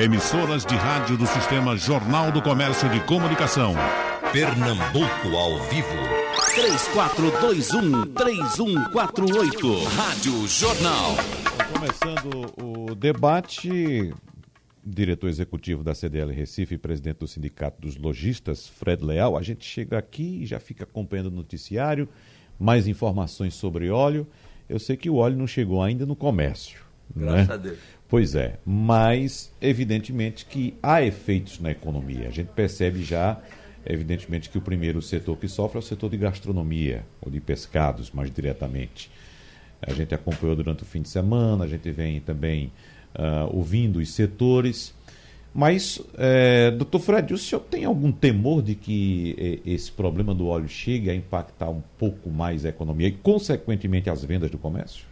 Emissoras 0.00 0.64
de 0.64 0.74
rádio 0.76 1.18
do 1.18 1.26
Sistema 1.26 1.76
Jornal 1.76 2.32
do 2.32 2.40
Comércio 2.40 2.88
de 2.88 3.00
Comunicação. 3.00 3.74
Pernambuco 4.32 5.36
ao 5.36 5.58
vivo. 5.64 5.92
3421-3148. 8.16 9.84
Rádio 9.94 10.48
Jornal. 10.48 11.16
Começando 11.74 12.50
o 12.56 12.94
debate, 12.94 14.14
diretor 14.82 15.28
executivo 15.28 15.84
da 15.84 15.94
CDL 15.94 16.32
Recife 16.32 16.76
e 16.76 16.78
presidente 16.78 17.18
do 17.18 17.28
Sindicato 17.28 17.82
dos 17.82 17.98
Lojistas, 17.98 18.66
Fred 18.66 19.04
Leal. 19.04 19.36
A 19.36 19.42
gente 19.42 19.66
chega 19.66 19.98
aqui 19.98 20.40
e 20.42 20.46
já 20.46 20.58
fica 20.58 20.84
acompanhando 20.84 21.26
o 21.26 21.30
noticiário, 21.30 22.08
mais 22.58 22.88
informações 22.88 23.52
sobre 23.52 23.90
óleo. 23.90 24.26
Eu 24.66 24.78
sei 24.78 24.96
que 24.96 25.10
o 25.10 25.16
óleo 25.16 25.36
não 25.36 25.46
chegou 25.46 25.82
ainda 25.82 26.06
no 26.06 26.16
comércio. 26.16 26.88
Graças 27.14 27.48
né? 27.48 27.54
a 27.54 27.56
Deus. 27.56 27.78
Pois 28.08 28.34
é, 28.34 28.58
mas 28.66 29.52
evidentemente 29.60 30.44
que 30.44 30.74
há 30.82 31.00
efeitos 31.02 31.60
na 31.60 31.70
economia. 31.70 32.26
A 32.26 32.30
gente 32.30 32.48
percebe 32.48 33.04
já, 33.04 33.40
evidentemente, 33.86 34.50
que 34.50 34.58
o 34.58 34.60
primeiro 34.60 35.00
setor 35.00 35.36
que 35.36 35.46
sofre 35.46 35.76
é 35.76 35.80
o 35.80 35.82
setor 35.82 36.10
de 36.10 36.16
gastronomia, 36.16 37.04
ou 37.20 37.30
de 37.30 37.40
pescados, 37.40 38.10
mais 38.10 38.30
diretamente. 38.30 39.10
A 39.80 39.92
gente 39.92 40.12
acompanhou 40.12 40.56
durante 40.56 40.82
o 40.82 40.86
fim 40.86 41.02
de 41.02 41.08
semana, 41.08 41.64
a 41.64 41.68
gente 41.68 41.88
vem 41.92 42.20
também 42.20 42.72
uh, 43.14 43.56
ouvindo 43.56 44.00
os 44.00 44.10
setores. 44.12 44.92
Mas, 45.54 46.00
é, 46.16 46.70
doutor 46.70 47.00
Fred, 47.00 47.34
o 47.34 47.38
senhor 47.38 47.60
tem 47.62 47.84
algum 47.84 48.12
temor 48.12 48.62
de 48.62 48.76
que 48.76 49.34
eh, 49.36 49.70
esse 49.72 49.90
problema 49.90 50.32
do 50.32 50.46
óleo 50.46 50.68
chegue 50.68 51.10
a 51.10 51.14
impactar 51.14 51.68
um 51.68 51.82
pouco 51.98 52.30
mais 52.30 52.64
a 52.64 52.68
economia 52.68 53.08
e, 53.08 53.12
consequentemente, 53.12 54.08
as 54.08 54.24
vendas 54.24 54.48
do 54.48 54.58
comércio? 54.58 55.09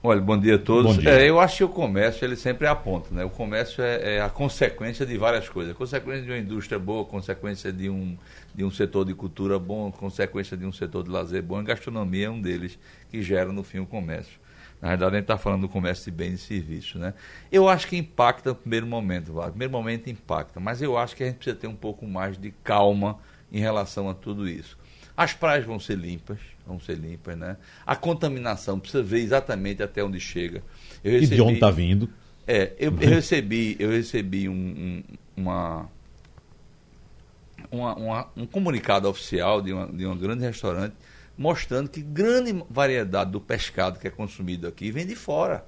Olha, 0.00 0.20
bom 0.20 0.38
dia 0.38 0.54
a 0.54 0.58
todos. 0.58 0.96
Dia. 0.96 1.10
É, 1.10 1.28
eu 1.28 1.40
acho 1.40 1.56
que 1.56 1.64
o 1.64 1.68
comércio 1.68 2.24
ele 2.24 2.36
sempre 2.36 2.68
aponta, 2.68 3.12
né? 3.12 3.24
O 3.24 3.30
comércio 3.30 3.82
é, 3.82 4.16
é, 4.16 4.22
a 4.22 4.28
consequência 4.28 5.04
de 5.04 5.18
várias 5.18 5.48
coisas. 5.48 5.76
Consequência 5.76 6.22
de 6.22 6.30
uma 6.30 6.38
indústria 6.38 6.78
boa, 6.78 7.04
consequência 7.04 7.72
de 7.72 7.90
um, 7.90 8.16
de 8.54 8.64
um 8.64 8.70
setor 8.70 9.04
de 9.04 9.12
cultura 9.12 9.58
bom, 9.58 9.90
consequência 9.90 10.56
de 10.56 10.64
um 10.64 10.72
setor 10.72 11.02
de 11.02 11.10
lazer 11.10 11.42
bom. 11.42 11.56
A 11.58 11.62
gastronomia 11.62 12.26
é 12.26 12.30
um 12.30 12.40
deles 12.40 12.78
que 13.10 13.20
gera, 13.22 13.52
no 13.52 13.64
fim, 13.64 13.80
o 13.80 13.86
comércio. 13.86 14.38
Na 14.80 14.90
verdade, 14.90 15.16
a 15.16 15.18
gente 15.18 15.24
está 15.24 15.36
falando 15.36 15.62
do 15.62 15.68
comércio 15.68 16.04
de 16.04 16.16
bens 16.16 16.34
e 16.34 16.38
serviços, 16.38 17.00
né? 17.00 17.12
Eu 17.50 17.68
acho 17.68 17.88
que 17.88 17.96
impacta 17.96 18.50
no 18.50 18.54
primeiro 18.54 18.86
momento. 18.86 19.32
No 19.32 19.42
primeiro 19.42 19.72
momento 19.72 20.08
impacta, 20.08 20.60
mas 20.60 20.80
eu 20.80 20.96
acho 20.96 21.16
que 21.16 21.24
a 21.24 21.26
gente 21.26 21.36
precisa 21.36 21.56
ter 21.56 21.66
um 21.66 21.74
pouco 21.74 22.06
mais 22.06 22.38
de 22.38 22.52
calma 22.62 23.18
em 23.50 23.58
relação 23.58 24.08
a 24.08 24.14
tudo 24.14 24.48
isso. 24.48 24.78
As 25.18 25.32
praias 25.32 25.64
vão 25.64 25.80
ser 25.80 25.98
limpas, 25.98 26.38
vão 26.64 26.78
ser 26.78 26.96
limpas, 26.96 27.36
né? 27.36 27.56
A 27.84 27.96
contaminação 27.96 28.78
precisa 28.78 29.02
ver 29.02 29.18
exatamente 29.18 29.82
até 29.82 30.04
onde 30.04 30.20
chega. 30.20 30.62
Eu 31.02 31.20
E 31.20 31.26
de 31.26 31.42
onde 31.42 31.54
está 31.54 31.72
vindo? 31.72 32.08
É, 32.46 32.72
eu, 32.78 32.92
eu 33.00 33.08
recebi, 33.10 33.74
eu 33.80 33.90
recebi 33.90 34.48
um, 34.48 34.52
um, 34.54 35.02
uma, 35.36 35.88
uma- 37.68 37.94
uma- 37.96 38.28
um 38.36 38.46
comunicado 38.46 39.08
oficial 39.08 39.60
de, 39.60 39.72
uma, 39.72 39.88
de 39.88 40.06
um 40.06 40.16
grande 40.16 40.44
restaurante 40.44 40.94
mostrando 41.36 41.88
que 41.88 42.00
grande 42.00 42.64
variedade 42.70 43.32
do 43.32 43.40
pescado 43.40 43.98
que 43.98 44.06
é 44.06 44.10
consumido 44.10 44.68
aqui 44.68 44.92
vem 44.92 45.04
de 45.04 45.16
fora. 45.16 45.66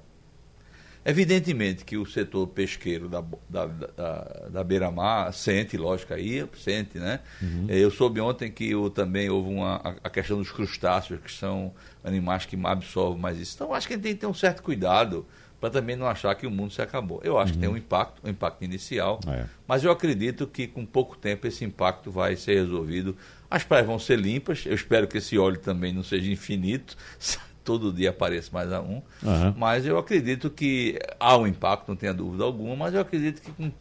Evidentemente 1.03 1.83
que 1.83 1.97
o 1.97 2.05
setor 2.05 2.45
pesqueiro 2.47 3.09
da, 3.09 3.23
da, 3.49 3.65
da, 3.65 4.47
da 4.51 4.63
beira-mar 4.63 5.33
sente, 5.33 5.75
lógico, 5.75 6.13
aí 6.13 6.47
sente, 6.57 6.99
né? 6.99 7.19
Eh, 7.67 7.79
Eu 7.79 7.89
soube 7.89 8.21
ontem 8.21 8.51
que 8.51 8.75
o, 8.75 8.89
também 8.89 9.29
houve 9.29 9.49
uma, 9.49 9.77
a, 10.03 10.09
questão 10.09 10.37
dos 10.37 10.51
crustáceos, 10.51 11.19
que 11.19 11.31
são 11.31 11.73
animais 12.03 12.45
que 12.45 12.55
absorvem 12.63 13.19
mais 13.19 13.39
isso. 13.39 13.53
Então, 13.55 13.73
acho 13.73 13.87
que 13.87 13.93
a 13.93 13.95
gente 13.97 14.03
tem 14.03 14.13
que 14.13 14.19
ter 14.21 14.27
um 14.27 14.33
certo 14.33 14.61
cuidado 14.61 15.25
para 15.59 15.69
também 15.69 15.95
não 15.95 16.07
achar 16.07 16.33
que 16.35 16.45
o 16.47 16.51
mundo 16.51 16.71
se 16.73 16.81
acabou. 16.81 17.19
Eu 17.23 17.37
acho 17.37 17.53
que 17.53 17.59
tem 17.59 17.69
um 17.69 17.77
impacto, 17.77 18.19
um 18.25 18.29
impacto 18.29 18.63
inicial, 18.63 19.19
É. 19.27 19.45
mas 19.67 19.83
eu 19.83 19.91
acredito 19.91 20.47
que 20.47 20.67
com 20.67 20.83
pouco 20.85 21.15
tempo 21.17 21.45
esse 21.47 21.63
impacto 21.63 22.09
vai 22.11 22.35
ser 22.35 22.55
resolvido. 22.55 23.15
As 23.49 23.63
praias 23.63 23.85
vão 23.85 23.99
ser 23.99 24.17
limpas, 24.19 24.65
eu 24.65 24.73
espero 24.73 25.07
que 25.07 25.17
esse 25.19 25.37
óleo 25.37 25.59
também 25.59 25.93
não 25.93 26.01
seja 26.03 26.31
infinito, 26.31 26.95
todo 27.71 27.93
dia 27.93 28.09
apareça 28.09 28.49
mais 28.51 28.71
a 28.71 28.81
um. 28.81 29.01
Aham. 29.25 29.55
Mas 29.57 29.85
eu 29.85 29.97
acredito 29.97 30.49
que 30.49 30.99
há 31.19 31.37
um 31.37 31.47
impacto, 31.47 31.87
não 31.87 31.95
tenha 31.95 32.13
dúvida 32.13 32.43
alguma, 32.43 32.75
mas 32.75 32.93
eu 32.93 33.01
acredito 33.01 33.41
que 33.41 33.51
com 33.51 33.71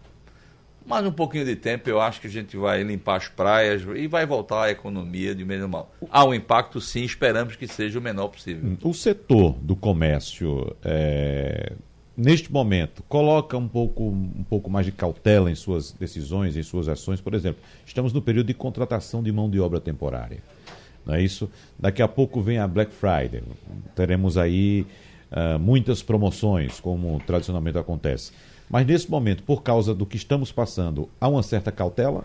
mais 0.87 1.07
um 1.07 1.13
pouquinho 1.13 1.45
de 1.45 1.57
tempo 1.57 1.89
eu 1.89 2.01
acho 2.01 2.21
que 2.21 2.27
a 2.27 2.31
gente 2.31 2.57
vai 2.57 2.83
limpar 2.83 3.17
as 3.17 3.29
praias 3.29 3.83
e 3.95 4.07
vai 4.07 4.27
voltar 4.27 4.65
a 4.65 4.71
economia 4.71 5.35
de 5.35 5.45
menos 5.45 5.69
mal. 5.69 5.93
Há 6.11 6.25
um 6.25 6.33
impacto 6.33 6.81
sim, 6.81 7.05
esperamos 7.05 7.57
que 7.57 7.67
seja 7.67 7.99
o 7.99 8.03
menor 8.03 8.29
possível. 8.29 8.77
O 8.83 8.95
setor 8.95 9.53
do 9.61 9.77
comércio, 9.77 10.75
é, 10.83 11.75
neste 12.17 12.51
momento, 12.53 13.03
coloca 13.09 13.57
um 13.57 13.69
pouco, 13.69 14.05
um 14.05 14.45
pouco 14.49 14.71
mais 14.71 14.87
de 14.87 14.93
cautela 14.93 15.51
em 15.51 15.55
suas 15.55 15.93
decisões, 15.93 16.57
em 16.57 16.63
suas 16.63 16.89
ações. 16.89 17.21
Por 17.21 17.35
exemplo, 17.35 17.61
estamos 17.85 18.13
no 18.13 18.23
período 18.23 18.47
de 18.47 18.55
contratação 18.55 19.23
de 19.23 19.31
mão 19.31 19.51
de 19.51 19.61
obra 19.61 19.81
temporária. 19.81 20.43
Não 21.05 21.15
é 21.15 21.23
isso? 21.23 21.51
Daqui 21.79 22.03
a 22.03 22.09
pouco 22.09 22.41
vem 22.41 22.59
a 22.59 22.69
Black 22.69 22.93
Friday. 22.93 23.43
Teremos 23.95 24.37
aí 24.37 24.87
ah, 25.31 25.59
muitas 25.59 26.03
promoções, 26.03 26.79
como 26.81 27.21
tradicionalmente 27.27 27.79
acontece. 27.79 28.33
Mas 28.69 28.87
nesse 28.87 29.11
momento, 29.11 29.43
por 29.43 29.63
causa 29.63 29.95
do 29.95 30.07
que 30.07 30.17
estamos 30.17 30.53
passando, 30.53 31.09
há 31.21 31.29
uma 31.29 31.43
certa 31.43 31.73
cautela? 31.73 32.25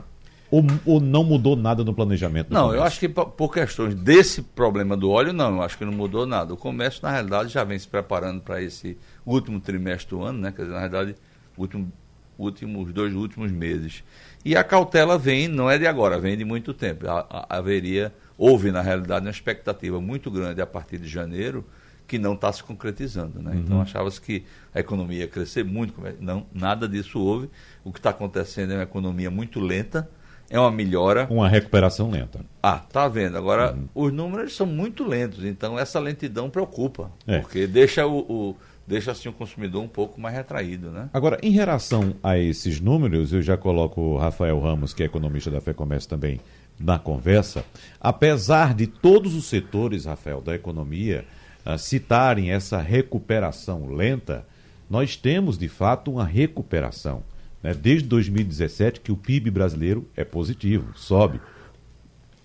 Ou, 0.52 0.64
ou 0.86 1.00
não 1.02 1.24
mudou 1.24 1.56
nada 1.56 1.84
no 1.84 1.92
planejamento? 1.92 2.54
Não, 2.54 2.66
eu 2.66 2.66
comércio? 2.68 2.84
acho 2.88 3.00
que 3.00 3.10
po- 3.10 3.26
por 3.26 3.52
questões 3.52 3.96
desse 3.96 4.44
problema 4.44 4.96
do 4.96 5.10
óleo, 5.10 5.34
não, 5.34 5.56
eu 5.56 5.62
acho 5.64 5.76
que 5.76 5.84
não 5.84 5.92
mudou 5.92 6.28
nada. 6.28 6.54
O 6.54 6.58
comércio, 6.58 7.00
na 7.02 7.10
realidade, 7.10 7.50
já 7.52 7.64
vem 7.64 7.80
se 7.80 7.88
preparando 7.88 8.42
para 8.42 8.62
esse 8.62 8.96
último 9.26 9.60
trimestre 9.60 10.16
do 10.16 10.22
ano, 10.24 10.40
né? 10.40 10.54
Quer 10.56 10.62
dizer, 10.62 10.74
na 10.76 10.80
realidade, 10.82 11.16
último, 11.58 11.92
últimos 12.38 12.94
dois 12.94 13.14
últimos 13.16 13.52
meses. 13.52 14.04
E 14.46 14.56
a 14.56 14.64
cautela 14.64 15.18
vem, 15.18 15.48
não 15.48 15.70
é 15.70 15.80
de 15.80 15.88
agora, 15.88 16.20
vem 16.20 16.38
de 16.38 16.46
muito 16.46 16.76
tempo. 16.76 17.08
Ha- 17.10 17.26
ha- 17.28 17.46
haveria, 17.50 18.14
houve, 18.38 18.72
na 18.72 18.82
realidade, 18.82 19.26
uma 19.26 19.32
expectativa 19.32 20.00
muito 20.02 20.30
grande 20.32 20.62
a 20.62 20.66
partir 20.66 20.98
de 20.98 21.08
janeiro 21.08 21.66
que 22.08 22.20
não 22.20 22.34
está 22.36 22.52
se 22.54 22.64
concretizando. 22.64 23.42
Né? 23.42 23.56
Então 23.64 23.82
achava-se 23.82 24.22
que 24.22 24.44
a 24.74 24.80
economia 24.80 25.20
ia 25.22 25.28
crescer 25.28 25.64
muito. 25.66 25.94
Não, 26.20 26.46
nada 26.54 26.88
disso 26.88 27.20
houve. 27.20 27.50
O 27.84 27.92
que 27.92 27.98
está 28.00 28.12
acontecendo 28.12 28.74
é 28.74 28.76
uma 28.78 28.84
economia 28.84 29.32
muito 29.32 29.60
lenta, 29.60 30.08
é 30.48 30.60
uma 30.60 30.70
melhora. 30.72 31.28
Uma 31.32 31.50
recuperação 31.50 32.12
lenta. 32.12 32.42
Ah, 32.62 32.78
tá 32.78 33.08
vendo. 33.08 33.36
Agora, 33.38 33.74
Uhum. 33.74 33.88
os 34.08 34.14
números 34.14 34.56
são 34.56 34.68
muito 34.68 35.04
lentos, 35.04 35.44
então 35.44 35.80
essa 35.80 36.00
lentidão 36.00 36.48
preocupa. 36.50 37.12
É. 37.26 37.40
Porque 37.40 37.66
deixa 37.66 38.06
o, 38.06 38.20
o- 38.20 38.56
deixa 38.86 39.12
assim 39.12 39.28
o 39.28 39.34
consumidor 39.34 39.82
um 39.82 39.88
pouco 39.88 40.22
mais 40.22 40.36
retraído, 40.36 40.92
né? 40.92 41.10
Agora, 41.12 41.40
em 41.42 41.50
relação 41.50 42.14
a 42.22 42.38
esses 42.38 42.80
números, 42.80 43.34
eu 43.34 43.42
já 43.42 43.58
coloco 43.58 44.00
o 44.00 44.18
Rafael 44.18 44.60
Ramos, 44.60 44.94
que 44.94 45.02
é 45.02 45.08
economista 45.08 45.50
da 45.50 45.60
FEComércio 45.60 46.08
também, 46.08 46.40
na 46.80 47.00
conversa. 47.00 47.66
Apesar 48.00 48.74
de 48.74 48.88
todos 48.88 49.34
os 49.34 49.46
setores, 49.46 50.06
Rafael, 50.06 50.42
da 50.42 50.56
economia 50.56 51.26
ah, 51.66 51.78
citarem 51.78 52.52
essa 52.52 52.80
recuperação 52.80 53.88
lenta, 53.94 54.46
nós 54.90 55.16
temos 55.16 55.58
de 55.58 55.68
fato 55.68 56.12
uma 56.12 56.26
recuperação. 56.26 57.24
né? 57.64 57.74
Desde 57.74 58.08
2017 58.08 59.00
que 59.00 59.12
o 59.12 59.18
PIB 59.18 59.50
brasileiro 59.50 60.08
é 60.16 60.24
positivo, 60.24 60.96
sobe. 60.96 61.40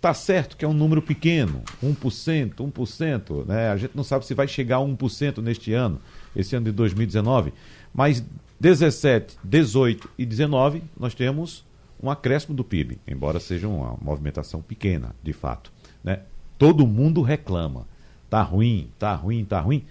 Tá 0.01 0.15
certo 0.15 0.57
que 0.57 0.65
é 0.65 0.69
um 0.69 0.73
número 0.73 1.03
pequeno, 1.03 1.63
1%, 1.85 2.55
1%, 2.55 3.47
né? 3.47 3.69
A 3.69 3.77
gente 3.77 3.95
não 3.95 4.03
sabe 4.03 4.25
se 4.25 4.33
vai 4.33 4.49
chegar 4.49 4.77
a 4.77 4.81
1% 4.81 5.43
neste 5.43 5.75
ano, 5.75 6.01
esse 6.35 6.57
ano 6.57 6.65
de 6.65 6.73
2019, 6.73 7.53
mas 7.93 8.25
17, 8.59 9.37
18 9.45 10.09
e 10.17 10.25
19 10.25 10.83
nós 10.99 11.15
temos 11.15 11.67
um 12.03 12.11
acréscimo 12.11 12.55
do 12.55 12.65
PIB, 12.65 12.99
embora 13.07 13.39
seja 13.39 13.69
uma 13.69 13.97
movimentação 14.01 14.63
pequena, 14.63 15.15
de 15.23 15.33
fato, 15.33 15.73
né? 16.03 16.21
Todo 16.59 16.87
mundo 16.87 17.23
reclama. 17.23 17.87
Tá 18.29 18.43
ruim, 18.43 18.91
tá 18.99 19.15
ruim, 19.15 19.45
tá 19.45 19.61
ruim, 19.61 19.85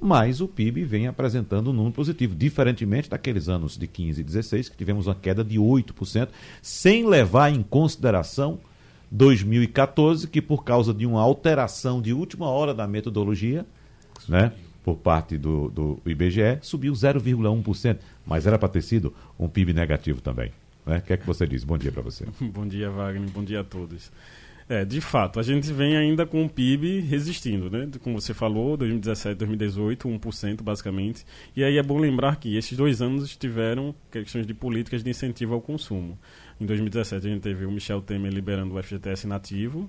mas 0.00 0.40
o 0.40 0.48
PIB 0.48 0.84
vem 0.84 1.06
apresentando 1.06 1.70
um 1.70 1.72
número 1.72 1.94
positivo, 1.94 2.34
diferentemente 2.34 3.08
daqueles 3.08 3.48
anos 3.48 3.76
de 3.76 3.86
15 3.86 4.20
e 4.20 4.24
16, 4.24 4.68
que 4.68 4.76
tivemos 4.76 5.06
uma 5.06 5.14
queda 5.14 5.42
de 5.42 5.58
8%, 5.58 6.28
sem 6.60 7.06
levar 7.06 7.50
em 7.50 7.62
consideração 7.62 8.58
2014, 9.10 10.28
que 10.28 10.42
por 10.42 10.64
causa 10.64 10.92
de 10.92 11.06
uma 11.06 11.22
alteração 11.22 12.02
de 12.02 12.12
última 12.12 12.48
hora 12.48 12.74
da 12.74 12.86
metodologia, 12.86 13.64
né, 14.28 14.52
por 14.84 14.96
parte 14.96 15.38
do, 15.38 15.70
do 15.70 15.98
IBGE, 16.04 16.58
subiu 16.60 16.92
0,1%, 16.92 17.98
mas 18.26 18.46
era 18.46 18.58
para 18.58 18.68
ter 18.68 18.82
sido 18.82 19.14
um 19.38 19.48
PIB 19.48 19.72
negativo 19.72 20.20
também. 20.20 20.52
Né? 20.86 20.98
O 20.98 21.02
que 21.02 21.12
é 21.12 21.16
que 21.16 21.26
você 21.26 21.46
diz? 21.46 21.64
Bom 21.64 21.76
dia 21.76 21.90
para 21.90 22.02
você. 22.02 22.24
Bom 22.40 22.66
dia, 22.66 22.88
Wagner. 22.88 23.28
Bom 23.30 23.44
dia 23.44 23.60
a 23.60 23.64
todos. 23.64 24.10
É, 24.68 24.84
de 24.84 25.00
fato, 25.00 25.38
a 25.38 25.44
gente 25.44 25.72
vem 25.72 25.96
ainda 25.96 26.26
com 26.26 26.44
o 26.44 26.48
PIB 26.48 26.98
resistindo, 27.00 27.70
né? 27.70 27.88
Como 28.02 28.20
você 28.20 28.34
falou, 28.34 28.76
2017, 28.76 29.38
2018, 29.38 30.08
1% 30.08 30.62
basicamente. 30.62 31.24
E 31.54 31.62
aí 31.62 31.78
é 31.78 31.82
bom 31.84 31.98
lembrar 31.98 32.36
que 32.36 32.56
esses 32.56 32.76
dois 32.76 33.00
anos 33.00 33.36
tiveram 33.36 33.94
questões 34.10 34.44
de 34.44 34.52
políticas 34.52 35.04
de 35.04 35.10
incentivo 35.10 35.54
ao 35.54 35.60
consumo. 35.60 36.18
Em 36.60 36.66
2017 36.66 37.26
a 37.26 37.30
gente 37.30 37.42
teve 37.42 37.64
o 37.64 37.70
Michel 37.70 38.00
Temer 38.00 38.32
liberando 38.32 38.74
o 38.74 38.82
FGTS 38.82 39.28
nativo. 39.28 39.88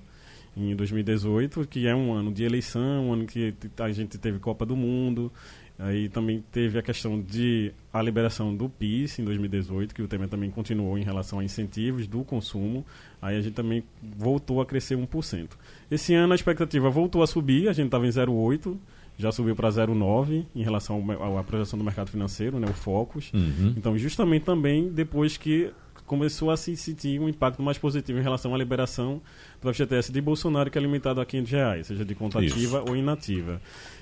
Em 0.55 0.75
2018, 0.75 1.67
que 1.67 1.87
é 1.87 1.95
um 1.95 2.13
ano 2.13 2.31
de 2.31 2.43
eleição, 2.43 3.09
um 3.09 3.13
ano 3.13 3.25
que 3.25 3.55
a 3.79 3.91
gente 3.91 4.17
teve 4.19 4.37
Copa 4.37 4.63
do 4.65 4.75
Mundo. 4.75 5.31
Aí 5.79 6.09
também 6.09 6.43
teve 6.51 6.79
a 6.79 6.81
questão 6.81 7.21
de 7.21 7.71
a 7.93 8.01
liberação 8.01 8.55
do 8.55 8.67
PIS 8.67 9.19
em 9.19 9.23
2018, 9.23 9.93
que 9.93 10.01
o 10.01 10.07
Temer 10.07 10.27
também 10.27 10.49
continuou 10.49 10.97
em 10.97 11.03
relação 11.03 11.39
a 11.39 11.43
incentivos 11.43 12.07
do 12.07 12.23
consumo. 12.23 12.83
Aí 13.21 13.37
a 13.37 13.41
gente 13.41 13.53
também 13.53 13.83
voltou 14.01 14.59
a 14.59 14.65
crescer 14.65 14.97
1%. 14.97 15.49
Esse 15.91 16.15
ano 16.15 16.33
a 16.33 16.35
expectativa 16.35 16.89
voltou 16.89 17.21
a 17.21 17.27
subir, 17.27 17.69
a 17.69 17.73
gente 17.73 17.87
estava 17.87 18.07
em 18.07 18.09
0,8%, 18.09 18.75
já 19.19 19.31
subiu 19.31 19.55
para 19.55 19.69
0,9 19.69 20.45
em 20.55 20.63
relação 20.63 21.03
à 21.37 21.43
projeção 21.43 21.77
do 21.77 21.85
mercado 21.85 22.09
financeiro, 22.09 22.59
né, 22.59 22.67
o 22.69 22.73
Focus. 22.73 23.31
Uhum. 23.33 23.73
Então, 23.75 23.97
justamente 23.97 24.45
também 24.45 24.89
depois 24.89 25.37
que 25.37 25.71
começou 26.07 26.49
a 26.49 26.57
se 26.57 26.75
sentir 26.77 27.19
um 27.19 27.27
impacto 27.27 27.61
mais 27.61 27.77
positivo 27.77 28.17
em 28.17 28.21
relação 28.21 28.55
à 28.55 28.57
liberação 28.57 29.21
do 29.61 29.73
FGTS 29.73 30.11
de 30.11 30.21
Bolsonaro, 30.21 30.71
que 30.71 30.77
é 30.77 30.81
limitado 30.81 31.19
a 31.19 31.25
500 31.25 31.51
reais, 31.51 31.87
seja 31.87 32.05
de 32.05 32.15
conta 32.15 32.43
Isso. 32.43 32.77
ou 32.87 32.95
inativa. 32.95 33.61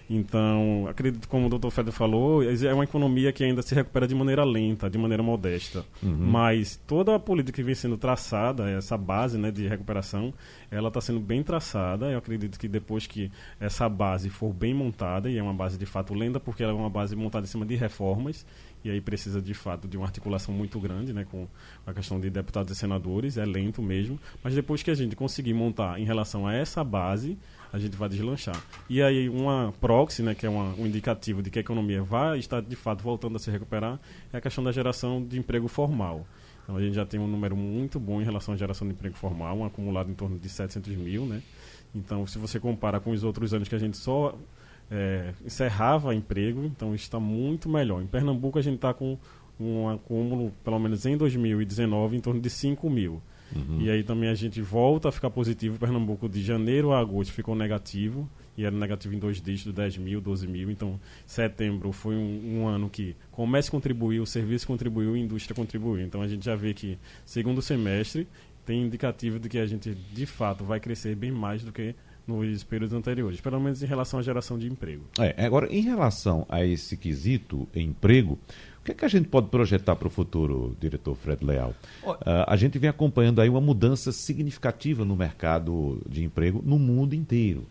Então, 0.10 0.86
acredito, 0.88 1.28
como 1.28 1.48
o 1.48 1.50
doutor 1.50 1.72
Feder 1.72 1.92
falou, 1.92 2.44
é 2.44 2.74
uma 2.74 2.84
economia 2.84 3.32
que 3.32 3.44
ainda 3.44 3.62
se 3.62 3.74
recupera 3.74 4.08
de 4.08 4.14
maneira 4.14 4.44
lenta, 4.44 4.90
de 4.90 4.98
maneira 4.98 5.24
modesta. 5.24 5.84
Mas 6.04 6.80
toda 6.88 7.16
a 7.16 7.20
política 7.20 7.56
que 7.56 7.64
vem 7.64 7.76
sendo 7.76 7.98
traçada, 7.98 8.70
essa 8.70 8.98
base 8.98 9.38
né, 9.38 9.52
de 9.52 9.68
recuperação, 9.68 10.34
ela 10.70 10.88
está 10.88 11.02
sendo 11.02 11.20
bem 11.20 11.44
traçada. 11.44 12.12
Eu 12.12 12.18
acredito 12.18 12.60
que 12.60 12.68
depois 12.68 13.08
que 13.08 13.32
essa 13.60 13.88
base 13.88 14.30
for 14.30 14.54
bem 14.54 14.74
montada, 14.74 15.30
e 15.30 15.38
é 15.38 15.44
uma 15.44 15.54
base 15.54 15.78
de 15.78 15.86
fato 15.86 16.14
lenta, 16.14 16.40
porque 16.40 16.64
ela 16.64 16.72
é 16.72 16.76
uma 16.76 16.90
base 16.90 17.16
montada 17.16 17.46
em 17.46 17.50
cima 17.50 17.66
de 17.66 17.76
reformas, 17.76 18.46
e 18.86 18.92
aí 18.92 19.02
precisa 19.02 19.42
de 19.42 19.54
fato 19.56 19.88
de 19.88 19.98
uma 19.98 20.06
articulação 20.06 20.54
muito 20.54 20.80
grande 20.80 21.12
né, 21.12 21.26
com 21.26 21.48
a 21.88 21.94
questão 21.94 22.20
de 22.20 22.30
deputados 22.30 22.72
e 22.72 22.80
senadores, 22.80 23.36
é 23.36 23.44
lento 23.44 23.82
mesmo, 23.82 24.20
mas 24.44 24.54
depois 24.54 24.84
que 24.84 24.92
a 24.92 24.94
gente 24.94 25.16
conseguir 25.16 25.56
montar 25.56 26.00
em 26.00 26.04
relação 26.04 26.46
a 26.46 26.54
essa 26.54 26.84
base, 26.84 27.36
a 27.74 27.80
gente 27.80 27.98
vai 27.98 28.08
deslanchar. 28.08 28.56
E 28.88 29.02
aí 29.02 29.28
uma 29.28 29.74
proxy, 29.82 30.22
né, 30.22 30.36
que 30.36 30.46
é 30.46 30.50
uma, 30.50 30.76
um 30.76 30.86
indicativo 30.86 31.42
de 31.42 31.50
que 31.50 31.58
a 31.58 31.62
economia 31.62 32.04
vai 32.04 32.38
estar 32.38 32.62
de 32.62 32.76
fato 32.76 33.02
voltando 33.02 33.38
a 33.38 33.40
se 33.40 33.50
recuperar, 33.50 34.00
é 34.32 34.38
a 34.38 34.42
questão 34.42 34.64
da 34.64 34.72
geração 34.72 35.26
de 35.26 35.40
emprego 35.40 35.68
formal. 35.68 36.28
Então 36.66 36.76
a 36.76 36.82
gente 36.82 36.96
já 36.96 37.06
tem 37.06 37.20
um 37.20 37.28
número 37.28 37.56
muito 37.56 38.00
bom 38.00 38.20
em 38.20 38.26
relação 38.26 38.56
à 38.56 38.58
geração 38.58 38.88
de 38.88 38.94
emprego 38.94 39.16
formal, 39.16 39.56
um 39.56 39.64
acumulado 39.64 40.10
em 40.10 40.16
torno 40.16 40.40
de 40.40 40.50
700 40.50 40.96
mil, 40.96 41.24
né? 41.26 41.42
Então 41.94 42.26
se 42.26 42.40
você 42.40 42.60
compara 42.60 43.00
com 43.00 43.12
os 43.12 43.24
outros 43.24 43.54
anos 43.54 43.70
que 43.70 43.76
a 43.76 43.80
gente 43.80 43.98
só 43.98 44.36
é, 44.90 45.32
encerrava 45.46 46.14
emprego, 46.16 46.66
então 46.66 46.96
está 46.96 47.20
muito 47.20 47.70
melhor. 47.70 48.02
Em 48.02 48.08
Pernambuco 48.08 48.58
a 48.58 48.64
gente 48.64 48.78
está 48.78 48.94
com 48.96 49.16
um 49.60 49.88
acúmulo, 49.88 50.52
pelo 50.64 50.80
menos 50.80 51.06
em 51.06 51.16
2019, 51.16 52.18
em 52.18 52.20
torno 52.20 52.42
de 52.42 52.50
5 52.50 52.90
mil. 52.90 53.22
E 53.80 53.90
aí 53.90 54.04
também 54.04 54.30
a 54.30 54.36
gente 54.36 54.62
volta 54.62 55.10
a 55.10 55.12
ficar 55.12 55.30
positivo. 55.30 55.78
Pernambuco 55.78 56.28
de 56.28 56.42
janeiro 56.42 56.92
a 56.92 57.00
agosto 57.00 57.32
ficou 57.32 57.56
negativo, 57.56 58.30
e 58.58 58.66
era 58.66 58.76
negativo 58.76 59.14
em 59.14 59.20
dois 59.20 59.42
dígitos, 59.42 59.74
10 59.74 59.98
mil, 59.98 60.22
12 60.22 60.48
mil. 60.48 60.72
Então, 60.72 61.00
setembro 61.26 61.92
foi 61.92 62.16
um, 62.16 62.60
um 62.60 62.68
ano 62.68 62.90
que 62.90 63.16
comércio 63.32 63.72
contribuiu, 63.72 64.26
serviço 64.26 64.66
contribuiu 64.66 65.16
e 65.16 65.22
indústria 65.22 65.56
contribuiu. 65.56 66.06
Então 66.06 66.22
a 66.22 66.28
gente 66.28 66.46
já 66.46 66.56
vê 66.56 66.74
que 66.74 66.98
segundo 67.26 67.62
semestre 67.62 68.28
tem 68.66 68.82
indicativo 68.82 69.40
de 69.40 69.48
que 69.48 69.58
a 69.58 69.66
gente 69.66 69.94
de 69.94 70.26
fato 70.26 70.64
vai 70.64 70.80
crescer 70.80 71.16
bem 71.16 71.32
mais 71.32 71.64
do 71.64 71.72
que 71.72 71.94
nos 72.28 72.64
períodos 72.64 72.96
anteriores, 72.96 73.40
pelo 73.40 73.60
menos 73.60 73.84
em 73.84 73.86
relação 73.86 74.20
à 74.20 74.24
geração 74.24 74.58
de 74.58 74.68
emprego. 74.68 75.04
É, 75.20 75.46
agora, 75.46 75.72
em 75.72 75.82
relação 75.82 76.46
a 76.50 76.66
esse 76.66 76.98
quesito 76.98 77.68
emprego, 77.76 78.40
o 78.75 78.75
que, 78.86 78.92
é 78.92 78.96
que 78.96 79.06
a 79.06 79.08
gente 79.08 79.28
pode 79.28 79.48
projetar 79.48 79.96
para 79.96 80.08
o 80.08 80.12
futuro, 80.12 80.78
diretor 80.80 81.16
Fred 81.16 81.44
Leal? 81.44 81.74
Ah, 82.24 82.46
a 82.54 82.56
gente 82.56 82.78
vem 82.78 82.90
acompanhando 82.90 83.42
aí 83.42 83.50
uma 83.50 83.60
mudança 83.60 84.12
significativa 84.12 85.04
no 85.04 85.16
mercado 85.16 86.00
de 86.08 86.24
emprego 86.24 86.62
no 86.64 86.78
mundo 86.78 87.16
inteiro. 87.16 87.66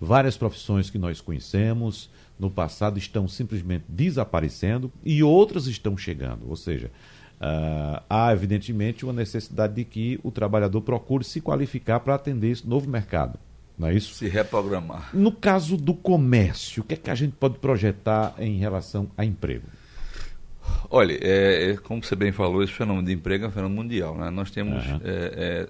Várias 0.00 0.36
profissões 0.36 0.88
que 0.88 0.98
nós 0.98 1.20
conhecemos 1.20 2.08
no 2.38 2.50
passado 2.50 2.98
estão 2.98 3.28
simplesmente 3.28 3.84
desaparecendo 3.88 4.90
e 5.04 5.22
outras 5.22 5.66
estão 5.66 5.98
chegando. 5.98 6.48
Ou 6.48 6.56
seja, 6.56 6.90
ah, 7.38 8.02
há 8.08 8.32
evidentemente 8.32 9.04
uma 9.04 9.12
necessidade 9.12 9.74
de 9.74 9.84
que 9.84 10.18
o 10.22 10.30
trabalhador 10.30 10.80
procure 10.80 11.24
se 11.24 11.42
qualificar 11.42 12.00
para 12.00 12.14
atender 12.14 12.50
esse 12.50 12.66
novo 12.66 12.88
mercado. 12.88 13.38
Não 13.78 13.88
é 13.88 13.94
isso? 13.94 14.14
Se 14.14 14.28
reprogramar. 14.28 15.10
No 15.12 15.32
caso 15.32 15.76
do 15.76 15.92
comércio, 15.92 16.82
o 16.82 16.86
que 16.86 16.94
é 16.94 16.96
que 16.96 17.10
a 17.10 17.14
gente 17.14 17.32
pode 17.32 17.58
projetar 17.58 18.34
em 18.38 18.56
relação 18.56 19.10
a 19.16 19.24
emprego? 19.24 19.66
Olha, 20.90 21.18
é, 21.20 21.70
é, 21.70 21.76
como 21.76 22.02
você 22.02 22.14
bem 22.14 22.32
falou, 22.32 22.62
esse 22.62 22.72
fenômeno 22.72 23.06
de 23.06 23.12
emprego 23.12 23.44
é 23.44 23.48
um 23.48 23.50
fenômeno 23.50 23.82
mundial. 23.82 24.16
Né? 24.16 24.30
Nós 24.30 24.50
temos 24.50 24.84
Aham. 24.84 25.00
é, 25.04 25.34
é, 25.36 25.68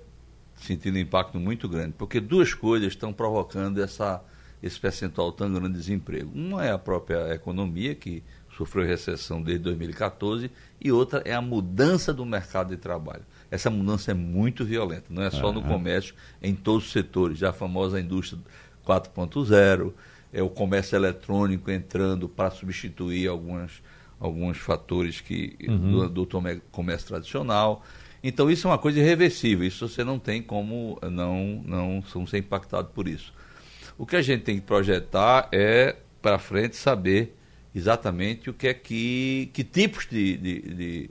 sentido 0.57 0.97
um 0.97 0.99
impacto 0.99 1.39
muito 1.39 1.69
grande, 1.69 1.95
porque 1.97 2.21
duas 2.21 2.55
coisas 2.55 2.89
estão 2.89 3.13
provocando 3.13 3.83
essa, 3.83 4.23
esse 4.63 4.79
percentual 4.79 5.33
tão 5.33 5.53
grande 5.53 5.75
de 5.75 5.79
desemprego. 5.79 6.31
Uma 6.35 6.65
é 6.65 6.73
a 6.73 6.79
própria 6.79 7.35
economia, 7.35 7.95
que 7.95 8.23
sofreu 8.57 8.87
recessão 8.87 9.43
desde 9.43 9.65
2014, 9.65 10.51
e 10.81 10.93
outra 10.93 11.23
é 11.25 11.35
a 11.35 11.41
mudança 11.41 12.13
do 12.13 12.25
mercado 12.25 12.69
de 12.69 12.77
trabalho. 12.77 13.23
Essa 13.51 13.71
mudança 13.71 14.11
é 14.11 14.15
muito 14.15 14.65
violenta, 14.65 15.07
não 15.11 15.23
é 15.23 15.31
só 15.31 15.53
no 15.53 15.61
Aham. 15.61 15.69
comércio, 15.69 16.15
é 16.41 16.49
em 16.49 16.55
todos 16.55 16.87
os 16.87 16.93
setores. 16.93 17.39
Já 17.39 17.51
a 17.51 17.53
famosa 17.53 18.01
indústria 18.01 18.41
4.0, 18.87 19.93
é 20.35 20.43
o 20.43 20.51
comércio 20.51 20.97
eletrônico 20.97 21.71
entrando 21.71 22.29
para 22.29 22.51
substituir 22.51 23.29
algumas, 23.29 23.81
alguns 24.21 24.57
fatores 24.59 25.21
que 25.21 25.57
do, 25.91 26.09
do 26.09 26.27
tome- 26.27 26.63
comércio 26.71 27.09
tradicional. 27.09 27.85
Então 28.23 28.51
isso 28.51 28.67
é 28.67 28.71
uma 28.71 28.79
coisa 28.79 28.99
irreversível, 29.01 29.67
isso 29.67 29.87
você 29.87 30.03
não 30.03 30.19
tem 30.19 30.41
como 30.43 30.99
não, 31.03 31.63
não, 31.67 32.05
não 32.15 32.27
ser 32.27 32.39
impactado 32.39 32.89
por 32.89 33.07
isso. 33.07 33.33
O 33.99 34.07
que 34.07 34.17
a 34.17 34.23
gente 34.23 34.43
tem 34.43 34.57
que 34.57 34.63
projetar 34.63 35.49
é 35.53 35.97
para 36.23 36.39
frente 36.39 36.75
saber 36.77 37.37
exatamente 37.75 38.49
o 38.49 38.55
que 38.55 38.69
é 38.69 38.75
que, 38.75 39.51
que 39.53 39.63
tipos 39.63 40.07
de, 40.11 40.37
de, 40.39 40.61
de, 40.61 41.11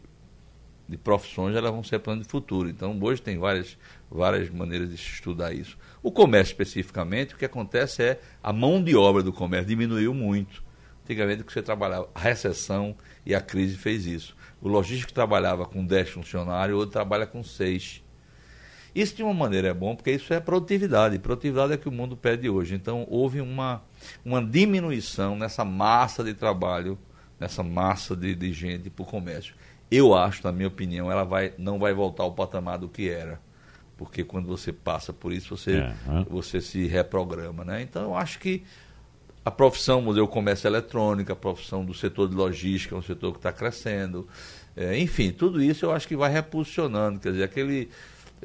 de 0.89 0.97
profissões 0.97 1.55
elas 1.55 1.71
vão 1.71 1.83
ser 1.83 1.99
plano 1.99 2.23
de 2.23 2.27
futuro. 2.27 2.67
Então 2.69 2.97
hoje 2.99 3.21
tem 3.21 3.37
várias, 3.37 3.77
várias 4.09 4.49
maneiras 4.49 4.89
de 4.89 4.97
se 4.97 5.03
estudar 5.13 5.53
isso. 5.53 5.77
O 6.01 6.11
comércio 6.11 6.53
especificamente, 6.53 7.35
o 7.35 7.37
que 7.37 7.45
acontece 7.45 8.01
é 8.01 8.19
a 8.41 8.51
mão 8.51 8.83
de 8.83 8.95
obra 8.95 9.21
do 9.21 9.31
comércio 9.31 9.67
diminuiu 9.67 10.13
muito. 10.13 10.62
Antigamente 11.03 11.43
que 11.43 11.51
você 11.51 11.61
trabalhava, 11.61 12.09
a 12.15 12.19
recessão 12.19 12.95
e 13.25 13.35
a 13.35 13.41
crise 13.41 13.75
fez 13.75 14.05
isso. 14.05 14.35
O 14.61 14.67
logístico 14.69 15.11
trabalhava 15.11 15.65
com 15.65 15.85
10 15.85 16.09
funcionários, 16.09 16.77
outro 16.77 16.93
trabalha 16.93 17.25
com 17.27 17.43
6. 17.43 18.01
Isso 18.95 19.15
de 19.15 19.23
uma 19.23 19.33
maneira 19.33 19.69
é 19.69 19.73
bom, 19.73 19.95
porque 19.95 20.11
isso 20.11 20.33
é 20.33 20.39
produtividade. 20.39 21.17
Produtividade 21.19 21.73
é 21.73 21.75
o 21.75 21.79
que 21.79 21.89
o 21.89 21.91
mundo 21.91 22.15
pede 22.15 22.47
hoje. 22.49 22.75
Então, 22.75 23.05
houve 23.09 23.41
uma, 23.41 23.81
uma 24.23 24.41
diminuição 24.43 25.35
nessa 25.35 25.65
massa 25.65 26.23
de 26.23 26.33
trabalho, 26.33 26.97
nessa 27.39 27.63
massa 27.63 28.15
de, 28.15 28.33
de 28.35 28.53
gente 28.53 28.89
para 28.89 29.03
o 29.03 29.05
comércio. 29.05 29.55
Eu 29.91 30.13
acho, 30.13 30.43
na 30.43 30.51
minha 30.51 30.67
opinião, 30.67 31.11
ela 31.11 31.23
vai, 31.23 31.53
não 31.57 31.79
vai 31.79 31.93
voltar 31.93 32.23
ao 32.23 32.31
patamar 32.33 32.77
do 32.77 32.87
que 32.87 33.09
era. 33.09 33.41
Porque 33.97 34.23
quando 34.23 34.47
você 34.47 34.71
passa 34.71 35.11
por 35.11 35.33
isso, 35.33 35.57
você, 35.57 35.77
É, 35.77 35.93
hã? 36.07 36.23
você 36.29 36.61
se 36.61 36.85
reprograma. 36.87 37.65
Né? 37.65 37.81
Então, 37.81 38.03
eu 38.03 38.15
acho 38.15 38.39
que 38.39 38.63
a 39.45 39.51
profissão 39.51 40.01
Museu 40.01 40.27
Comércio 40.27 40.67
Eletrônico, 40.67 41.31
a 41.31 41.35
profissão 41.35 41.83
do 41.83 41.93
setor 41.93 42.29
de 42.29 42.35
logística, 42.35 42.95
é 42.95 42.97
um 42.97 43.01
setor 43.01 43.31
que 43.31 43.39
está 43.39 43.51
crescendo. 43.51 44.27
É, 44.75 44.97
enfim, 44.97 45.31
tudo 45.31 45.61
isso 45.61 45.85
eu 45.85 45.91
acho 45.91 46.07
que 46.07 46.15
vai 46.15 46.31
repulsionando. 46.31 47.19
Quer 47.19 47.31
dizer, 47.31 47.43
aquele 47.43 47.89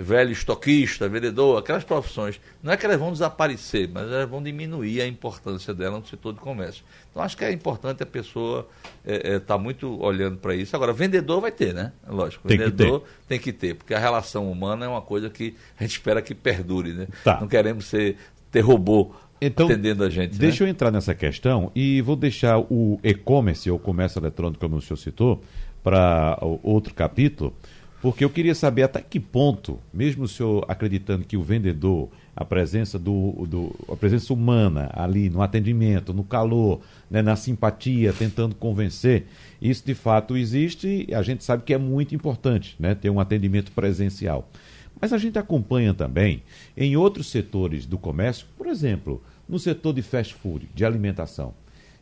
velho 0.01 0.31
estoquista, 0.31 1.09
vendedor, 1.09 1.59
aquelas 1.59 1.83
profissões, 1.83 2.41
não 2.63 2.73
é 2.73 2.77
que 2.77 2.87
elas 2.87 2.99
vão 2.99 3.11
desaparecer, 3.11 3.89
mas 3.93 4.05
elas 4.05 4.29
vão 4.29 4.41
diminuir 4.41 5.01
a 5.01 5.07
importância 5.07 5.75
dela 5.75 5.99
no 5.99 6.07
setor 6.07 6.35
de 6.35 6.39
comércio. 6.39 6.85
Então 7.11 7.21
acho 7.21 7.37
que 7.37 7.45
é 7.45 7.51
importante 7.51 8.03
a 8.03 8.07
pessoa 8.07 8.69
estar 9.05 9.59
muito 9.59 10.01
olhando 10.01 10.37
para 10.37 10.55
isso. 10.55 10.77
Agora, 10.77 10.93
vendedor 10.93 11.41
vai 11.41 11.51
ter, 11.51 11.75
né? 11.75 11.93
Lógico, 12.07 12.47
Tem 12.47 12.59
que 12.59 12.65
vendedor 12.65 13.05
tem 13.27 13.39
que 13.41 13.53
ter, 13.53 13.75
porque 13.75 13.93
a 13.93 13.99
relação 13.99 14.51
humana 14.51 14.87
é 14.87 14.89
uma 14.89 15.03
coisa 15.03 15.29
que 15.29 15.57
a 15.79 15.83
gente 15.83 15.93
espera 15.93 16.23
que 16.23 16.35
perdure, 16.35 16.93
né? 16.93 17.09
Tá. 17.25 17.41
Não 17.41 17.49
queremos 17.49 17.87
ser, 17.87 18.17
ter 18.53 18.61
robô 18.61 19.13
Então, 19.41 19.67
atendendo 19.67 20.05
a 20.05 20.11
gente. 20.11 20.39
Deixa 20.39 20.65
né? 20.65 20.69
eu 20.69 20.73
entrar 20.73 20.91
nessa 20.91 21.15
questão 21.15 21.71
e 21.75 22.01
vou 22.03 22.17
deixar 22.17 22.59
o 22.59 22.99
e-commerce, 23.03 23.71
ou 23.71 23.79
comércio 23.79 24.19
eletrônico, 24.19 24.61
como 24.61 24.77
o 24.77 24.81
senhor 24.81 24.97
citou, 24.97 25.43
para 25.83 26.39
outro 26.63 26.93
capítulo, 26.93 27.55
porque 28.01 28.25
eu 28.25 28.31
queria 28.31 28.55
saber 28.55 28.85
até 28.85 29.01
que 29.01 29.19
ponto, 29.19 29.79
mesmo 29.93 30.25
o 30.25 30.29
senhor 30.29 30.65
acreditando 30.69 31.25
que 31.25 31.37
o 31.37 31.43
vendedor, 31.43 32.09
a 32.35 32.45
presença 32.45 32.99
do, 32.99 33.45
do 33.49 33.75
a 33.93 33.97
presença 33.97 34.33
humana 34.33 34.89
ali 34.93 35.29
no 35.29 35.43
atendimento, 35.43 36.15
no 36.15 36.23
calor, 36.23 36.81
né, 37.11 37.23
na 37.23 37.35
simpatia, 37.35 38.13
tentando 38.13 38.55
convencer, 38.55 39.27
isso 39.61 39.85
de 39.85 39.95
fato 39.95 40.37
existe 40.37 41.07
e 41.09 41.15
a 41.15 41.23
gente 41.23 41.43
sabe 41.43 41.65
que 41.65 41.75
é 41.75 41.79
muito 41.79 42.15
importante, 42.15 42.77
né, 42.79 42.95
ter 42.95 43.11
um 43.11 43.19
atendimento 43.19 43.73
presencial. 43.73 44.49
Mas 45.01 45.13
a 45.13 45.19
gente 45.19 45.39
acompanha 45.39 45.95
também 45.95 46.43
em 46.77 46.97
outros 46.97 47.31
setores 47.31 47.87
do 47.87 47.99
comércio, 47.99 48.47
por 48.57 48.67
exemplo, 48.67 49.23
no 49.49 49.59
setor 49.59 49.93
de 49.93 50.03
fast 50.03 50.35
food, 50.35 50.69
de 50.75 50.85
alimentação. 50.85 51.55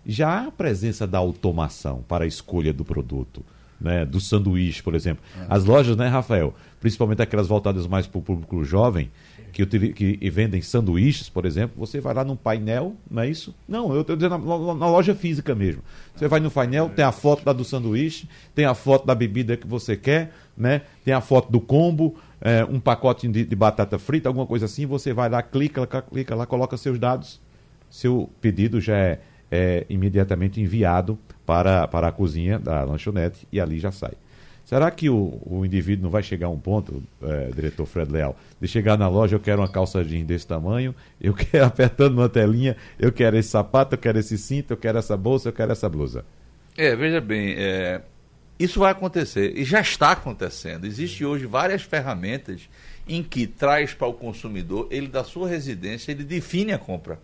Já 0.05 0.29
há 0.29 0.47
a 0.47 0.53
presença 0.53 1.07
da 1.07 1.19
automação 1.19 2.05
para 2.07 2.25
a 2.25 2.29
escolha 2.29 2.73
do 2.73 2.85
produto. 2.85 3.45
né, 3.81 4.05
do 4.07 4.19
sanduíche, 4.21 4.83
por 4.83 4.95
exemplo. 4.95 5.23
As 5.49 5.65
lojas, 5.65 5.97
né, 5.97 6.09
Rafael? 6.09 6.55
Principalmente 6.81 7.21
aquelas 7.23 7.47
voltadas 7.47 7.87
mais 7.87 8.07
para 8.07 8.19
o 8.19 8.23
público 8.23 8.65
jovem, 8.65 9.11
que, 9.53 9.67
que 9.67 10.31
vendem 10.31 10.61
sanduíches, 10.62 11.29
por 11.29 11.45
exemplo, 11.45 11.75
você 11.76 12.00
vai 12.00 12.15
lá 12.15 12.25
num 12.25 12.37
painel, 12.37 12.95
não 13.11 13.23
é 13.23 13.29
isso? 13.29 13.55
Não, 13.69 13.95
eu 13.95 14.03
estou 14.03 14.17
dizendo 14.17 14.38
na, 14.38 14.75
na 14.75 14.88
loja 14.88 15.15
física 15.15 15.55
mesmo. 15.55 15.83
Você 16.15 16.29
vai 16.29 16.41
no 16.41 16.50
painel, 16.50 16.88
tem 16.88 17.05
a 17.05 17.12
foto 17.12 17.45
da 17.45 17.53
do 17.53 17.65
sanduíche, 17.65 18.29
tem 18.55 18.65
a 18.65 18.75
foto 18.75 19.07
da 19.07 19.15
bebida 19.15 19.57
que 19.57 19.67
você 19.67 19.97
quer, 19.97 20.33
né? 20.57 20.83
Tem 21.05 21.12
a 21.12 21.21
foto 21.21 21.50
do 21.50 21.61
combo, 21.61 22.17
é, 22.40 22.64
um 22.64 22.78
pacote 22.78 23.28
de, 23.28 23.45
de 23.45 23.57
batata 23.57 23.99
frita, 23.99 24.28
alguma 24.28 24.47
coisa 24.47 24.66
assim, 24.66 24.87
você 24.87 25.12
vai 25.12 25.28
lá, 25.28 25.43
clica, 25.43 25.87
clica 25.87 26.35
lá, 26.35 26.47
coloca 26.47 26.76
seus 26.76 26.99
dados, 26.99 27.40
seu 27.90 28.31
pedido 28.40 28.81
já 28.81 28.97
é, 28.97 29.21
é 29.50 29.87
imediatamente 29.88 30.61
enviado 30.61 31.19
para, 31.45 31.87
para 31.88 32.09
a 32.09 32.12
cozinha 32.12 32.59
da 32.59 32.85
lanchonete 32.85 33.47
e 33.52 33.61
ali 33.61 33.78
já 33.78 33.90
sai. 33.90 34.12
Será 34.66 34.90
que 34.90 35.09
o, 35.09 35.40
o 35.47 35.64
indivíduo 35.64 36.02
não 36.02 36.11
vai 36.11 36.25
chegar 36.25 36.49
a 36.49 36.50
um 36.50 36.59
ponto, 36.59 37.00
eh, 37.23 37.50
diretor 37.55 37.87
Fred 37.87 38.11
Leal, 38.11 38.37
de 38.61 38.66
chegar 38.66 38.99
na 38.99 39.09
loja, 39.09 39.37
eu 39.37 39.40
quero 39.40 39.62
uma 39.62 39.69
calça 39.69 40.05
jeans 40.05 40.26
desse 40.26 40.45
tamanho, 40.45 40.93
eu 41.21 41.33
quero 41.35 41.64
apertando 41.66 42.14
uma 42.14 42.28
telinha, 42.28 42.76
eu 42.99 43.12
quero 43.12 43.37
esse 43.37 43.49
sapato, 43.49 43.95
eu 43.95 43.99
quero 43.99 44.19
esse 44.19 44.37
cinto, 44.37 44.73
eu 44.73 44.76
quero 44.76 44.99
essa 44.99 45.16
bolsa, 45.16 45.50
eu 45.50 45.52
quero 45.52 45.71
essa 45.71 45.88
blusa. 45.88 46.25
É, 46.76 46.97
veja 46.97 47.21
bem, 47.21 47.55
é, 47.57 48.02
isso 48.59 48.81
vai 48.81 48.93
acontecer 48.93 49.57
e 49.57 49.65
já 49.65 49.81
está 49.81 50.13
acontecendo. 50.13 50.87
Existem 50.87 51.27
hoje 51.27 51.47
várias 51.47 51.83
ferramentas 51.83 52.69
em 53.07 53.23
que 53.23 53.47
traz 53.47 53.95
para 53.95 54.07
o 54.07 54.15
consumidor, 54.15 54.89
ele 54.91 55.09
da 55.09 55.23
sua 55.23 55.49
residência, 55.49 56.11
ele 56.11 56.25
define 56.25 56.73
a 56.73 56.79
compra. 56.79 57.21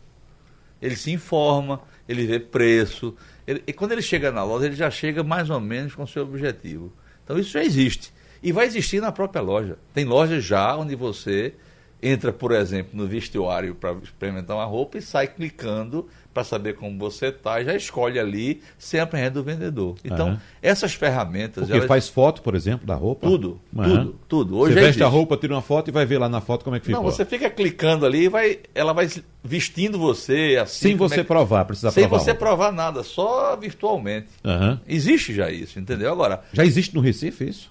Ele 0.80 0.96
se 0.96 1.10
informa, 1.10 1.80
ele 2.08 2.26
vê 2.26 2.38
preço. 2.40 3.14
ele- 3.46 3.62
e 3.66 3.72
quando 3.72 3.92
ele 3.92 4.02
chega 4.02 4.30
na 4.30 4.44
loja, 4.44 4.66
ele 4.66 4.76
já 4.76 4.90
chega 4.90 5.24
mais 5.24 5.50
ou 5.50 5.58
menos 5.60 5.94
com 5.94 6.04
o 6.04 6.06
seu 6.08 6.22
objetivo. 6.22 6.92
Então 7.24 7.38
isso 7.38 7.50
já 7.50 7.64
existe. 7.64 8.12
E 8.42 8.52
vai 8.52 8.66
existir 8.66 9.00
na 9.00 9.10
própria 9.10 9.42
loja. 9.42 9.78
Tem 9.92 10.04
lojas 10.04 10.44
já 10.44 10.76
onde 10.76 10.94
você 10.94 11.54
entra, 12.02 12.32
por 12.32 12.52
exemplo, 12.52 12.90
no 12.94 13.06
vestuário 13.06 13.74
para 13.74 13.92
experimentar 14.02 14.56
uma 14.56 14.64
roupa 14.64 14.98
e 14.98 15.02
sai 15.02 15.28
clicando 15.28 16.08
para 16.32 16.44
saber 16.44 16.74
como 16.76 16.98
você 16.98 17.26
está 17.26 17.60
e 17.60 17.64
já 17.64 17.74
escolhe 17.74 18.18
ali 18.18 18.62
sem 18.78 18.98
aprender 19.00 19.30
do 19.30 19.42
vendedor. 19.42 19.96
Então, 20.04 20.28
Aham. 20.28 20.40
essas 20.62 20.94
ferramentas. 20.94 21.64
Porque 21.64 21.72
elas- 21.76 21.86
faz 21.86 22.08
foto, 22.08 22.40
por 22.42 22.54
exemplo, 22.54 22.86
da 22.86 22.94
roupa? 22.94 23.26
Tudo, 23.26 23.60
Aham. 23.76 23.88
tudo, 24.04 24.18
tudo. 24.28 24.58
Hoje 24.58 24.74
você 24.74 24.80
já 24.80 24.86
veste 24.86 25.02
a 25.02 25.06
existe. 25.06 25.16
roupa, 25.16 25.36
tira 25.36 25.54
uma 25.54 25.62
foto 25.62 25.88
e 25.88 25.92
vai 25.92 26.06
ver 26.06 26.18
lá 26.18 26.28
na 26.28 26.40
foto 26.40 26.64
como 26.64 26.76
é 26.76 26.80
que 26.80 26.86
ficou. 26.86 27.02
Não, 27.02 27.10
você 27.10 27.24
fica 27.24 27.50
clicando 27.50 28.06
ali 28.06 28.24
e 28.24 28.28
vai, 28.28 28.60
ela 28.74 28.92
vai 28.92 29.08
vestindo 29.44 29.98
você 29.98 30.58
assim. 30.62 30.88
Sem 30.88 30.96
como 30.96 31.08
você 31.08 31.16
é 31.16 31.18
que- 31.18 31.24
provar, 31.28 31.64
precisa 31.64 31.90
Sem 31.90 32.04
provar. 32.04 32.16
a 32.16 32.24
você 32.24 32.34
provar 32.34 32.72
nada, 32.72 33.02
só 33.02 33.56
virtualmente. 33.56 34.28
Aham. 34.44 34.80
Existe 34.88 35.34
já 35.34 35.50
isso, 35.50 35.78
entendeu? 35.78 36.10
Agora, 36.12 36.42
Já 36.52 36.64
existe 36.64 36.94
no 36.94 37.00
Recife 37.00 37.48
isso? 37.48 37.70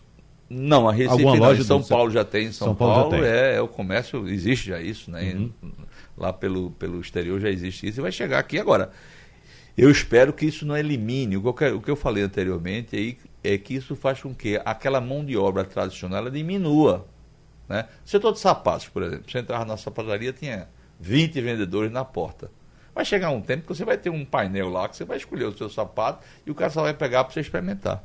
não, 0.50 0.88
a 0.88 0.92
Recife 0.92 1.12
Alguma 1.14 1.36
não, 1.38 1.46
loja 1.46 1.62
em 1.62 1.66
São 1.66 1.82
Paulo 1.82 2.12
já 2.12 2.26
tem, 2.26 2.48
em 2.48 2.52
São, 2.52 2.68
São 2.68 2.76
Paulo 2.76 2.94
Paulo, 3.10 3.12
já 3.12 3.22
tem. 3.22 3.30
Uhum. 3.30 3.36
É, 3.36 3.56
é 3.56 3.62
o 3.62 3.68
comércio, 3.70 4.28
existe 4.28 4.68
já 4.68 4.82
isso, 4.82 5.10
né? 5.10 5.34
Lá 6.22 6.32
pelo, 6.32 6.70
pelo 6.70 7.02
exterior 7.02 7.40
já 7.40 7.50
existe 7.50 7.88
isso 7.88 8.00
e 8.00 8.04
vai 8.04 8.12
chegar 8.12 8.38
aqui 8.38 8.60
agora. 8.60 8.92
Eu 9.76 9.90
espero 9.90 10.32
que 10.32 10.46
isso 10.46 10.68
não 10.68 10.78
elimine. 10.78 11.36
O 11.36 11.52
que 11.52 11.64
eu, 11.64 11.78
o 11.78 11.82
que 11.82 11.90
eu 11.90 11.96
falei 11.96 12.24
anteriormente 12.24 12.96
aí 12.96 13.18
é 13.44 13.58
que 13.58 13.74
isso 13.74 13.96
faz 13.96 14.22
com 14.22 14.32
que 14.32 14.62
aquela 14.64 15.02
mão 15.02 15.26
de 15.26 15.36
obra 15.36 15.64
tradicional 15.64 16.20
ela 16.20 16.30
diminua. 16.30 17.08
Né? 17.68 17.88
Setor 18.06 18.34
de 18.34 18.40
sapatos, 18.40 18.88
por 18.88 19.02
exemplo. 19.02 19.24
Você 19.28 19.40
entrava 19.40 19.66
na 19.66 19.78
sapataria, 19.78 20.32
tinha 20.32 20.68
20 21.00 21.42
vendedores 21.42 21.92
na 21.92 22.06
porta. 22.06 22.52
Vai 22.94 23.04
chegar 23.04 23.32
um 23.32 23.42
tempo 23.42 23.64
que 23.64 23.70
você 23.70 23.84
vai 23.84 23.98
ter 23.98 24.12
um 24.12 24.24
painel 24.24 24.70
lá 24.70 24.88
que 24.88 24.98
você 24.98 25.04
vai 25.04 25.18
escolher 25.18 25.46
o 25.46 25.58
seu 25.58 25.72
sapato 25.72 26.24
e 26.46 26.52
o 26.52 26.54
cara 26.56 26.70
só 26.70 26.84
vai 26.84 26.94
pegar 26.94 27.24
para 27.24 27.34
você 27.34 27.40
experimentar. 27.40 28.04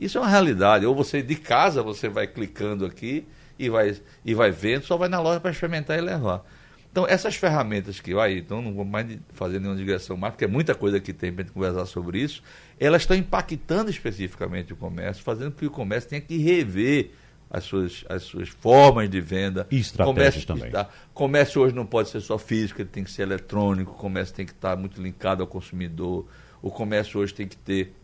Isso 0.00 0.18
é 0.18 0.20
uma 0.20 0.28
realidade. 0.28 0.84
Ou 0.84 0.96
você 0.96 1.22
de 1.22 1.36
casa, 1.36 1.80
você 1.80 2.08
vai 2.08 2.26
clicando 2.26 2.84
aqui 2.84 3.24
e 3.56 3.68
vai, 3.68 3.96
e 4.24 4.34
vai 4.34 4.50
vendo, 4.50 4.84
só 4.84 4.96
vai 4.96 5.08
na 5.08 5.20
loja 5.20 5.38
para 5.38 5.52
experimentar 5.52 5.96
e 5.96 6.00
levar. 6.00 6.44
Então, 6.92 7.06
essas 7.08 7.34
ferramentas 7.36 8.00
que 8.00 8.12
vai, 8.12 8.36
então 8.36 8.60
não 8.60 8.74
vou 8.74 8.84
mais 8.84 9.18
fazer 9.32 9.58
nenhuma 9.58 9.78
digressão 9.78 10.14
mais, 10.14 10.34
porque 10.34 10.44
é 10.44 10.48
muita 10.48 10.74
coisa 10.74 11.00
que 11.00 11.10
tem 11.14 11.32
para 11.32 11.42
a 11.42 11.46
gente 11.46 11.54
conversar 11.54 11.86
sobre 11.86 12.20
isso, 12.20 12.42
elas 12.78 13.02
estão 13.02 13.16
impactando 13.16 13.90
especificamente 13.90 14.74
o 14.74 14.76
comércio, 14.76 15.24
fazendo 15.24 15.52
com 15.52 15.58
que 15.58 15.66
o 15.66 15.70
comércio 15.70 16.10
tenha 16.10 16.20
que 16.20 16.36
rever 16.36 17.12
as 17.50 17.64
suas, 17.64 18.04
as 18.10 18.24
suas 18.24 18.50
formas 18.50 19.08
de 19.08 19.22
venda. 19.22 19.66
E 19.70 19.78
estratégias 19.78 20.44
comércio, 20.44 20.70
também. 20.70 20.86
Comércio 21.14 21.62
hoje 21.62 21.74
não 21.74 21.86
pode 21.86 22.10
ser 22.10 22.20
só 22.20 22.36
físico, 22.36 22.82
ele 22.82 22.90
tem 22.90 23.04
que 23.04 23.10
ser 23.10 23.22
eletrônico, 23.22 23.92
o 23.92 23.94
comércio 23.94 24.34
tem 24.34 24.44
que 24.44 24.52
estar 24.52 24.76
muito 24.76 25.00
linkado 25.00 25.42
ao 25.42 25.46
consumidor, 25.46 26.26
o 26.60 26.70
comércio 26.70 27.20
hoje 27.20 27.32
tem 27.32 27.48
que 27.48 27.56
ter 27.56 27.94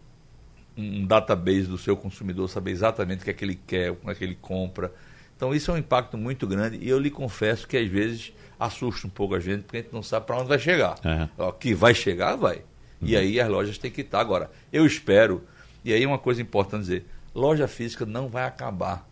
um 0.74 1.04
database 1.04 1.64
do 1.64 1.76
seu 1.76 1.94
consumidor, 1.94 2.48
saber 2.48 2.70
exatamente 2.70 3.20
o 3.20 3.24
que 3.24 3.30
é 3.30 3.34
que 3.34 3.44
ele 3.44 3.60
quer, 3.66 3.94
como 3.94 4.10
é 4.10 4.14
que 4.14 4.24
ele 4.24 4.38
compra. 4.40 4.90
Então 5.36 5.54
isso 5.54 5.70
é 5.70 5.74
um 5.74 5.78
impacto 5.78 6.18
muito 6.18 6.46
grande 6.46 6.78
e 6.80 6.88
eu 6.88 6.98
lhe 6.98 7.10
confesso 7.10 7.66
que 7.66 7.76
às 7.76 7.88
vezes 7.88 8.32
assusta 8.58 9.06
um 9.06 9.10
pouco 9.10 9.34
a 9.34 9.40
gente, 9.40 9.62
porque 9.62 9.76
a 9.78 9.80
gente 9.80 9.92
não 9.92 10.02
sabe 10.02 10.26
para 10.26 10.38
onde 10.38 10.48
vai 10.48 10.58
chegar. 10.58 10.96
Aham. 11.04 11.30
Ó, 11.38 11.52
que 11.52 11.74
vai 11.74 11.94
chegar, 11.94 12.36
vai. 12.36 12.62
E 13.00 13.16
aí 13.16 13.40
as 13.40 13.48
lojas 13.48 13.78
têm 13.78 13.90
que 13.90 14.00
estar. 14.00 14.20
Agora, 14.20 14.50
eu 14.72 14.84
espero, 14.84 15.42
e 15.84 15.92
aí 15.92 16.04
uma 16.04 16.18
coisa 16.18 16.42
importante 16.42 16.80
dizer, 16.80 17.06
loja 17.34 17.68
física 17.68 18.04
não 18.04 18.28
vai 18.28 18.44
acabar. 18.44 19.08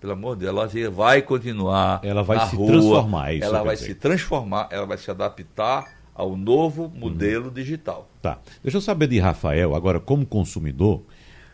Pelo 0.00 0.12
amor 0.12 0.36
de 0.36 0.40
Deus, 0.40 0.50
a 0.50 0.54
loja 0.54 0.90
vai 0.90 1.22
continuar. 1.22 2.00
Ela 2.02 2.22
vai 2.22 2.48
se 2.48 2.56
rua, 2.56 2.66
transformar, 2.68 3.30
é 3.30 3.34
isso 3.36 3.44
Ela 3.44 3.62
vai 3.62 3.74
dizer. 3.74 3.86
se 3.86 3.94
transformar, 3.94 4.68
ela 4.70 4.86
vai 4.86 4.98
se 4.98 5.10
adaptar 5.10 5.92
ao 6.14 6.36
novo 6.36 6.92
modelo 6.94 7.50
digital. 7.50 8.08
Tá. 8.22 8.38
Deixa 8.62 8.76
eu 8.78 8.80
saber 8.80 9.08
de 9.08 9.18
Rafael, 9.18 9.74
agora, 9.74 9.98
como 9.98 10.24
consumidor, 10.24 11.02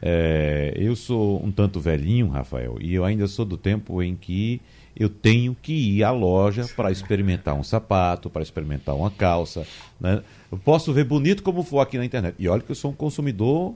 é, 0.02 0.72
eu 0.76 0.94
sou 0.96 1.44
um 1.44 1.50
tanto 1.50 1.80
velhinho, 1.80 2.28
Rafael, 2.28 2.76
e 2.80 2.94
eu 2.94 3.04
ainda 3.04 3.26
sou 3.26 3.44
do 3.44 3.56
tempo 3.56 4.02
em 4.02 4.14
que 4.14 4.60
eu 4.97 5.09
tenho 5.09 5.56
que 5.61 5.73
ir 5.73 6.04
à 6.04 6.11
loja 6.11 6.66
para 6.76 6.90
experimentar 6.90 7.54
um 7.54 7.62
sapato, 7.62 8.28
para 8.28 8.42
experimentar 8.42 8.94
uma 8.94 9.11
calça. 9.11 9.66
Né? 10.00 10.23
Eu 10.50 10.59
posso 10.59 10.92
ver 10.92 11.04
bonito 11.04 11.42
como 11.42 11.62
for 11.62 11.80
aqui 11.80 11.97
na 11.97 12.04
internet. 12.04 12.35
E 12.38 12.49
olha 12.49 12.62
que 12.62 12.70
eu 12.70 12.75
sou 12.76 12.90
um 12.90 12.94
consumidor 12.94 13.75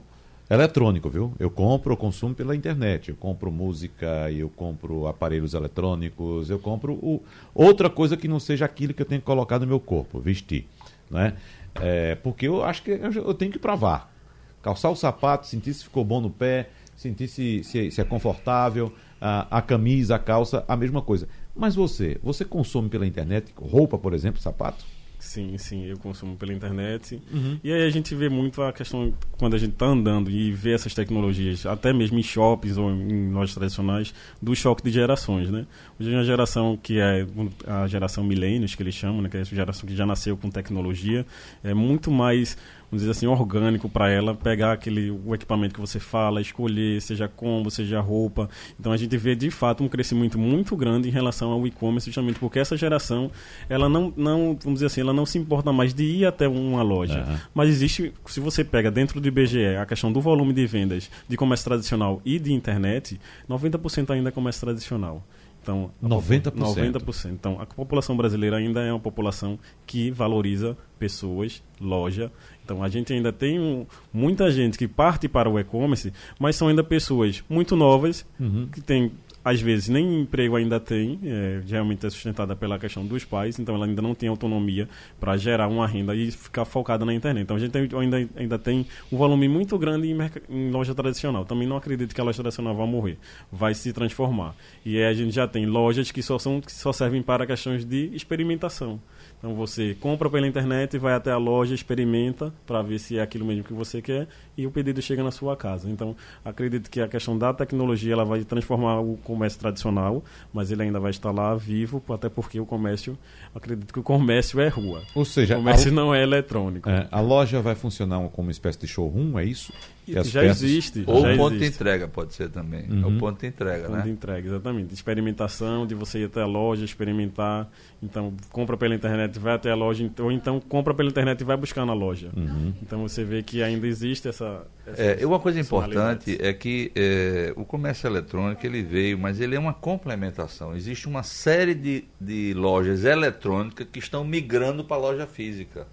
eletrônico, 0.49 1.09
viu? 1.09 1.33
Eu 1.39 1.49
compro, 1.49 1.93
eu 1.93 1.97
consumo 1.97 2.35
pela 2.35 2.55
internet. 2.55 3.09
Eu 3.09 3.15
compro 3.15 3.51
música, 3.51 4.29
eu 4.31 4.49
compro 4.49 5.07
aparelhos 5.07 5.53
eletrônicos, 5.53 6.49
eu 6.49 6.59
compro 6.59 6.93
o- 6.93 7.23
outra 7.53 7.89
coisa 7.89 8.15
que 8.15 8.27
não 8.27 8.39
seja 8.39 8.65
aquilo 8.65 8.93
que 8.93 9.01
eu 9.01 9.05
tenho 9.05 9.21
que 9.21 9.25
colocar 9.25 9.57
no 9.57 9.65
meu 9.65 9.79
corpo, 9.79 10.19
vestir. 10.19 10.67
Né? 11.09 11.33
É, 11.81 12.15
porque 12.15 12.47
eu 12.47 12.63
acho 12.63 12.83
que 12.83 12.91
eu, 12.91 13.33
tenho 13.33 13.51
que 13.51 13.59
provar. 13.59 14.13
Calçar 14.61 14.89
o 14.91 14.95
sapato, 14.95 15.47
sentir 15.47 15.73
se 15.73 15.83
ficou 15.83 16.03
bom 16.03 16.21
no 16.21 16.29
pé, 16.29 16.69
sentir 16.95 17.27
se, 17.27 17.63
se, 17.63 17.91
se 17.91 18.01
é 18.01 18.03
confortável, 18.03 18.91
a, 19.19 19.57
a 19.57 19.61
camisa, 19.61 20.15
a 20.15 20.19
calça, 20.19 20.63
a 20.67 20.75
mesma 20.75 21.01
coisa. 21.01 21.27
Mas 21.55 21.75
você, 21.75 22.19
você 22.23 22.43
consome 22.43 22.89
pela 22.89 23.05
internet 23.05 23.53
roupa, 23.55 23.97
por 23.97 24.13
exemplo, 24.13 24.41
sapato? 24.41 24.85
Sim, 25.25 25.57
sim, 25.57 25.85
eu 25.85 25.97
consumo 25.97 26.35
pela 26.35 26.53
internet. 26.53 27.19
E 27.63 27.71
aí 27.71 27.83
a 27.83 27.89
gente 27.89 28.13
vê 28.13 28.29
muito 28.29 28.61
a 28.61 28.71
questão, 28.71 29.11
quando 29.37 29.55
a 29.55 29.57
gente 29.57 29.71
está 29.71 29.87
andando 29.87 30.29
e 30.29 30.51
vê 30.51 30.73
essas 30.73 30.93
tecnologias, 30.93 31.65
até 31.65 31.91
mesmo 31.91 32.19
em 32.19 32.23
shoppings 32.23 32.77
ou 32.77 32.91
em 32.91 33.31
lojas 33.31 33.55
tradicionais, 33.55 34.13
do 34.39 34.55
choque 34.55 34.83
de 34.83 34.91
gerações, 34.91 35.49
né? 35.49 35.65
Hoje 35.99 36.11
uma 36.11 36.23
geração 36.23 36.77
que 36.77 36.99
é 36.99 37.25
a 37.65 37.87
geração 37.87 38.23
milênios, 38.23 38.75
que 38.75 38.83
eles 38.83 38.93
chamam, 38.93 39.21
né? 39.21 39.29
Que 39.29 39.37
é 39.37 39.41
essa 39.41 39.55
geração 39.55 39.87
que 39.87 39.95
já 39.95 40.05
nasceu 40.05 40.37
com 40.37 40.49
tecnologia, 40.49 41.25
é 41.63 41.73
muito 41.73 42.11
mais, 42.11 42.55
vamos 42.95 43.01
dizer 43.01 43.11
assim, 43.11 43.27
orgânico 43.27 43.89
para 43.89 44.09
ela 44.09 44.33
pegar 44.33 44.71
aquele 44.71 45.11
o 45.11 45.35
equipamento 45.35 45.75
que 45.75 45.81
você 45.81 45.99
fala, 45.99 46.39
escolher, 46.39 47.01
seja 47.01 47.27
combo, 47.27 47.69
seja 47.69 47.99
roupa. 47.99 48.49
Então 48.79 48.91
a 48.91 48.97
gente 48.97 49.15
vê 49.17 49.35
de 49.35 49.51
fato 49.51 49.83
um 49.83 49.87
crescimento 49.87 50.39
muito 50.39 50.75
grande 50.75 51.09
em 51.09 51.11
relação 51.11 51.51
ao 51.51 51.67
e-commerce, 51.67 52.05
justamente 52.05 52.39
porque 52.39 52.57
essa 52.57 52.77
geração, 52.77 53.29
ela 53.69 53.89
não, 53.89 54.13
não, 54.15 54.57
vamos 54.61 54.75
dizer 54.75 54.85
assim, 54.87 55.01
ela 55.01 55.13
não 55.13 55.25
se 55.25 55.37
importa 55.37 55.73
mais 55.73 55.93
de 55.93 56.03
ir 56.03 56.25
até 56.25 56.47
uma 56.47 56.81
loja. 56.81 57.25
Mas 57.53 57.69
existe, 57.69 58.13
se 58.25 58.39
você 58.39 58.63
pega 58.63 58.89
dentro 58.89 59.19
do 59.19 59.27
IBGE 59.27 59.75
a 59.75 59.85
questão 59.85 60.11
do 60.11 60.21
volume 60.21 60.53
de 60.53 60.65
vendas 60.65 61.09
de 61.27 61.35
comércio 61.35 61.65
tradicional 61.65 62.21
e 62.23 62.39
de 62.39 62.53
internet, 62.53 63.19
90% 63.49 64.11
ainda 64.11 64.29
é 64.29 64.31
comércio 64.31 64.61
tradicional. 64.61 65.23
Então, 65.65 65.89
a 66.03 66.07
90%. 66.07 66.51
popu- 66.51 66.59
90%. 66.75 67.33
Então, 67.33 67.59
a 67.59 67.65
população 67.65 68.15
brasileira 68.15 68.57
ainda 68.57 68.81
é 68.83 68.91
uma 68.93 68.99
população 68.99 69.57
que 69.87 70.11
valoriza 70.11 70.77
pessoas, 70.99 71.63
loja. 71.81 72.31
Então, 72.63 72.83
a 72.83 72.87
gente 72.89 73.11
ainda 73.11 73.33
tem 73.33 73.59
um- 73.59 73.85
muita 74.13 74.51
gente 74.51 74.77
que 74.77 74.87
parte 74.87 75.27
para 75.27 75.49
o 75.49 75.59
e-commerce, 75.59 76.13
mas 76.39 76.55
são 76.55 76.67
ainda 76.67 76.83
pessoas 76.83 77.43
muito 77.49 77.75
novas, 77.75 78.23
que 78.71 78.79
têm, 78.79 79.11
às 79.45 79.61
vezes, 79.61 79.89
nem 79.89 80.21
emprego 80.21 80.55
ainda 80.55 80.79
tem, 80.79 81.19
é, 81.23 81.61
geralmente 81.67 82.03
é 82.03 82.09
sustentada 82.09 82.55
pela 82.55 82.79
questão 82.79 83.05
dos 83.05 83.23
pais, 83.23 83.59
então 83.59 83.75
ela 83.75 83.85
ainda 83.85 84.01
não 84.01 84.15
tem 84.15 84.27
autonomia 84.27 84.89
para 85.19 85.37
gerar 85.37 85.67
uma 85.67 85.85
renda 85.85 86.15
e 86.15 86.31
ficar 86.31 86.65
focada 86.65 87.05
na 87.05 87.13
internet. 87.13 87.43
Então, 87.43 87.55
a 87.55 87.59
gente 87.59 87.69
tem- 87.71 87.87
ainda, 87.99 88.27
ainda 88.35 88.57
tem 88.57 88.87
um 89.11 89.17
volume 89.17 89.47
muito 89.47 89.77
grande 89.77 90.07
em, 90.11 90.17
em 90.49 90.71
loja 90.71 90.95
tradicional. 90.95 91.45
Também 91.45 91.67
não 91.67 91.77
acredito 91.77 92.15
que 92.15 92.19
a 92.19 92.23
loja 92.23 92.41
tradicional 92.41 92.75
vai 92.75 92.87
morrer, 92.87 93.19
vai 93.51 93.75
se 93.75 93.93
transformar. 93.93 94.55
E 94.83 94.97
aí 94.97 95.05
a 95.05 95.13
gente 95.13 95.35
já 95.35 95.47
tem 95.47 95.67
lojas 95.67 96.09
que 96.09 96.23
só, 96.23 96.39
são, 96.39 96.59
que 96.59 96.71
só 96.71 96.91
servem 96.91 97.21
para 97.21 97.45
questões 97.45 97.85
de 97.85 98.09
experimentação. 98.15 98.99
Então, 99.45 99.53
você 99.53 99.95
compra 99.99 100.27
pela 100.27 100.47
internet, 100.47 100.97
vai 100.97 101.13
até 101.13 101.29
a 101.29 101.37
loja, 101.37 101.75
experimenta 101.75 102.51
para 102.65 102.81
ver 102.81 102.97
se 102.97 103.19
é 103.19 103.21
aquilo 103.21 103.45
mesmo 103.45 103.63
que 103.63 103.73
você 103.73 104.01
quer 104.01 104.27
e 104.57 104.65
o 104.65 104.71
pedido 104.71 104.99
chega 105.03 105.23
na 105.23 105.29
sua 105.29 105.55
casa. 105.55 105.87
Então 105.87 106.15
acredito 106.43 106.89
que 106.89 106.99
a 106.99 107.07
questão 107.07 107.37
da 107.37 107.53
tecnologia 107.53 108.13
ela 108.13 108.25
vai 108.25 108.43
transformar 108.43 108.99
o 109.01 109.17
comércio 109.17 109.59
tradicional, 109.59 110.23
mas 110.53 110.71
ele 110.71 110.81
ainda 110.83 110.99
vai 110.99 111.11
estar 111.11 111.31
lá 111.31 111.53
vivo, 111.55 112.01
até 112.09 112.29
porque 112.29 112.59
o 112.59 112.65
comércio, 112.65 113.15
acredito 113.53 113.93
que 113.93 113.99
o 113.99 114.03
comércio 114.03 114.59
é 114.59 114.67
rua. 114.67 115.03
Ou 115.13 115.25
seja, 115.25 115.55
o 115.55 115.57
comércio 115.57 115.91
a, 115.91 115.93
não 115.93 116.15
é 116.15 116.23
eletrônico. 116.23 116.89
É, 116.89 117.07
a 117.11 117.19
loja 117.19 117.61
vai 117.61 117.75
funcionar 117.75 118.17
como 118.29 118.47
uma 118.47 118.51
espécie 118.51 118.79
de 118.79 118.87
showroom, 118.87 119.37
é 119.37 119.45
isso? 119.45 119.71
Já 120.13 120.41
peças... 120.41 120.63
existe. 120.63 121.03
Ou 121.07 121.21
já 121.21 121.35
ponto 121.35 121.55
existe. 121.55 121.69
de 121.69 121.75
entrega 121.75 122.07
pode 122.07 122.33
ser 122.33 122.49
também. 122.49 122.89
Uhum. 122.89 123.03
É 123.03 123.05
o 123.07 123.17
ponto 123.17 123.39
de 123.39 123.47
entrega, 123.47 123.87
ponto 123.87 123.97
né? 123.97 124.03
de 124.03 124.09
entrega, 124.09 124.47
exatamente. 124.47 124.93
Experimentação, 124.93 125.85
de 125.85 125.95
você 125.95 126.19
ir 126.19 126.25
até 126.25 126.41
a 126.41 126.45
loja, 126.45 126.85
experimentar. 126.85 127.69
Então, 128.01 128.33
compra 128.51 128.77
pela 128.77 128.93
internet, 128.93 129.39
vai 129.39 129.55
até 129.55 129.71
a 129.71 129.75
loja, 129.75 130.09
ou 130.19 130.31
então 130.31 130.59
compra 130.59 130.93
pela 130.93 131.09
internet 131.09 131.41
e 131.41 131.43
vai 131.43 131.57
buscar 131.57 131.85
na 131.85 131.93
loja. 131.93 132.29
Uhum. 132.35 132.73
Então, 132.81 133.01
você 133.01 133.23
vê 133.23 133.41
que 133.41 133.63
ainda 133.63 133.87
existe 133.87 134.27
essa... 134.27 134.65
essa 134.85 135.01
é, 135.01 135.25
uma 135.25 135.39
coisa 135.39 135.59
importante 135.59 136.37
é 136.39 136.53
que 136.53 136.91
é, 136.95 137.53
o 137.55 137.65
comércio 137.65 138.07
eletrônico, 138.07 138.65
ele 138.65 138.83
veio, 138.83 139.17
mas 139.17 139.39
ele 139.39 139.55
é 139.55 139.59
uma 139.59 139.73
complementação. 139.73 140.75
Existe 140.75 141.07
uma 141.07 141.23
série 141.23 141.73
de, 141.73 142.05
de 142.19 142.53
lojas 142.53 143.03
eletrônicas 143.03 143.87
que 143.91 143.99
estão 143.99 144.23
migrando 144.23 144.83
para 144.83 144.97
a 144.97 144.99
loja 144.99 145.27
física 145.27 145.87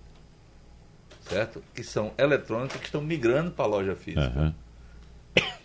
certo? 1.29 1.63
Que 1.75 1.83
são 1.83 2.13
eletrônicas 2.19 2.79
que 2.79 2.87
estão 2.87 3.01
migrando 3.01 3.51
para 3.51 3.65
a 3.65 3.69
loja 3.69 3.97
física. 3.97 4.33
Uhum. 4.37 4.55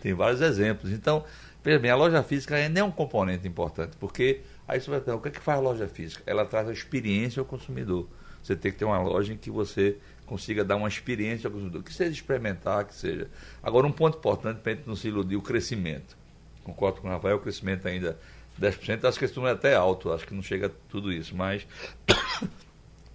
Tem 0.02 0.14
vários 0.14 0.42
exemplos. 0.42 0.92
Então, 0.92 1.24
veja 1.64 1.80
bem, 1.80 1.92
a 1.92 1.96
loja 1.96 2.24
física 2.24 2.56
ainda 2.56 2.80
é 2.80 2.84
um 2.84 2.92
componente 2.92 3.48
importante, 3.48 3.98
porque 4.00 4.42
aí 4.68 4.80
você 4.80 4.90
vai 4.90 5.00
perguntar, 5.00 5.20
o 5.20 5.22
que, 5.22 5.30
é 5.30 5.32
que 5.32 5.40
faz 5.40 5.58
a 5.58 5.62
loja 5.62 5.88
física? 5.88 6.24
Ela 6.26 6.46
traz 6.46 6.68
a 6.70 6.74
experiência 6.74 7.40
ao 7.40 7.46
consumidor. 7.46 8.08
Você 8.42 8.56
tem 8.56 8.72
que 8.72 8.78
ter 8.78 8.86
uma 8.86 9.00
loja 9.00 9.34
em 9.34 9.38
que 9.38 9.52
você 9.52 9.98
consiga 10.26 10.64
dar 10.64 10.76
uma 10.76 10.88
experiência 10.88 11.48
ao 11.48 11.52
consumidor, 11.52 11.84
que 11.84 11.94
seja 11.94 12.12
experimentar, 12.12 12.86
que 12.86 12.94
seja. 12.94 13.30
Agora, 13.64 13.88
um 13.88 13.92
ponto 13.92 14.18
importante 14.18 14.60
para 14.60 14.74
a 14.74 14.76
gente 14.76 14.88
não 14.88 14.96
se 14.96 15.08
iludir, 15.08 15.36
o 15.36 15.42
crescimento. 15.42 16.18
Concordo 16.64 17.02
com 17.02 17.08
o 17.08 17.12
Rafael, 17.12 17.38
o 17.38 17.40
crescimento 17.40 17.88
ainda 17.88 18.18
10%, 18.60 19.06
acho 19.06 19.20
que 19.20 19.26
esse 19.26 19.36
número 19.36 19.56
é 19.56 19.58
até 19.58 19.76
alto, 19.76 20.12
acho 20.12 20.26
que 20.26 20.34
não 20.34 20.42
chega 20.42 20.68
a 20.68 20.72
tudo 20.90 21.12
isso, 21.12 21.36
mas 21.36 21.66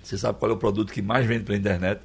você 0.02 0.16
sabe 0.16 0.38
qual 0.38 0.50
é 0.50 0.54
o 0.54 0.56
produto 0.56 0.92
que 0.92 1.02
mais 1.02 1.26
vende 1.26 1.44
pela 1.44 1.58
internet? 1.58 2.00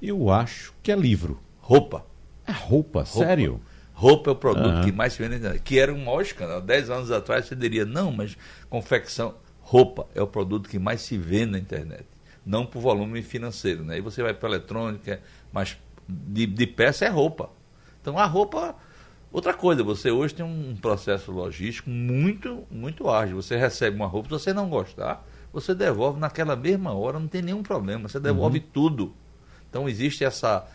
Eu 0.00 0.30
acho 0.30 0.72
que 0.82 0.90
é 0.90 0.96
livro. 0.96 1.40
Roupa. 1.60 2.04
É 2.46 2.52
roupa, 2.52 3.00
roupa. 3.00 3.04
sério? 3.04 3.60
Roupa 3.92 4.30
é 4.30 4.32
o 4.32 4.36
produto 4.36 4.76
uhum. 4.76 4.84
que 4.84 4.92
mais 4.92 5.12
se 5.12 5.18
vende 5.18 5.32
na 5.32 5.38
internet. 5.38 5.62
Que 5.62 5.78
era 5.78 5.92
um 5.92 6.04
maior 6.04 6.22
escândalo. 6.22 6.60
Dez 6.60 6.88
anos 6.88 7.10
atrás 7.10 7.46
você 7.46 7.56
diria, 7.56 7.84
não, 7.84 8.12
mas 8.12 8.36
confecção. 8.70 9.34
Roupa 9.60 10.06
é 10.14 10.22
o 10.22 10.26
produto 10.26 10.68
que 10.68 10.78
mais 10.78 11.00
se 11.00 11.18
vende 11.18 11.52
na 11.52 11.58
internet. 11.58 12.04
Não 12.46 12.64
por 12.64 12.80
volume 12.80 13.22
financeiro. 13.22 13.84
Né? 13.84 13.96
Aí 13.96 14.00
você 14.00 14.22
vai 14.22 14.32
para 14.32 14.48
eletrônica, 14.48 15.20
mas 15.52 15.76
de, 16.08 16.46
de 16.46 16.66
peça 16.66 17.04
é 17.04 17.08
roupa. 17.08 17.50
Então 18.00 18.18
a 18.18 18.24
roupa. 18.24 18.76
Outra 19.30 19.52
coisa, 19.52 19.82
você 19.82 20.10
hoje 20.10 20.34
tem 20.34 20.46
um 20.46 20.74
processo 20.80 21.30
logístico 21.30 21.90
muito, 21.90 22.64
muito 22.70 23.10
ágil. 23.10 23.36
Você 23.36 23.58
recebe 23.58 23.94
uma 23.94 24.06
roupa, 24.06 24.28
se 24.28 24.44
você 24.44 24.52
não 24.54 24.70
gostar, 24.70 25.22
você 25.52 25.74
devolve 25.74 26.20
naquela 26.20 26.54
mesma 26.54 26.92
hora, 26.92 27.18
não 27.18 27.28
tem 27.28 27.42
nenhum 27.42 27.62
problema, 27.62 28.08
você 28.08 28.20
devolve 28.20 28.58
uhum. 28.58 28.64
tudo. 28.72 29.14
Então 29.68 29.88
existe 29.88 30.24
essa, 30.24 30.66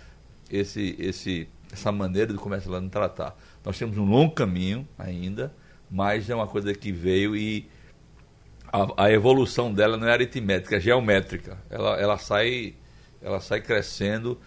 esse, 0.49 0.95
esse, 0.99 1.47
essa 1.71 1.91
maneira 1.91 2.33
lá 2.65 2.81
no 2.81 2.89
tratar. 2.89 3.35
Nós 3.63 3.77
temos 3.77 3.97
um 3.97 4.05
longo 4.05 4.33
caminho 4.33 4.87
ainda, 4.97 5.53
mas 5.89 6.29
é 6.29 6.35
uma 6.35 6.47
coisa 6.47 6.73
que 6.73 6.91
veio 6.91 7.35
e 7.35 7.69
a, 8.71 9.05
a 9.05 9.11
evolução 9.11 9.71
dela 9.71 9.97
não 9.97 10.07
é 10.07 10.13
aritmética, 10.13 10.77
é 10.77 10.79
geométrica. 10.79 11.57
Ela, 11.69 11.99
ela, 11.99 12.17
sai, 12.17 12.75
ela 13.21 13.39
sai 13.39 13.61
crescendo. 13.61 14.39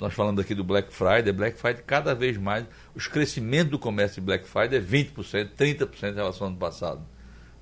Nós 0.00 0.12
falando 0.14 0.40
aqui 0.40 0.54
do 0.54 0.62
Black 0.62 0.92
Friday, 0.92 1.32
Black 1.32 1.58
Friday 1.58 1.82
cada 1.84 2.14
vez 2.14 2.36
mais, 2.36 2.66
os 2.94 3.06
crescimentos 3.08 3.70
do 3.70 3.78
comércio 3.78 4.20
de 4.20 4.26
Black 4.26 4.46
Friday 4.46 4.78
é 4.78 4.82
20%, 4.82 5.50
30% 5.56 6.12
em 6.12 6.14
relação 6.14 6.46
ao 6.46 6.50
ano 6.50 6.58
passado 6.58 7.02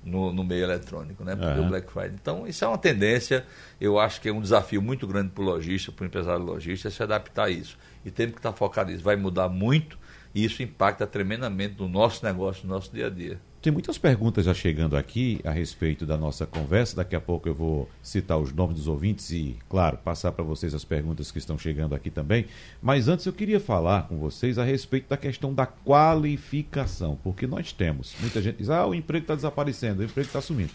no, 0.03 0.33
no 0.33 0.43
meio 0.43 0.63
eletrônico, 0.63 1.23
né? 1.23 1.35
Porque 1.35 1.59
uhum. 1.59 1.65
o 1.65 1.69
Black 1.69 1.91
Friday. 1.91 2.15
Então, 2.19 2.47
isso 2.47 2.65
é 2.65 2.67
uma 2.67 2.77
tendência, 2.77 3.45
eu 3.79 3.99
acho 3.99 4.19
que 4.19 4.29
é 4.29 4.33
um 4.33 4.41
desafio 4.41 4.81
muito 4.81 5.07
grande 5.07 5.29
para 5.29 5.41
o 5.41 5.45
lojista, 5.45 5.91
para 5.91 6.03
o 6.03 6.07
empresário 6.07 6.43
lojista, 6.43 6.87
é 6.87 6.91
se 6.91 7.03
adaptar 7.03 7.45
a 7.45 7.49
isso. 7.49 7.77
E 8.03 8.11
temos 8.11 8.33
que 8.33 8.39
estar 8.39 8.53
focado 8.53 8.91
nisso. 8.91 9.03
Vai 9.03 9.15
mudar 9.15 9.47
muito 9.47 9.97
e 10.33 10.43
isso 10.43 10.63
impacta 10.63 11.05
tremendamente 11.05 11.75
no 11.79 11.87
nosso 11.87 12.25
negócio, 12.25 12.65
no 12.65 12.73
nosso 12.73 12.91
dia 12.91 13.07
a 13.07 13.09
dia. 13.09 13.39
Tem 13.61 13.71
muitas 13.71 13.95
perguntas 13.99 14.45
já 14.45 14.55
chegando 14.55 14.97
aqui 14.97 15.39
a 15.43 15.51
respeito 15.51 16.03
da 16.03 16.17
nossa 16.17 16.47
conversa. 16.47 16.95
Daqui 16.95 17.15
a 17.15 17.21
pouco 17.21 17.47
eu 17.47 17.53
vou 17.53 17.87
citar 18.01 18.39
os 18.39 18.51
nomes 18.51 18.75
dos 18.75 18.87
ouvintes 18.87 19.29
e, 19.29 19.55
claro, 19.69 19.99
passar 19.99 20.31
para 20.31 20.43
vocês 20.43 20.73
as 20.73 20.83
perguntas 20.83 21.29
que 21.29 21.37
estão 21.37 21.59
chegando 21.59 21.93
aqui 21.93 22.09
também. 22.09 22.47
Mas 22.81 23.07
antes 23.07 23.23
eu 23.23 23.31
queria 23.31 23.59
falar 23.59 24.07
com 24.07 24.17
vocês 24.17 24.57
a 24.57 24.63
respeito 24.63 25.09
da 25.09 25.15
questão 25.15 25.53
da 25.53 25.67
qualificação, 25.67 27.19
porque 27.23 27.45
nós 27.45 27.71
temos. 27.71 28.15
Muita 28.19 28.41
gente 28.41 28.57
diz: 28.57 28.69
ah, 28.71 28.87
o 28.87 28.95
emprego 28.95 29.25
está 29.25 29.35
desaparecendo, 29.35 30.01
o 30.01 30.05
emprego 30.05 30.27
está 30.27 30.41
sumindo. 30.41 30.71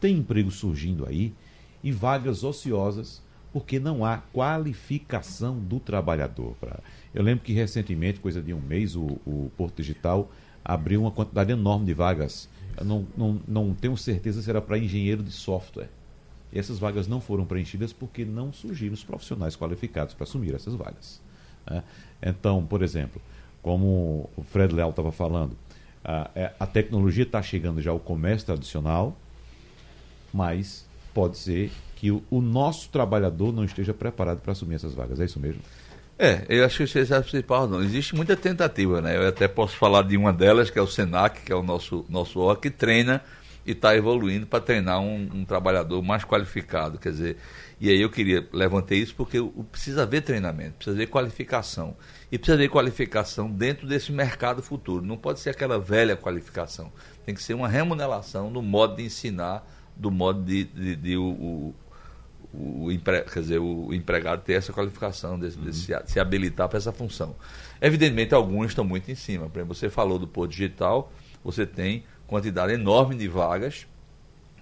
Tem 0.00 0.16
emprego 0.16 0.50
surgindo 0.50 1.04
aí 1.04 1.34
e 1.84 1.92
vagas 1.92 2.42
ociosas 2.42 3.22
porque 3.52 3.78
não 3.78 4.02
há 4.04 4.16
qualificação 4.16 5.58
do 5.58 5.78
trabalhador. 5.80 6.56
Eu 7.12 7.22
lembro 7.22 7.44
que 7.44 7.52
recentemente, 7.52 8.20
coisa 8.20 8.40
de 8.40 8.54
um 8.54 8.60
mês, 8.60 8.96
o, 8.96 9.18
o 9.26 9.50
Porto 9.56 9.76
Digital 9.76 10.30
abriu 10.64 11.02
uma 11.02 11.10
quantidade 11.10 11.52
enorme 11.52 11.86
de 11.86 11.94
vagas. 11.94 12.48
Eu 12.76 12.84
não, 12.84 13.06
não, 13.16 13.40
não 13.46 13.74
tenho 13.74 13.96
certeza 13.96 14.42
se 14.42 14.48
era 14.48 14.60
para 14.60 14.78
engenheiro 14.78 15.22
de 15.22 15.32
software. 15.32 15.88
E 16.52 16.58
essas 16.58 16.78
vagas 16.78 17.06
não 17.06 17.20
foram 17.20 17.44
preenchidas 17.44 17.92
porque 17.92 18.24
não 18.24 18.52
surgiram 18.52 18.94
os 18.94 19.04
profissionais 19.04 19.56
qualificados 19.56 20.14
para 20.14 20.24
assumir 20.24 20.54
essas 20.54 20.74
vagas. 20.74 21.20
Né? 21.68 21.82
Então, 22.22 22.64
por 22.64 22.82
exemplo, 22.82 23.20
como 23.62 24.28
o 24.36 24.42
Fred 24.42 24.74
Leal 24.74 24.90
estava 24.90 25.12
falando, 25.12 25.56
a, 26.04 26.30
é, 26.34 26.52
a 26.58 26.66
tecnologia 26.66 27.24
está 27.24 27.42
chegando 27.42 27.80
já 27.80 27.90
ao 27.90 28.00
comércio 28.00 28.46
tradicional, 28.46 29.16
mas 30.32 30.86
pode 31.14 31.38
ser 31.38 31.70
que 31.96 32.10
o, 32.10 32.22
o 32.30 32.40
nosso 32.40 32.88
trabalhador 32.88 33.52
não 33.52 33.64
esteja 33.64 33.92
preparado 33.92 34.40
para 34.40 34.52
assumir 34.52 34.76
essas 34.76 34.94
vagas. 34.94 35.20
É 35.20 35.24
isso 35.24 35.38
mesmo? 35.38 35.60
É, 36.22 36.44
eu 36.50 36.66
acho 36.66 36.76
que 36.76 36.82
esse 36.82 37.14
é 37.14 37.18
o 37.18 37.22
principal 37.22 37.66
não. 37.66 37.82
Existe 37.82 38.14
muita 38.14 38.36
tentativa, 38.36 39.00
né? 39.00 39.16
Eu 39.16 39.26
até 39.26 39.48
posso 39.48 39.74
falar 39.74 40.02
de 40.02 40.18
uma 40.18 40.34
delas, 40.34 40.68
que 40.68 40.78
é 40.78 40.82
o 40.82 40.86
SENAC, 40.86 41.40
que 41.40 41.50
é 41.50 41.56
o 41.56 41.62
nosso, 41.62 42.04
nosso 42.10 42.38
órgão, 42.40 42.60
que 42.60 42.68
treina 42.68 43.24
e 43.64 43.72
está 43.72 43.96
evoluindo 43.96 44.46
para 44.46 44.60
treinar 44.60 45.00
um, 45.00 45.30
um, 45.32 45.44
trabalhador 45.46 46.02
mais 46.02 46.22
qualificado. 46.22 46.98
Quer 46.98 47.12
dizer, 47.12 47.36
e 47.80 47.88
aí 47.88 47.98
eu 48.02 48.10
queria, 48.10 48.46
levantei 48.52 48.98
isso 48.98 49.14
porque 49.14 49.38
precisa 49.72 50.02
haver 50.02 50.20
treinamento, 50.20 50.74
precisa 50.74 50.94
haver 50.94 51.06
qualificação. 51.06 51.96
E 52.30 52.36
precisa 52.36 52.54
haver 52.54 52.68
qualificação 52.68 53.50
dentro 53.50 53.86
desse 53.86 54.12
mercado 54.12 54.62
futuro. 54.62 55.02
Não 55.02 55.16
pode 55.16 55.40
ser 55.40 55.48
aquela 55.48 55.78
velha 55.78 56.18
qualificação. 56.18 56.92
Tem 57.24 57.34
que 57.34 57.42
ser 57.42 57.54
uma 57.54 57.66
remuneração 57.66 58.50
no 58.50 58.60
modo 58.60 58.96
de 58.96 59.04
ensinar, 59.04 59.66
do 59.96 60.10
modo 60.10 60.42
de, 60.42 60.64
de, 60.64 60.96
de, 60.96 60.96
de 60.96 61.16
o, 61.16 61.74
o, 62.52 62.90
empre, 62.90 63.22
quer 63.22 63.40
dizer, 63.40 63.58
o 63.58 63.94
empregado 63.94 64.42
ter 64.42 64.54
essa 64.54 64.72
qualificação, 64.72 65.38
de, 65.38 65.50
de 65.50 65.72
se, 65.74 65.92
se, 66.06 66.20
habilitar 66.20 66.68
para 66.68 66.78
essa 66.78 66.92
função. 66.92 67.36
Evidentemente, 67.80 68.34
alguns 68.34 68.68
estão 68.68 68.84
muito 68.84 69.10
em 69.10 69.14
cima. 69.14 69.48
Por 69.48 69.58
exemplo, 69.58 69.74
você 69.74 69.88
falou 69.88 70.18
do 70.18 70.26
Porto 70.26 70.50
Digital, 70.50 71.12
você 71.44 71.64
tem 71.64 72.04
quantidade 72.26 72.72
enorme 72.72 73.14
de 73.14 73.28
vagas, 73.28 73.86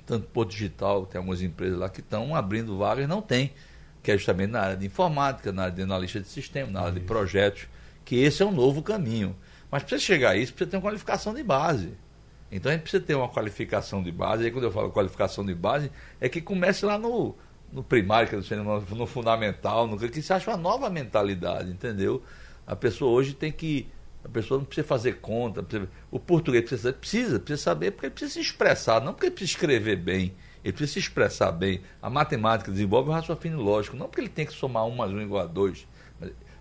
tanto 0.06 0.26
Porto 0.28 0.50
Digital, 0.50 1.06
tem 1.06 1.18
algumas 1.18 1.42
empresas 1.42 1.78
lá 1.78 1.88
que 1.88 2.00
estão 2.00 2.34
abrindo 2.34 2.76
vagas, 2.76 3.08
não 3.08 3.22
tem, 3.22 3.52
que 4.02 4.10
é 4.10 4.16
justamente 4.16 4.50
na 4.50 4.60
área 4.60 4.76
de 4.76 4.86
informática, 4.86 5.52
na 5.52 5.64
área 5.64 5.74
de 5.74 5.82
analista 5.82 6.20
de 6.20 6.28
sistema, 6.28 6.70
na 6.70 6.80
área 6.80 6.92
de 6.92 7.00
projetos, 7.00 7.68
que 8.04 8.16
esse 8.16 8.42
é 8.42 8.46
um 8.46 8.52
novo 8.52 8.82
caminho. 8.82 9.36
Mas 9.70 9.82
para 9.82 9.98
você 9.98 10.04
chegar 10.04 10.30
a 10.30 10.36
isso, 10.36 10.52
precisa 10.52 10.70
ter 10.70 10.76
uma 10.76 10.82
qualificação 10.82 11.34
de 11.34 11.42
base. 11.42 11.92
Então 12.50 12.70
a 12.70 12.74
gente 12.74 12.82
precisa 12.82 13.02
ter 13.02 13.14
uma 13.14 13.28
qualificação 13.28 14.02
de 14.02 14.10
base, 14.10 14.42
e 14.42 14.46
aí 14.46 14.52
quando 14.52 14.64
eu 14.64 14.72
falo 14.72 14.90
qualificação 14.90 15.44
de 15.44 15.54
base, 15.54 15.90
é 16.18 16.28
que 16.28 16.40
comece 16.40 16.86
lá 16.86 16.98
no, 16.98 17.36
no 17.72 17.82
primário, 17.82 18.28
que 18.28 18.54
é 18.54 18.56
no, 18.56 18.80
no 18.80 19.06
fundamental, 19.06 19.86
no 19.86 19.98
que 19.98 20.22
se 20.22 20.32
acha 20.32 20.50
uma 20.50 20.56
nova 20.56 20.88
mentalidade, 20.88 21.70
entendeu? 21.70 22.22
A 22.66 22.74
pessoa 22.74 23.10
hoje 23.10 23.34
tem 23.34 23.52
que. 23.52 23.88
A 24.24 24.28
pessoa 24.28 24.58
não 24.58 24.64
precisa 24.64 24.86
fazer 24.86 25.20
conta. 25.20 25.62
Precisa, 25.62 25.88
o 26.10 26.18
português 26.18 26.64
precisa, 26.64 26.92
precisa, 26.92 27.38
precisa 27.38 27.62
saber, 27.62 27.92
porque 27.92 28.06
ele 28.06 28.14
precisa 28.14 28.34
se 28.34 28.40
expressar, 28.40 29.00
não 29.00 29.12
porque 29.12 29.26
ele 29.26 29.34
precisa 29.34 29.56
escrever 29.56 29.96
bem, 29.96 30.34
ele 30.64 30.72
precisa 30.72 30.94
se 30.94 30.98
expressar 30.98 31.52
bem. 31.52 31.80
A 32.02 32.10
matemática 32.10 32.70
desenvolve 32.70 33.10
o 33.10 33.12
raciocínio 33.12 33.60
lógico, 33.60 33.96
não 33.96 34.06
porque 34.06 34.20
ele 34.20 34.28
tem 34.28 34.44
que 34.44 34.52
somar 34.52 34.86
um 34.86 34.94
mais 34.94 35.12
um 35.12 35.20
igual 35.20 35.44
a 35.44 35.46
dois. 35.46 35.86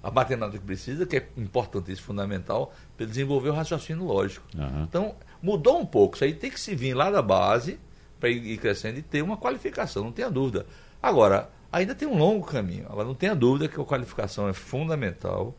A 0.01 0.11
matemática 0.11 0.63
precisa, 0.65 1.05
que 1.05 1.17
é 1.17 1.27
importantíssimo, 1.35 2.07
fundamental, 2.07 2.73
para 2.95 3.03
ele 3.03 3.09
desenvolver 3.09 3.49
o 3.49 3.53
raciocínio 3.53 4.05
lógico. 4.05 4.45
Uhum. 4.55 4.83
Então, 4.83 5.15
mudou 5.41 5.79
um 5.79 5.85
pouco. 5.85 6.15
Isso 6.15 6.23
aí 6.23 6.33
tem 6.33 6.51
que 6.51 6.59
se 6.59 6.75
vir 6.75 6.93
lá 6.93 7.09
da 7.09 7.21
base 7.21 7.79
para 8.19 8.29
ir 8.29 8.57
crescendo 8.57 8.99
e 8.99 9.01
ter 9.01 9.21
uma 9.21 9.37
qualificação, 9.37 10.03
não 10.03 10.11
tenha 10.11 10.29
dúvida. 10.29 10.65
Agora, 11.07 11.49
ainda 11.71 11.95
tem 11.95 12.05
um 12.05 12.17
longo 12.17 12.45
caminho. 12.45 12.85
Agora, 12.89 13.07
não 13.07 13.15
tenha 13.15 13.33
dúvida 13.33 13.69
que 13.69 13.79
a 13.79 13.83
qualificação 13.85 14.49
é 14.49 14.53
fundamental 14.53 15.55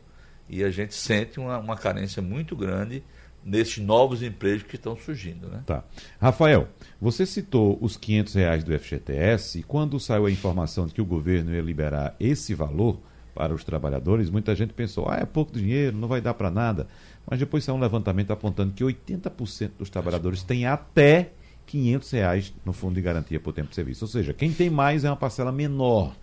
E 0.47 0.63
a 0.63 0.69
gente 0.69 0.93
sente 0.93 1.39
uma, 1.39 1.57
uma 1.57 1.75
carência 1.75 2.21
muito 2.21 2.55
grande 2.55 3.03
nesses 3.43 3.79
novos 3.79 4.21
empregos 4.21 4.61
que 4.61 4.75
estão 4.75 4.95
surgindo. 4.95 5.47
Né? 5.47 5.63
Tá. 5.65 5.83
Rafael, 6.21 6.67
você 7.01 7.25
citou 7.25 7.79
os 7.81 7.97
500 7.97 8.33
reais 8.35 8.63
do 8.63 8.77
FGTS 8.77 9.59
e 9.59 9.63
quando 9.63 9.99
saiu 9.99 10.27
a 10.27 10.31
informação 10.31 10.85
de 10.85 10.93
que 10.93 11.01
o 11.01 11.05
governo 11.05 11.51
ia 11.51 11.61
liberar 11.61 12.15
esse 12.19 12.53
valor 12.53 12.99
para 13.33 13.53
os 13.53 13.63
trabalhadores, 13.63 14.29
muita 14.29 14.53
gente 14.53 14.73
pensou, 14.73 15.09
ah, 15.09 15.17
é 15.17 15.25
pouco 15.25 15.51
dinheiro, 15.53 15.97
não 15.97 16.07
vai 16.07 16.21
dar 16.21 16.35
para 16.35 16.51
nada. 16.51 16.87
Mas 17.25 17.39
depois 17.39 17.63
saiu 17.63 17.75
um 17.75 17.79
levantamento 17.79 18.31
apontando 18.31 18.73
que 18.73 18.83
80% 18.83 19.71
dos 19.79 19.89
trabalhadores 19.89 20.43
têm 20.43 20.67
até 20.67 21.31
500 21.69 22.11
reais 22.11 22.53
no 22.65 22.73
fundo 22.73 22.95
de 22.95 23.01
garantia 23.01 23.39
por 23.39 23.53
tempo 23.53 23.69
de 23.69 23.75
serviço. 23.75 24.03
Ou 24.03 24.09
seja, 24.09 24.33
quem 24.33 24.51
tem 24.51 24.69
mais 24.69 25.03
é 25.03 25.09
uma 25.09 25.15
parcela 25.15 25.51
menor 25.51 26.15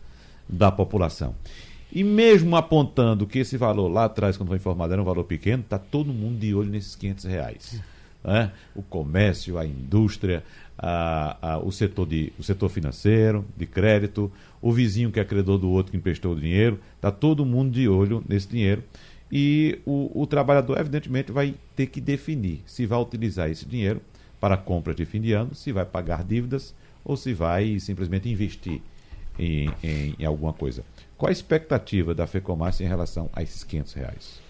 da 0.49 0.73
população. 0.73 1.35
E 1.93 2.03
mesmo 2.03 2.57
apontando 2.57 3.27
que 3.27 3.39
esse 3.39 3.57
valor 3.57 3.89
lá 3.89 4.07
atrás, 4.07 4.37
quando 4.37 4.49
foi 4.49 4.57
informado, 4.57 4.93
era 4.93 5.01
um 5.01 5.05
valor 5.05 5.25
pequeno, 5.25 5.63
está 5.63 5.79
todo 5.79 6.13
mundo 6.13 6.41
de 6.41 6.53
olho 6.53 6.69
nesses 6.69 6.97
500 6.97 7.25
reais. 7.27 7.83
Né? 8.25 8.51
O 8.75 8.83
comércio, 8.83 9.57
a 9.57 9.65
indústria, 9.65 10.43
a, 10.77 11.53
a, 11.53 11.59
o, 11.59 11.71
setor 11.71 12.07
de, 12.07 12.33
o 12.37 12.43
setor 12.43 12.69
financeiro, 12.69 13.45
de 13.57 13.67
crédito, 13.67 14.31
o 14.61 14.73
vizinho 14.73 15.13
que 15.13 15.21
é 15.21 15.25
credor 15.25 15.59
do 15.59 15.71
outro 15.71 15.93
que 15.93 15.97
emprestou 15.97 16.33
o 16.33 16.41
dinheiro, 16.41 16.81
está 16.97 17.13
todo 17.13 17.47
mundo 17.47 17.71
de 17.71 17.89
olho 17.89 18.23
nesse 18.29 18.49
dinheiro. 18.49 18.83
E 19.31 19.79
o, 19.87 20.23
o 20.23 20.27
trabalhador, 20.27 20.79
evidentemente, 20.79 21.31
vai 21.31 21.55
ter 21.77 21.87
que 21.87 22.01
definir 22.01 22.63
se 22.67 22.85
vai 22.85 23.01
utilizar 23.01 23.49
esse 23.49 23.65
dinheiro 23.65 24.01
para 24.47 24.57
compras 24.57 24.95
de 24.95 25.05
fim 25.05 25.21
de 25.21 25.33
ano, 25.33 25.57
se 25.57 25.73
vai 25.73 25.85
pagar 25.85 26.23
dívidas 26.23 26.73
ou 27.05 27.17
se 27.17 27.35
vai 27.35 27.81
simplesmente 27.81 28.29
investir 28.29 28.81
em, 29.37 29.69
em, 29.83 30.15
em 30.17 30.25
alguma 30.25 30.53
coisa. 30.53 30.85
Qual 31.19 31.29
a 31.29 31.33
expectativa 31.33 32.15
da 32.15 32.29
FEComércio 32.29 32.85
em 32.85 32.89
relação 32.89 33.29
a 33.33 33.43
esses 33.43 33.65
500 33.65 33.93
reais? 33.95 34.41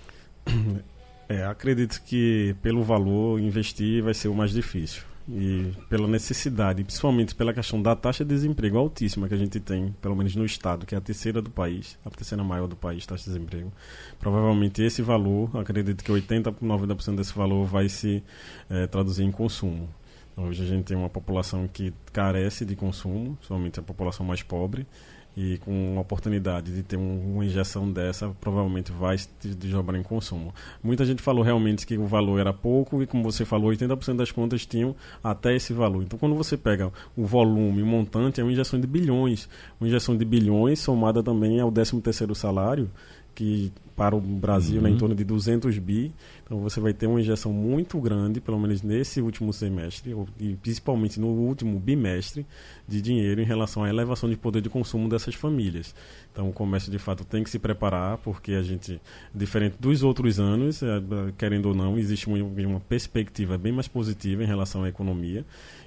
É, 1.29 1.45
acredito 1.45 2.01
que 2.07 2.55
pelo 2.63 2.85
valor 2.85 3.41
investir 3.41 4.01
vai 4.01 4.15
ser 4.15 4.29
o 4.29 4.35
mais 4.35 4.53
difícil 4.53 5.03
e 5.29 5.73
pela 5.89 6.07
necessidade, 6.07 6.85
principalmente 6.85 7.35
pela 7.35 7.53
questão 7.53 7.83
da 7.83 7.97
taxa 7.97 8.25
de 8.25 8.35
desemprego 8.35 8.79
altíssima 8.79 9.29
que 9.29 9.35
a 9.35 9.39
gente 9.39 9.59
tem, 9.59 9.95
pelo 10.01 10.15
menos 10.15 10.37
no 10.37 10.45
estado, 10.45 10.87
que 10.87 10.95
é 10.95 10.99
a 10.99 11.01
terceira 11.01 11.43
do 11.43 11.51
país, 11.51 11.99
a 12.05 12.11
terceira 12.11 12.45
maior 12.45 12.69
do 12.69 12.77
país, 12.77 13.05
taxa 13.05 13.25
de 13.25 13.31
desemprego. 13.31 13.73
Provavelmente 14.21 14.83
esse 14.83 15.03
valor, 15.03 15.51
acredito 15.57 16.05
que 16.05 16.13
80 16.13 16.53
90% 16.53 17.17
desse 17.17 17.35
valor 17.35 17.67
vai 17.67 17.89
se 17.89 18.23
é, 18.71 18.87
traduzir 18.87 19.25
em 19.25 19.33
consumo. 19.33 19.89
Hoje 20.37 20.63
a 20.63 20.67
gente 20.67 20.85
tem 20.85 20.97
uma 20.97 21.09
população 21.09 21.67
que 21.67 21.95
carece 22.13 22.65
de 22.65 22.77
consumo, 22.77 23.39
somente 23.41 23.81
a 23.81 23.83
população 23.83 24.25
mais 24.25 24.43
pobre, 24.43 24.87
e 25.37 25.59
com 25.59 25.95
a 25.99 26.01
oportunidade 26.01 26.75
de 26.75 26.83
ter 26.83 26.97
um, 26.97 27.35
uma 27.35 27.45
injeção 27.45 27.91
dessa, 27.91 28.29
provavelmente 28.41 28.91
vai 28.91 29.19
se 29.19 29.29
desdobrar 29.55 30.01
em 30.01 30.03
consumo. 30.03 30.55
Muita 30.83 31.05
gente 31.05 31.21
falou 31.21 31.45
realmente 31.45 31.87
que 31.87 31.99
o 31.99 32.07
valor 32.07 32.41
era 32.41 32.55
pouco 32.55 33.03
e, 33.03 33.07
como 33.07 33.23
você 33.23 33.45
falou, 33.45 33.71
80% 33.71 34.17
das 34.17 34.33
contas 34.33 34.65
tinham 34.65 34.97
até 35.23 35.55
esse 35.55 35.75
valor. 35.75 36.03
Então, 36.03 36.19
quando 36.19 36.35
você 36.35 36.57
pega 36.57 36.91
o 37.15 37.27
volume, 37.27 37.83
o 37.83 37.87
montante, 37.87 38.41
é 38.41 38.45
uma 38.45 38.53
injeção 38.53 38.81
de 38.81 38.87
bilhões. 38.87 39.47
Uma 39.79 39.89
injeção 39.89 40.17
de 40.17 40.25
bilhões 40.25 40.81
somada 40.81 41.23
também 41.23 41.61
ao 41.61 41.71
13º 41.71 42.35
salário, 42.35 42.91
que 43.35 43.71
para 43.97 44.15
o 44.15 44.21
Brasil, 44.21 44.77
uhum. 44.77 44.83
né, 44.83 44.91
em 44.91 44.99
torno 44.99 45.15
de 45.15 45.25
200 45.25 45.79
bi. 45.79 46.13
Então 46.45 46.61
você 46.61 46.79
vai 46.79 46.93
ter 46.93 47.07
uma 47.07 47.21
injeção 47.21 47.53
muito 47.53 47.99
grande, 47.99 48.41
pelo 48.41 48.61
menos 48.61 48.83
nesse 48.83 49.21
último 49.21 49.53
semestre, 49.53 50.13
ou, 50.13 50.29
e 50.39 50.55
principalmente 50.57 51.19
no 51.19 51.29
último 51.29 51.81
bimestre, 51.81 52.47
de 52.87 53.01
dinheiro 53.01 53.41
em 53.41 53.45
relação 53.45 53.83
à 53.83 53.89
elevação 53.89 54.29
de 54.29 54.37
poder 54.37 54.61
de 54.61 54.69
consumo 54.69 55.09
dessas 55.09 55.35
famílias. 55.35 55.95
Então 56.31 56.49
o 56.49 56.53
comércio 56.53 56.93
de 56.93 56.99
fato 56.99 57.25
tem 57.25 57.43
que 57.43 57.51
se 57.51 57.59
preparar, 57.59 58.19
porque 58.19 58.53
a 58.53 58.63
gente, 58.63 59.01
diferente 59.35 59.77
dos 59.81 60.03
outros 60.03 60.39
anos, 60.39 60.83
é, 60.83 61.03
querendo 61.39 61.67
ou 61.67 61.75
não, 61.75 61.99
existe 61.99 62.29
uma, 62.29 62.39
uma 62.39 62.81
perspectiva 62.81 63.57
bem 63.57 63.73
mais 63.73 63.89
positiva 63.89 64.45
em 64.45 64.47
relação 64.47 64.85
à 64.85 64.89
economia 64.89 65.45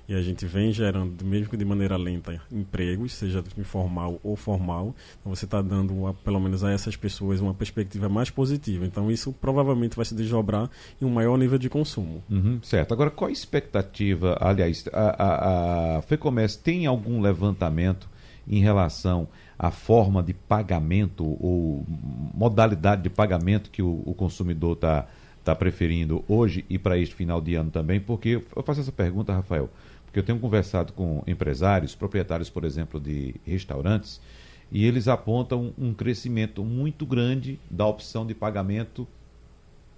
e 0.10 0.16
a 0.16 0.22
gente 0.24 0.44
vem 0.48 0.74
gerando, 0.74 1.24
mesmo 1.24 1.50
que 1.50 1.56
de 1.56 1.64
maneira 1.64 1.96
lenta, 1.96 2.42
empregos, 2.52 3.14
seja 3.14 3.44
informal 3.56 4.20
ou 4.24 4.36
formal. 4.36 4.96
Então 5.20 5.34
você 5.34 5.46
está 5.46 5.62
dando, 5.62 6.12
pelo 6.24 6.40
menos 6.40 6.64
a 6.64 6.72
essas 6.72 6.96
pessoas, 6.96 7.40
uma 7.40 7.54
perspectiva 7.54 7.99
mais 8.08 8.30
positiva. 8.30 8.86
Então 8.86 9.12
isso 9.12 9.34
provavelmente 9.34 9.96
vai 9.96 10.06
se 10.06 10.16
desdobrar 10.16 10.70
em 11.02 11.06
um 11.06 11.10
maior 11.10 11.38
nível 11.38 11.58
de 11.58 11.70
consumo. 11.70 12.24
Uhum, 12.30 12.60
certo. 12.64 12.94
Agora, 12.94 13.10
qual 13.10 13.30
a 13.30 13.32
expectativa, 13.32 14.38
aliás, 14.40 14.86
a, 14.94 15.24
a, 15.24 15.98
a 15.98 16.02
FEComércio 16.04 16.62
tem 16.62 16.86
algum 16.86 17.20
levantamento 17.20 18.08
em 18.48 18.62
relação 18.62 19.28
à 19.58 19.70
forma 19.70 20.24
de 20.24 20.34
pagamento 20.34 21.26
ou 21.44 21.86
modalidade 22.34 23.04
de 23.04 23.10
pagamento 23.10 23.70
que 23.70 23.82
o, 23.82 24.02
o 24.06 24.14
consumidor 24.14 24.74
está 24.74 25.08
tá 25.44 25.56
preferindo 25.56 26.24
hoje 26.28 26.66
e 26.70 26.78
para 26.78 26.98
este 26.98 27.16
final 27.16 27.42
de 27.42 27.56
ano 27.56 27.70
também? 27.70 28.00
Porque 28.00 28.42
eu 28.56 28.64
faço 28.64 28.82
essa 28.82 28.92
pergunta, 28.92 29.34
Rafael, 29.34 29.70
porque 30.06 30.20
eu 30.20 30.24
tenho 30.24 30.40
conversado 30.40 30.94
com 30.94 31.24
empresários, 31.28 31.94
proprietários, 31.94 32.50
por 32.50 32.64
exemplo, 32.64 33.00
de 33.00 33.36
restaurantes, 33.46 34.20
e 34.72 34.86
eles 34.86 35.08
apontam 35.08 35.74
um 35.78 35.94
crescimento 35.94 36.64
muito 36.64 37.06
grande 37.06 37.60
da 37.70 37.86
opção 37.86 38.26
de 38.26 38.34
pagamento 38.34 39.08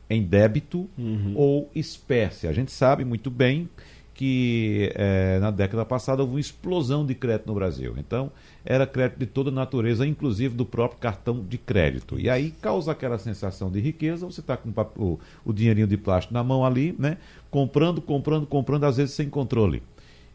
em 0.10 0.24
débito 0.24 0.90
uhum. 0.98 1.34
ou 1.36 1.72
espécie. 1.74 2.48
A 2.48 2.54
gente 2.54 2.72
sabe 2.72 3.04
muito 3.06 3.30
bem 3.30 3.70
que 4.14 4.92
é, 4.94 5.40
na 5.40 5.52
década 5.52 5.86
passada 5.86 6.22
houve 6.22 6.36
uma 6.36 6.40
explosão 6.40 7.06
de 7.06 7.16
crédito 7.16 7.48
no 7.48 7.56
Brasil. 7.56 7.96
Então, 7.98 8.32
era 8.64 8.86
crédito 8.86 9.18
de 9.18 9.26
toda 9.26 9.50
natureza, 9.50 10.06
inclusive 10.06 10.54
do 10.54 10.66
próprio 10.66 11.00
cartão 11.00 11.44
de 11.44 11.58
crédito. 11.58 12.20
E 12.20 12.30
aí 12.30 12.52
causa 12.62 12.92
aquela 12.92 13.18
sensação 13.18 13.72
de 13.72 13.80
riqueza, 13.80 14.26
você 14.26 14.42
está 14.42 14.56
com 14.56 14.70
o, 14.98 15.20
o 15.44 15.54
dinheirinho 15.54 15.88
de 15.88 15.98
plástico 15.98 16.34
na 16.34 16.44
mão 16.44 16.64
ali, 16.64 16.96
né? 17.00 17.18
Comprando, 17.50 18.02
comprando, 18.02 18.46
comprando, 18.46 18.84
às 18.84 18.98
vezes 18.98 19.16
sem 19.16 19.30
controle. 19.30 19.82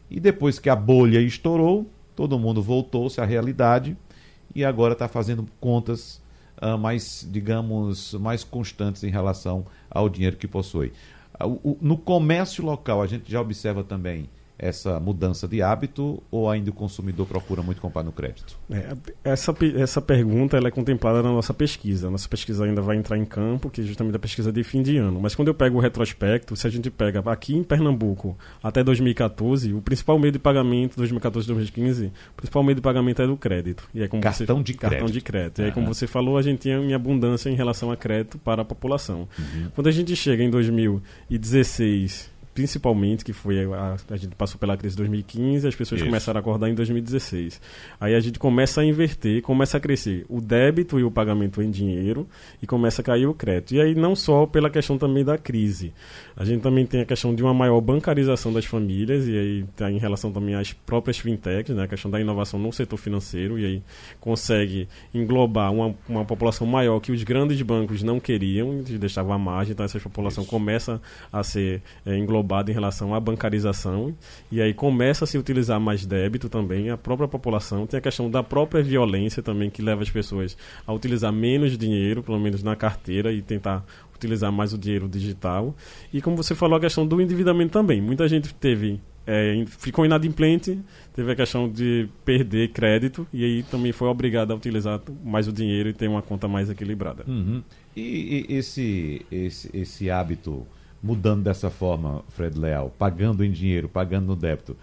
E 0.09 0.19
depois 0.19 0.59
que 0.59 0.69
a 0.69 0.75
bolha 0.75 1.21
estourou, 1.21 1.89
todo 2.15 2.37
mundo 2.39 2.61
voltou-se 2.61 3.21
à 3.21 3.25
realidade 3.25 3.95
e 4.57 4.65
agora 4.65 4.93
está 4.93 5.07
fazendo 5.07 5.45
contas 5.59 6.19
uh, 6.59 6.75
mais, 6.79 7.27
digamos, 7.31 8.15
mais 8.15 8.43
constantes 8.43 9.03
em 9.03 9.09
relação 9.11 9.67
ao 9.87 10.09
dinheiro 10.09 10.35
que 10.35 10.47
possui. 10.47 10.91
Uh, 11.39 11.77
no 11.79 11.95
comércio 11.95 12.65
local, 12.65 12.99
a 13.03 13.05
gente 13.05 13.31
já 13.31 13.39
observa 13.39 13.83
também 13.83 14.27
essa 14.59 14.99
mudança 14.99 15.47
de 15.47 15.61
hábito 15.61 16.21
ou 16.31 16.49
ainda 16.49 16.69
o 16.71 16.73
consumidor 16.73 17.27
procura 17.27 17.61
muito 17.61 17.79
comprar 17.79 18.03
no 18.03 18.11
crédito? 18.11 18.57
É, 18.69 18.95
essa, 19.23 19.55
essa 19.75 20.01
pergunta 20.01 20.57
ela 20.57 20.67
é 20.67 20.71
contemplada 20.71 21.21
na 21.21 21.31
nossa 21.31 21.53
pesquisa. 21.53 22.09
Nossa 22.09 22.27
pesquisa 22.27 22.65
ainda 22.65 22.81
vai 22.81 22.97
entrar 22.97 23.17
em 23.17 23.25
campo, 23.25 23.69
que 23.69 23.81
é 23.81 23.83
justamente 23.83 24.15
a 24.15 24.19
pesquisa 24.19 24.51
de 24.51 24.63
fim 24.63 24.81
de 24.81 24.97
ano. 24.97 25.19
Mas 25.21 25.35
quando 25.35 25.49
eu 25.49 25.53
pego 25.53 25.77
o 25.77 25.81
retrospecto, 25.81 26.55
se 26.55 26.65
a 26.65 26.69
gente 26.69 26.89
pega 26.89 27.19
aqui 27.31 27.55
em 27.55 27.63
Pernambuco 27.63 28.37
até 28.63 28.83
2014, 28.83 29.73
o 29.73 29.81
principal 29.81 30.17
meio 30.17 30.31
de 30.31 30.39
pagamento 30.39 30.97
2014 30.97 31.47
2015, 31.47 32.05
o 32.05 32.11
principal 32.35 32.63
meio 32.63 32.75
de 32.75 32.81
pagamento 32.81 33.21
é 33.21 33.27
do 33.27 33.37
crédito. 33.37 33.87
E 33.93 34.01
é 34.01 34.07
como 34.07 34.21
cartão 34.21 34.57
você, 34.57 34.63
de 34.63 34.73
cartão 34.73 34.99
crédito. 34.99 35.13
de 35.13 35.21
crédito. 35.21 35.61
E 35.61 35.65
aí, 35.65 35.71
como 35.71 35.87
você 35.87 36.07
falou, 36.07 36.37
a 36.37 36.41
gente 36.41 36.59
tinha 36.59 36.77
em 36.77 36.93
abundância 36.93 37.49
em 37.49 37.55
relação 37.55 37.91
a 37.91 37.97
crédito 37.97 38.37
para 38.37 38.61
a 38.63 38.65
população. 38.65 39.27
Uhum. 39.37 39.69
Quando 39.75 39.87
a 39.87 39.91
gente 39.91 40.15
chega 40.15 40.43
em 40.43 40.49
2016 40.49 42.36
principalmente, 42.57 43.23
que 43.23 43.33
foi 43.33 43.71
a, 43.71 43.97
a 44.09 44.17
gente 44.17 44.35
passou 44.35 44.59
pela 44.59 44.75
crise 44.75 44.95
de 44.95 45.03
2015, 45.03 45.67
as 45.67 45.75
pessoas 45.75 46.01
Isso. 46.01 46.09
começaram 46.09 46.39
a 46.39 46.41
acordar 46.41 46.67
em 46.67 46.73
2016. 46.73 47.61
Aí 48.01 48.15
a 48.15 48.19
gente 48.19 48.39
começa 48.39 48.81
a 48.81 48.83
inverter, 48.83 49.43
começa 49.43 49.77
a 49.77 49.79
crescer 49.79 50.25
o 50.27 50.41
débito 50.41 50.99
e 50.99 51.03
o 51.03 51.11
pagamento 51.11 51.61
em 51.61 51.69
dinheiro 51.69 52.27
e 52.59 52.65
começa 52.65 53.03
a 53.03 53.05
cair 53.05 53.27
o 53.27 53.33
crédito. 53.35 53.75
E 53.75 53.79
aí 53.79 53.93
não 53.93 54.15
só 54.15 54.47
pela 54.47 54.71
questão 54.71 54.97
também 54.97 55.23
da 55.23 55.37
crise. 55.37 55.93
A 56.35 56.43
gente 56.43 56.61
também 56.63 56.83
tem 56.83 57.01
a 57.01 57.05
questão 57.05 57.35
de 57.35 57.43
uma 57.43 57.53
maior 57.53 57.79
bancarização 57.79 58.51
das 58.51 58.65
famílias 58.65 59.27
e 59.27 59.37
aí 59.37 59.65
tá 59.75 59.91
em 59.91 59.99
relação 59.99 60.31
também 60.31 60.55
às 60.55 60.73
próprias 60.73 61.19
fintechs, 61.19 61.75
né, 61.75 61.83
a 61.83 61.87
questão 61.87 62.09
da 62.09 62.19
inovação 62.19 62.59
no 62.59 62.73
setor 62.73 62.97
financeiro 62.97 63.59
e 63.59 63.65
aí 63.67 63.83
consegue 64.19 64.87
englobar 65.13 65.71
uma, 65.71 65.93
uma 66.09 66.25
população 66.25 66.65
maior 66.65 66.99
que 67.01 67.11
os 67.11 67.21
grandes 67.21 67.61
bancos 67.61 68.01
não 68.01 68.19
queriam, 68.19 68.81
deixavam 68.81 69.31
à 69.31 69.37
margem, 69.37 69.73
então 69.73 69.85
essa 69.85 69.99
população 69.99 70.41
Isso. 70.41 70.49
começa 70.49 70.99
a 71.31 71.43
ser 71.43 71.83
é, 72.03 72.17
englobada 72.17 72.46
em 72.69 72.73
relação 72.73 73.13
à 73.13 73.19
bancarização 73.19 74.15
e 74.51 74.61
aí 74.61 74.73
começa 74.73 75.25
a 75.25 75.27
se 75.27 75.37
utilizar 75.37 75.79
mais 75.79 76.05
débito 76.05 76.49
também, 76.49 76.89
a 76.89 76.97
própria 76.97 77.27
população. 77.27 77.85
Tem 77.85 77.97
a 77.97 78.01
questão 78.01 78.29
da 78.29 78.41
própria 78.41 78.81
violência 78.81 79.43
também, 79.43 79.69
que 79.69 79.81
leva 79.81 80.01
as 80.01 80.09
pessoas 80.09 80.57
a 80.85 80.93
utilizar 80.93 81.31
menos 81.31 81.77
dinheiro, 81.77 82.23
pelo 82.23 82.39
menos 82.39 82.63
na 82.63 82.75
carteira, 82.75 83.31
e 83.31 83.41
tentar 83.41 83.85
utilizar 84.15 84.51
mais 84.51 84.73
o 84.73 84.77
dinheiro 84.77 85.07
digital. 85.07 85.75
E 86.11 86.21
como 86.21 86.35
você 86.35 86.55
falou, 86.55 86.77
a 86.77 86.79
questão 86.79 87.05
do 87.05 87.21
endividamento 87.21 87.71
também. 87.71 88.01
Muita 88.01 88.27
gente 88.27 88.53
teve 88.53 88.99
é, 89.27 89.65
ficou 89.67 90.05
inadimplente, 90.05 90.79
teve 91.13 91.29
a 91.33 91.35
questão 91.35 91.69
de 91.69 92.07
perder 92.23 92.69
crédito 92.69 93.27
e 93.33 93.43
aí 93.43 93.63
também 93.63 93.91
foi 93.91 94.07
obrigado 94.07 94.51
a 94.51 94.55
utilizar 94.55 95.01
mais 95.21 95.49
o 95.49 95.51
dinheiro 95.51 95.89
e 95.89 95.93
ter 95.93 96.07
uma 96.07 96.21
conta 96.21 96.47
mais 96.47 96.69
equilibrada. 96.69 97.25
Uhum. 97.27 97.61
E, 97.93 98.45
e, 98.49 98.55
esse, 98.55 99.25
esse, 99.29 99.69
esse 99.73 100.09
hábito 100.09 100.65
mudando 101.01 101.43
dessa 101.43 101.69
forma, 101.69 102.23
Fred 102.29 102.57
Leal, 102.57 102.93
pagando 102.97 103.43
em 103.43 103.51
dinheiro, 103.51 103.87
pagando 103.87 104.27
no 104.27 104.35
débito, 104.35 104.75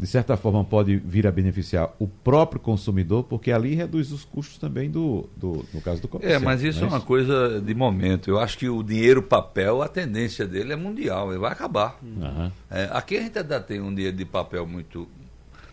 de 0.00 0.06
certa 0.06 0.34
forma, 0.34 0.64
pode 0.64 0.96
vir 0.96 1.26
a 1.26 1.30
beneficiar 1.30 1.94
o 1.98 2.08
próprio 2.08 2.58
consumidor, 2.58 3.22
porque 3.24 3.52
ali 3.52 3.74
reduz 3.74 4.10
os 4.10 4.24
custos 4.24 4.56
também 4.56 4.90
do, 4.90 5.28
do 5.36 5.62
no 5.74 5.80
caso 5.82 6.00
do 6.00 6.08
comerciante. 6.08 6.42
É, 6.42 6.44
mas 6.44 6.62
isso 6.62 6.82
é, 6.82 6.88
uma 6.88 7.02
coisa 7.02 7.60
de 7.60 7.74
momento. 7.74 8.30
Eu 8.30 8.38
acho 8.38 8.56
que 8.56 8.66
o 8.66 8.82
dinheiro 8.82 9.22
papel, 9.22 9.82
a 9.82 9.88
tendência 9.88 10.46
dele 10.46 10.72
é 10.72 10.76
mundial, 10.76 11.28
ele 11.30 11.38
vai 11.38 11.52
acabar. 11.52 11.98
Aham. 12.18 12.50
É, 12.70 12.88
aqui 12.92 13.18
a 13.18 13.20
gente 13.20 13.38
ainda 13.38 13.60
tem 13.60 13.78
um 13.82 13.94
dinheiro 13.94 14.16
de 14.16 14.24
papel 14.24 14.66
muito. 14.66 15.06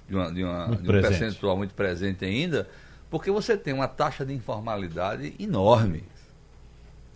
de, 0.10 0.16
uma, 0.16 0.30
de, 0.30 0.44
uma, 0.44 0.68
Muito 0.68 0.84
de 0.84 0.90
um 0.90 0.92
presente. 0.92 1.20
percentual 1.20 1.56
muito 1.56 1.74
presente 1.74 2.26
ainda, 2.26 2.68
porque 3.10 3.32
você 3.32 3.56
tem 3.56 3.74
uma 3.74 3.88
taxa 3.88 4.26
de 4.26 4.34
informalidade 4.34 5.36
enorme. 5.40 6.04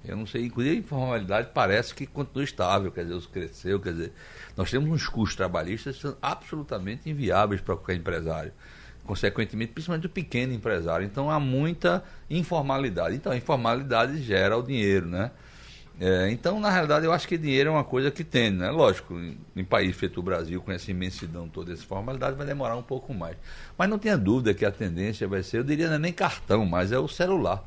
Eu 0.04 0.18
não 0.18 0.26
sei, 0.26 0.46
inclusive 0.46 0.76
a 0.76 0.80
informalidade 0.80 1.50
parece 1.54 1.94
que 1.94 2.08
continua 2.08 2.44
estável, 2.44 2.92
quer 2.92 3.06
dizer, 3.06 3.22
cresceu, 3.28 3.80
quer 3.80 3.94
dizer, 3.94 4.14
nós 4.58 4.72
temos 4.72 4.90
uns 4.90 5.08
custos 5.08 5.36
trabalhistas 5.36 5.96
que 5.96 6.02
são 6.02 6.18
absolutamente 6.22 7.10
inviáveis 7.10 7.62
para 7.62 7.76
qualquer 7.76 7.96
empresário. 7.96 8.52
Consequentemente, 9.06 9.74
principalmente 9.74 10.08
o 10.08 10.10
pequeno 10.10 10.54
empresário. 10.54 11.06
Então 11.06 11.30
há 11.30 11.40
muita 11.40 12.04
informalidade. 12.30 13.16
Então 13.16 13.32
a 13.32 13.38
informalidade 13.38 14.22
gera 14.22 14.58
o 14.58 14.64
dinheiro, 14.64 15.08
né? 15.08 15.32
É, 16.00 16.32
então, 16.32 16.60
na 16.60 16.72
realidade, 16.72 17.06
eu 17.06 17.12
acho 17.12 17.28
que 17.28 17.38
dinheiro 17.38 17.70
é 17.70 17.72
uma 17.72 17.84
coisa 17.84 18.10
que 18.10 18.24
tem, 18.24 18.50
né? 18.50 18.72
Lógico, 18.72 19.14
em, 19.14 19.38
em 19.56 19.64
país 19.64 19.96
feito 19.96 20.20
o 20.20 20.24
Brasil, 20.24 20.60
com 20.60 20.72
essa 20.72 20.90
imensidão 20.90 21.48
toda, 21.48 21.72
essa 21.74 21.84
formalidade, 21.84 22.36
vai 22.36 22.48
demorar 22.48 22.76
um 22.76 22.82
pouco 22.82 23.14
mais. 23.14 23.38
Mas 23.78 23.88
não 23.88 24.00
tenha 24.00 24.18
dúvida 24.18 24.52
que 24.52 24.66
a 24.66 24.72
tendência 24.72 25.28
vai 25.28 25.44
ser, 25.44 25.60
eu 25.60 25.64
diria, 25.64 25.88
não 25.88 25.96
é 25.96 26.00
nem 26.00 26.14
cartão, 26.14 26.66
mas 26.66 26.92
é 26.92 26.98
o 26.98 27.08
celular. 27.08 27.64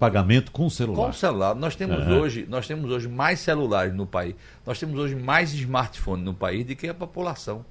Pagamento 0.00 0.50
com 0.50 0.68
celular. 0.70 1.06
Com 1.06 1.12
celular, 1.12 1.54
nós 1.54 1.76
temos 1.76 1.98
Aham. 1.98 2.18
hoje, 2.20 2.46
nós 2.48 2.66
temos 2.66 2.90
hoje 2.90 3.06
mais 3.06 3.38
celulares 3.38 3.94
no 3.94 4.06
país, 4.06 4.34
nós 4.66 4.78
temos 4.80 4.98
hoje 4.98 5.14
mais 5.14 5.52
smartphones 5.54 6.24
no 6.24 6.32
país 6.34 6.64
do 6.66 6.74
que 6.74 6.88
a 6.88 6.94
população. 6.94 7.64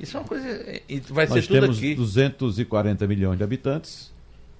Isso 0.00 0.16
é 0.16 0.20
uma 0.20 0.26
coisa. 0.26 0.46
E 0.88 0.98
vai 1.00 1.26
Uhum. 1.26 1.34
Nós 1.34 1.44
ser 1.44 1.48
tudo 1.48 1.60
temos 1.60 1.78
aqui. 1.78 1.94
240 1.94 3.06
milhões 3.06 3.36
de 3.38 3.44
habitantes. 3.44 4.12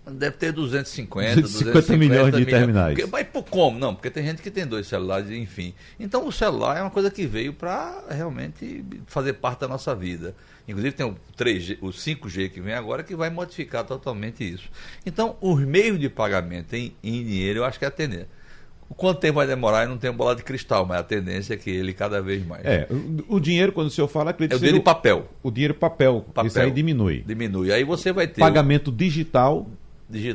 Deve 0.09 0.37
ter 0.37 0.53
250, 0.53 1.41
250 1.41 1.73
250 1.73 1.97
milhões 1.99 2.35
de 2.37 2.47
terminais. 2.47 2.95
Porque, 2.95 3.11
mas 3.11 3.27
por 3.27 3.43
como? 3.43 3.77
Não, 3.77 3.93
porque 3.93 4.09
tem 4.09 4.25
gente 4.25 4.41
que 4.41 4.53
tem 4.53 4.65
dois 4.65 4.87
celulares, 4.87 5.31
enfim. 5.31 5.75
Então 5.99 6.27
o 6.27 6.31
celular 6.31 6.79
é 6.79 6.83
uma 6.83 6.91
coisa 6.91 7.11
que 7.11 7.27
veio 7.27 7.53
para 7.53 8.05
realmente 8.09 8.85
fazer 9.07 9.33
parte 9.33 9.61
da 9.61 9.69
nossa 9.69 9.95
vida. 9.97 10.33
Inclusive 10.69 10.95
tem 10.95 11.07
o 11.07 11.17
3G, 11.37 11.79
o 11.81 11.89
5G 11.89 12.51
que 12.51 12.61
vem 12.61 12.75
agora 12.75 13.03
que 13.03 13.17
vai 13.17 13.31
modificar 13.31 13.85
totalmente 13.85 14.49
isso. 14.49 14.69
Então, 15.05 15.37
os 15.41 15.61
meios 15.61 15.99
de 15.99 16.09
pagamento 16.09 16.75
em, 16.75 16.95
em 17.03 17.25
dinheiro, 17.25 17.61
eu 17.61 17.65
acho 17.65 17.79
que 17.79 17.85
é 17.85 17.89
a 17.89 17.91
tendência. 17.91 18.29
Quanto 18.97 19.19
tempo 19.19 19.35
vai 19.35 19.47
demorar, 19.47 19.83
eu 19.83 19.89
não 19.89 19.99
tenho 19.99 20.13
bola 20.13 20.37
de 20.37 20.45
cristal, 20.45 20.87
mas 20.87 20.99
a 20.99 21.03
tendência 21.03 21.55
é 21.55 21.57
que 21.57 21.71
ele 21.71 21.93
cada 21.93 22.23
vez 22.23 22.47
mais. 22.47 22.65
É, 22.65 22.87
o, 23.29 23.37
o 23.37 23.41
dinheiro, 23.41 23.73
quando 23.73 23.89
o 23.89 23.91
senhor 23.91 24.07
fala, 24.07 24.31
acredito 24.31 24.55
É 24.55 24.57
o 24.57 24.61
dinheiro 24.61 24.83
papel. 24.83 25.29
O 25.43 25.51
dinheiro 25.51 25.75
papel. 25.75 26.25
Papel. 26.33 26.47
Isso 26.47 26.61
aí 26.61 26.71
diminui. 26.71 27.25
Diminui. 27.27 27.73
Aí 27.73 27.83
você 27.83 28.13
vai 28.13 28.29
ter. 28.29 28.41
Pagamento 28.41 28.89
O 28.89 28.93
digital 28.93 29.69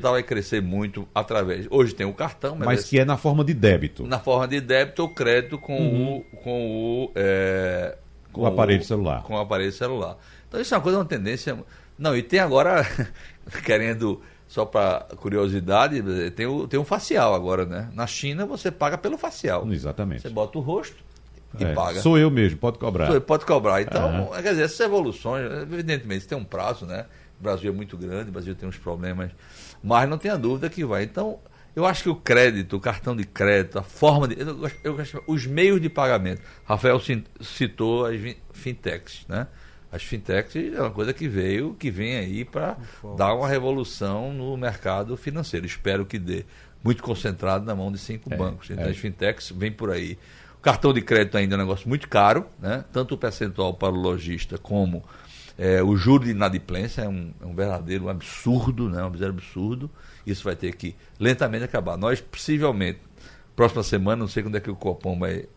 vai 0.01 0.23
crescer 0.23 0.62
muito 0.62 1.07
através. 1.15 1.65
Hoje 1.69 1.93
tem 1.95 2.05
o 2.05 2.13
cartão, 2.13 2.55
mas, 2.55 2.65
mas 2.65 2.79
esse- 2.81 2.89
que 2.89 2.99
é 2.99 3.05
na 3.05 3.17
forma 3.17 3.43
de 3.43 3.53
débito. 3.53 4.05
na 4.05 4.19
forma 4.19 4.47
de 4.47 4.60
débito 4.60 5.01
ou 5.03 5.10
crédito 5.10 5.57
com 5.57 6.17
o 6.17 6.38
com 6.38 7.05
o, 7.05 7.12
é, 7.15 7.97
Com 8.34 8.41
o 8.41 8.45
aparelho 8.45 8.84
celular. 8.84 9.23
com 9.23 9.34
o 9.36 9.38
aparelho 9.39 9.71
celular 9.71 10.17
então 10.47 10.60
isso 10.60 10.73
é 10.73 10.77
uma 10.77 10.84
coisa 10.84 10.97
uma 10.97 11.05
tendência 11.05 11.57
não 11.97 12.15
e 12.15 12.21
tem 12.21 12.39
agora 12.39 12.86
querendo 13.63 14.21
só 14.47 14.65
para 14.65 15.07
curiosidade 15.17 16.01
tem 16.31 16.45
o 16.45 16.67
tem 16.67 16.79
um 16.79 16.84
facial 16.86 17.34
agora 17.34 17.65
né 17.65 17.89
na 17.93 18.05
China 18.07 18.45
você 18.45 18.69
paga 18.71 18.97
pelo 18.97 19.17
facial 19.17 19.65
Exatamente. 19.71 20.21
você 20.23 20.29
bota 20.29 20.57
o 20.57 20.62
rosto 20.62 20.97
e 21.60 21.63
É, 21.65 21.73
paga 21.73 21.99
Sou 22.01 22.17
eu 22.17 22.29
mesmo, 22.31 22.57
pode 22.57 22.77
cobrar. 22.79 23.07
você 23.12 23.19
pode 23.19 23.45
cobrar. 23.45 23.81
Então, 23.81 24.05
Aham. 24.29 24.41
quer 24.41 24.51
dizer, 24.51 24.63
essas 24.63 24.79
evoluções, 24.79 25.43
evidentemente, 25.63 26.25
tem 26.25 26.38
um 26.38 26.45
prazo, 26.45 26.86
né? 26.86 27.07
O 27.38 27.43
Brasil 27.43 27.69
é 27.73 27.75
muito 27.75 27.97
grande, 27.97 28.29
o 28.29 28.31
Brasil 28.31 28.55
tem 28.55 28.69
uns 28.69 28.77
problemas, 28.77 29.31
mas 29.84 30.10
não 30.10 30.17
tenha 30.17 30.38
dúvida 30.38 30.70
que 30.70 30.86
vai. 30.86 31.04
Então, 31.04 31.39
eu 31.76 31.86
acho 31.86 32.04
que 32.04 32.10
o 32.10 32.15
crédito, 32.15 32.76
o 32.76 32.80
cartão 32.80 33.15
de 33.15 33.24
crédito, 33.24 33.80
a 33.80 33.84
forma 33.84 34.28
de. 34.28 34.39
Eu, 34.39 34.70
eu, 34.84 35.24
os 35.28 35.46
meios 35.46 35.82
de 35.82 35.89
pagamento. 35.89 36.41
Rafael 36.65 37.00
citou 37.41 38.06
as 38.06 38.20
fintechs, 38.52 39.26
né? 39.28 39.48
As 39.91 40.04
fintechs 40.04 40.56
é 40.74 40.80
uma 40.80 40.91
coisa 40.91 41.13
que 41.13 41.28
veio, 41.28 41.74
que 41.74 41.91
vem 41.91 42.17
aí 42.17 42.46
para 42.46 42.78
dar 43.17 43.34
uma 43.34 43.48
revolução 43.48 44.34
no 44.34 44.56
mercado 44.56 45.17
financeiro. 45.17 45.65
Espero 45.65 46.06
que 46.06 46.17
dê. 46.17 46.46
Muito 46.84 47.04
concentrado 47.04 47.63
na 47.63 47.76
mão 47.76 47.91
de 47.91 48.00
cinco 48.00 48.34
É, 48.34 48.36
bancos. 48.36 48.70
Então, 48.70 48.86
é. 48.86 48.89
as 48.89 48.98
fintechs 48.98 49.52
vêm 49.56 49.72
por 49.72 49.91
aí. 49.91 50.17
O 50.58 50.62
cartão 50.62 50.94
de 50.94 51.02
crédito 51.02 51.38
ainda 51.38 51.56
é 51.56 51.58
um 51.58 51.62
negócio 51.62 51.88
muito 51.88 52.08
caro, 52.08 52.46
né? 52.60 52.86
tanto 52.91 53.15
o 53.15 53.17
percentual 53.17 53.74
para 53.74 53.94
o 53.94 53.96
lojista 53.96 54.58
como 54.58 55.04
é, 55.63 55.84
o 55.84 55.95
juro 55.95 56.24
de 56.24 56.32
inadimplência 56.32 57.04
é 57.04 57.08
um, 57.08 57.32
é 57.39 57.45
um 57.45 57.54
verdadeiro 57.54 58.10
absurdo, 58.10 58.89
né? 58.89 58.97
um 58.97 59.12
verdadeiro 59.12 59.34
absurdo. 59.34 59.91
Isso 60.26 60.43
vai 60.43 60.56
ter 60.56 60.76
que 60.76 60.95
lentamente 61.19 61.63
acabar. 61.63 61.95
Nós, 61.97 62.19
possivelmente, 62.19 63.00
próxima 63.56 63.84
semana, 63.84 64.21
não 64.21 64.28
sei 64.28 64.41
quando 64.41 64.58
é 64.58 64.60
que 64.60 64.71
o 64.71 64.76
Copom 64.76 65.19
vai, 65.19 65.36
vai 65.36 65.47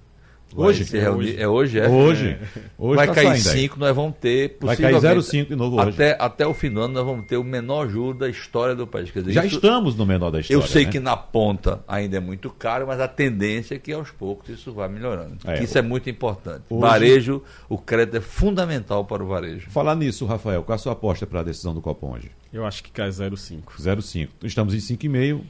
Hoje? 0.56 0.84
se 0.84 0.96
É 0.96 1.00
reunir. 1.00 1.24
hoje. 1.30 1.40
É 1.40 1.48
hoje, 1.48 1.78
é? 1.80 1.88
Hoje. 1.88 2.38
Hoje 2.78 2.96
vai 2.96 3.06
tá 3.08 3.14
cair 3.14 3.26
saindo 3.40 3.48
aí. 3.50 3.62
5, 3.62 3.78
nós 3.78 3.96
vamos 3.96 4.14
ter. 4.20 4.56
Vai 4.60 4.76
cair 4.76 4.92
possivelmente, 4.92 5.26
0,5 5.28 5.48
de 5.48 5.56
novo 5.56 5.76
hoje. 5.80 5.88
Até, 5.90 6.16
até 6.20 6.46
o 6.46 6.54
fim 6.54 6.70
do 6.70 6.80
ano, 6.80 6.94
nós 6.94 7.04
vamos 7.04 7.26
ter 7.26 7.36
o 7.36 7.44
menor 7.44 7.88
juro 7.88 8.18
da 8.18 8.28
história 8.28 8.74
do 8.74 8.86
país. 8.86 9.10
Quer 9.10 9.20
dizer, 9.20 9.32
Já 9.32 9.44
isso- 9.44 9.56
estamos 9.56 9.96
no 9.96 10.06
menor 10.06 10.30
da 10.30 10.40
história. 10.40 10.62
eu 10.62 10.66
sei 10.66 10.84
né? 10.86 10.92
que 10.92 11.00
na 11.00 11.16
ponta 11.16 11.82
ainda 11.88 12.16
é 12.16 12.20
muito 12.20 12.50
caro, 12.50 12.86
mas 12.86 13.00
a 13.00 13.08
tendência 13.08 13.74
é 13.74 13.78
que 13.78 13.92
aos 13.92 14.10
poucos 14.10 14.48
isso 14.48 14.72
vai 14.72 14.88
melhorando. 14.88 15.38
É, 15.44 15.62
isso 15.62 15.76
é 15.76 15.82
muito 15.82 16.08
importante. 16.08 16.62
hoje- 16.70 16.80
Varejo, 16.80 17.42
o 17.68 17.76
crédito 17.78 18.16
é 18.16 18.20
fundamental 18.20 19.04
para 19.04 19.22
o 19.22 19.26
varejo. 19.26 19.70
Falar 19.70 19.94
nisso, 19.96 20.24
Rafael, 20.26 20.62
qual 20.62 20.74
a 20.76 20.78
sua 20.78 20.92
aposta 20.92 21.26
para 21.26 21.40
a 21.40 21.42
decisão 21.42 21.74
do 21.74 21.80
Copom 21.80 22.12
hoje? 22.14 22.30
Eu 22.52 22.64
acho 22.64 22.82
que 22.84 22.90
cai 22.92 23.10
0,5. 23.10 23.72
0,5. 23.80 24.28
Estamos 24.44 24.74
em 24.74 24.78
5,5. 24.80 25.40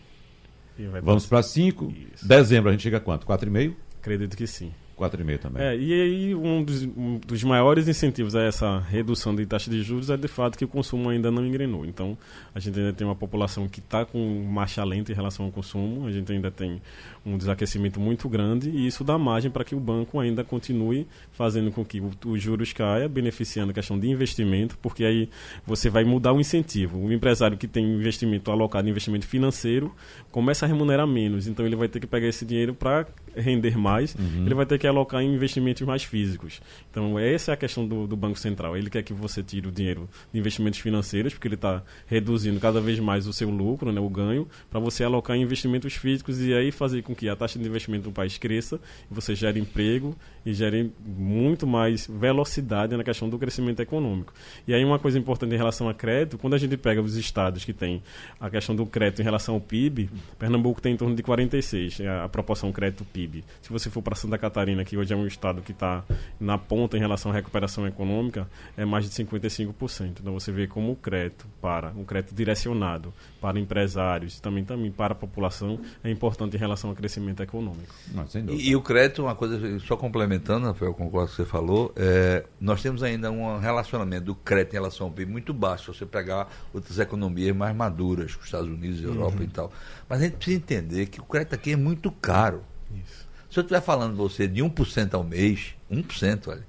E 0.79 0.87
vai 0.87 1.01
Vamos 1.01 1.27
para 1.27 1.43
5. 1.43 1.93
Isso. 2.15 2.27
Dezembro 2.27 2.69
a 2.71 2.73
gente 2.73 2.83
chega 2.83 2.97
a 2.97 3.01
quanto? 3.01 3.27
4,5? 3.27 3.75
Acredito 4.01 4.37
que 4.37 4.47
sim. 4.47 4.73
4,5 4.97 5.39
também. 5.39 5.63
É, 5.63 5.77
e 5.77 5.93
aí 5.93 6.35
um 6.35 6.63
dos, 6.63 6.83
um 6.83 7.19
dos 7.19 7.43
maiores 7.43 7.89
incentivos 7.89 8.35
a 8.37 8.43
essa 8.43 8.79
redução 8.79 9.35
de 9.35 9.45
taxa 9.45 9.71
de 9.71 9.83
juros 9.83 10.11
é 10.11 10.17
de 10.17 10.29
fato 10.29 10.57
que 10.57 10.65
o 10.65 10.69
consumo 10.69 11.09
ainda 11.09 11.31
não 11.31 11.45
engrenou. 11.45 11.85
Então, 11.85 12.17
a 12.55 12.61
gente 12.61 12.79
ainda 12.79 12.93
tem 12.93 13.07
uma 13.07 13.17
população 13.17 13.69
que 13.69 13.81
está 13.81 14.05
com 14.05 14.45
marcha 14.45 14.85
lenta 14.85 15.11
em 15.11 15.15
relação 15.15 15.47
ao 15.47 15.53
consumo, 15.53 16.07
a 16.07 16.13
gente 16.13 16.33
ainda 16.33 16.51
tem 16.51 16.81
um 17.27 17.37
desaquecimento 17.37 17.99
muito 17.99 18.29
grande 18.29 18.71
e 18.71 18.87
isso 18.87 19.03
dá 19.03 19.19
margem 19.19 19.51
para 19.51 19.65
que 19.65 19.75
o 19.75 19.81
banco 19.81 20.21
ainda 20.21 20.45
continue 20.45 21.07
fazendo 21.33 21.71
com 21.71 21.85
que 21.85 22.03
os 22.25 22.43
juros 22.43 22.73
caia, 22.73 23.09
beneficiando 23.09 23.71
a 23.71 23.75
questão 23.75 23.99
de 23.99 24.09
investimento, 24.09 24.79
porque 24.79 25.05
aí 25.05 25.29
você 25.67 25.89
vai 25.89 26.05
mudar 26.05 26.33
o 26.33 26.41
incentivo. 26.41 26.99
O 26.99 27.13
empresário 27.13 27.57
que 27.57 27.67
tem 27.67 27.85
investimento 27.85 28.51
alocado 28.51 28.87
em 28.87 28.91
investimento 28.91 29.27
financeiro 29.27 29.95
começa 30.31 30.67
a 30.67 30.69
remunerar 30.69 31.07
menos, 31.07 31.47
então 31.47 31.67
ele 31.67 31.77
vai 31.77 31.89
ter 31.89 32.01
que 32.01 32.07
pegar 32.07 32.29
esse 32.29 32.45
dinheiro 32.45 32.75
para 32.75 33.07
render 33.35 33.77
mais, 33.77 34.15
ele 34.45 34.55
vai 34.55 34.65
ter 34.65 34.79
que 34.79 34.84
alocar 34.89 35.23
em 35.23 35.35
investimentos 35.35 35.83
mais 35.87 36.05
físicos. 36.05 36.61
Então, 36.91 37.19
essa 37.19 37.53
é 37.53 37.55
a 37.55 37.57
questão 37.57 37.87
do, 37.87 38.07
do 38.07 38.17
Banco 38.17 38.39
Central. 38.39 38.77
Ele 38.77 38.91
quer 38.91 39.03
que 39.03 39.13
você 39.13 39.43
tire 39.43 39.69
o 39.69 39.73
dinheiro 39.73 40.09
de 40.33 40.39
investimentos 40.39 40.79
financeiros, 40.79 41.35
porque 41.35 41.49
ele 41.49 41.55
está 41.55 41.83
reduzindo 42.07 42.59
cada 42.61 42.81
vez 42.81 42.99
mais 42.99 43.27
o 43.27 43.33
seu 43.33 43.51
lucro, 43.51 43.93
né, 43.93 44.01
o 44.01 44.09
ganho, 44.09 44.49
para 44.71 44.81
você 44.81 45.05
alocar 45.05 45.37
em 45.37 45.43
investimentos 45.43 45.95
físicos 45.95 46.41
e 46.41 46.53
aí 46.53 46.71
fazer 46.73 47.03
com 47.03 47.15
que 47.15 47.29
a 47.29 47.37
taxa 47.37 47.59
de 47.59 47.67
investimento 47.67 48.05
do 48.05 48.13
país 48.13 48.39
cresça, 48.39 48.81
você 49.11 49.35
gere 49.35 49.61
emprego 49.61 50.17
e 50.45 50.53
gere 50.53 50.93
muito 51.05 51.67
mais 51.67 52.07
velocidade 52.07 52.97
na 52.97 53.05
questão 53.05 53.29
do 53.29 53.39
crescimento 53.39 53.81
econômico. 53.81 54.33
E 54.67 54.75
aí 54.75 54.85
uma 54.85 54.99
coisa 54.99 55.19
importante 55.19 55.55
em 55.55 55.59
relação 55.59 55.89
a 55.89 55.95
crédito, 55.95 56.39
quando 56.39 56.55
a 56.55 56.59
gente 56.59 56.77
pega 56.77 57.01
os 57.01 57.17
estados 57.17 57.65
que 57.65 57.73
têm 57.73 58.03
a 58.39 58.51
questão 58.51 58.75
do 58.75 58.85
crédito 58.87 59.21
em 59.21 59.25
relação 59.25 59.55
ao 59.55 59.61
PIB, 59.61 60.11
Pernambuco 60.39 60.81
tem 60.81 60.95
em 60.95 60.97
torno 60.97 61.15
de 61.15 61.23
46, 61.23 62.01
é 62.01 62.09
a 62.09 62.29
proporção 62.29 62.73
crédito-PIB. 62.73 63.45
Se 63.63 63.71
você 63.71 63.91
for 63.91 64.03
para 64.03 64.15
Santa 64.15 64.37
Catarina, 64.39 64.74
que 64.83 64.97
hoje 64.97 65.13
é 65.13 65.17
um 65.17 65.27
estado 65.27 65.61
que 65.61 65.73
está 65.73 66.03
na 66.41 66.57
ponta 66.57 66.97
em 66.97 67.01
relação 67.01 67.31
à 67.31 67.35
recuperação 67.35 67.87
econômica, 67.87 68.49
é 68.79 68.85
mais 68.87 69.05
de 69.05 69.11
55%. 69.11 70.21
Então 70.21 70.33
você 70.33 70.51
vê 70.51 70.67
como 70.67 70.93
o 70.93 70.97
crédito 70.97 71.47
para, 71.61 71.91
um 71.91 72.05
crédito 72.05 72.35
direcionado 72.35 73.13
para 73.43 73.61
empresários 73.61 74.39
e 74.39 74.43
também, 74.43 74.65
também 74.65 74.91
para 74.91 75.13
a 75.13 75.17
população 75.17 75.79
é 76.03 76.11
importante 76.11 76.57
em 76.57 76.59
relação 76.59 76.89
ao 76.89 76.97
crescimento 76.97 77.43
econômico. 77.43 77.95
Não. 78.13 78.25
E, 78.55 78.71
e 78.71 78.77
o 78.77 78.81
crédito, 78.81 79.23
uma 79.23 79.35
coisa, 79.35 79.79
só 79.81 79.97
complementando, 79.97 80.67
Rafael, 80.67 80.95
concordo 80.95 81.27
com 81.27 81.33
o 81.33 81.37
que 81.37 81.43
você 81.43 81.45
falou, 81.45 81.93
é, 81.97 82.47
nós 82.61 82.81
temos 82.81 83.03
ainda 83.03 83.31
um 83.31 83.59
relacionamento 83.59 84.25
do 84.25 84.35
crédito 84.35 84.73
em 84.73 84.77
relação 84.77 85.07
ao 85.09 85.13
PIB 85.13 85.31
muito 85.31 85.53
baixo, 85.53 85.93
se 85.93 85.99
você 85.99 86.07
pegar 86.07 86.49
outras 86.73 86.99
economias 86.99 87.55
mais 87.55 87.77
maduras, 87.77 88.37
os 88.37 88.45
Estados 88.45 88.69
Unidos, 88.69 89.03
Europa 89.03 89.43
e 89.43 89.49
tal. 89.49 89.73
Mas 90.09 90.21
a 90.21 90.25
gente 90.25 90.37
precisa 90.37 90.57
entender 90.57 91.07
que 91.07 91.21
o 91.21 91.25
crédito 91.25 91.55
aqui 91.55 91.73
é 91.73 91.77
muito 91.77 92.11
caro. 92.11 92.63
Isso. 92.95 93.25
Se 93.55 93.61
eu 93.61 93.63
estiver 93.63 93.81
falando 93.81 94.17
você 94.17 94.49
de 94.49 94.61
1% 94.61 95.15
ao 95.15 95.23
mês, 95.23 95.77
1%, 95.89 96.49
olha, 96.49 96.67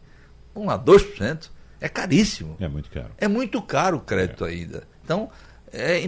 vamos 0.53 0.69
lá, 0.69 0.77
2%, 0.77 1.49
é 1.81 1.89
caríssimo. 1.89 2.55
É 2.59 2.67
muito 2.67 2.91
caro. 2.91 3.09
É 3.17 3.27
muito 3.27 3.59
caro 3.63 3.97
o 3.97 4.01
crédito 4.01 4.45
ainda. 4.45 4.83
Então, 5.03 5.31
é, 5.73 6.07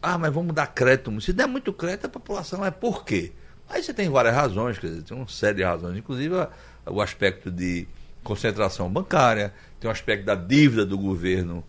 ah, 0.00 0.16
mas 0.16 0.32
vamos 0.32 0.54
dar 0.54 0.68
crédito. 0.68 1.20
Se 1.20 1.32
der 1.32 1.48
muito 1.48 1.72
crédito, 1.72 2.04
a 2.06 2.08
população 2.08 2.64
é 2.64 2.70
por 2.70 3.04
quê? 3.04 3.32
Aí 3.68 3.82
você 3.82 3.92
tem 3.92 4.08
várias 4.08 4.32
razões, 4.34 4.78
quer 4.78 4.86
dizer, 4.86 5.02
tem 5.02 5.16
uma 5.16 5.26
série 5.26 5.56
de 5.56 5.64
razões, 5.64 5.96
inclusive 5.98 6.36
a- 6.38 6.48
o 6.86 7.00
aspecto 7.00 7.50
de 7.50 7.88
concentração 8.22 8.88
bancária, 8.88 9.52
tem 9.80 9.88
um 9.88 9.92
aspecto 9.92 10.24
da 10.24 10.36
dívida 10.36 10.86
do 10.86 10.96
governo, 10.96 11.64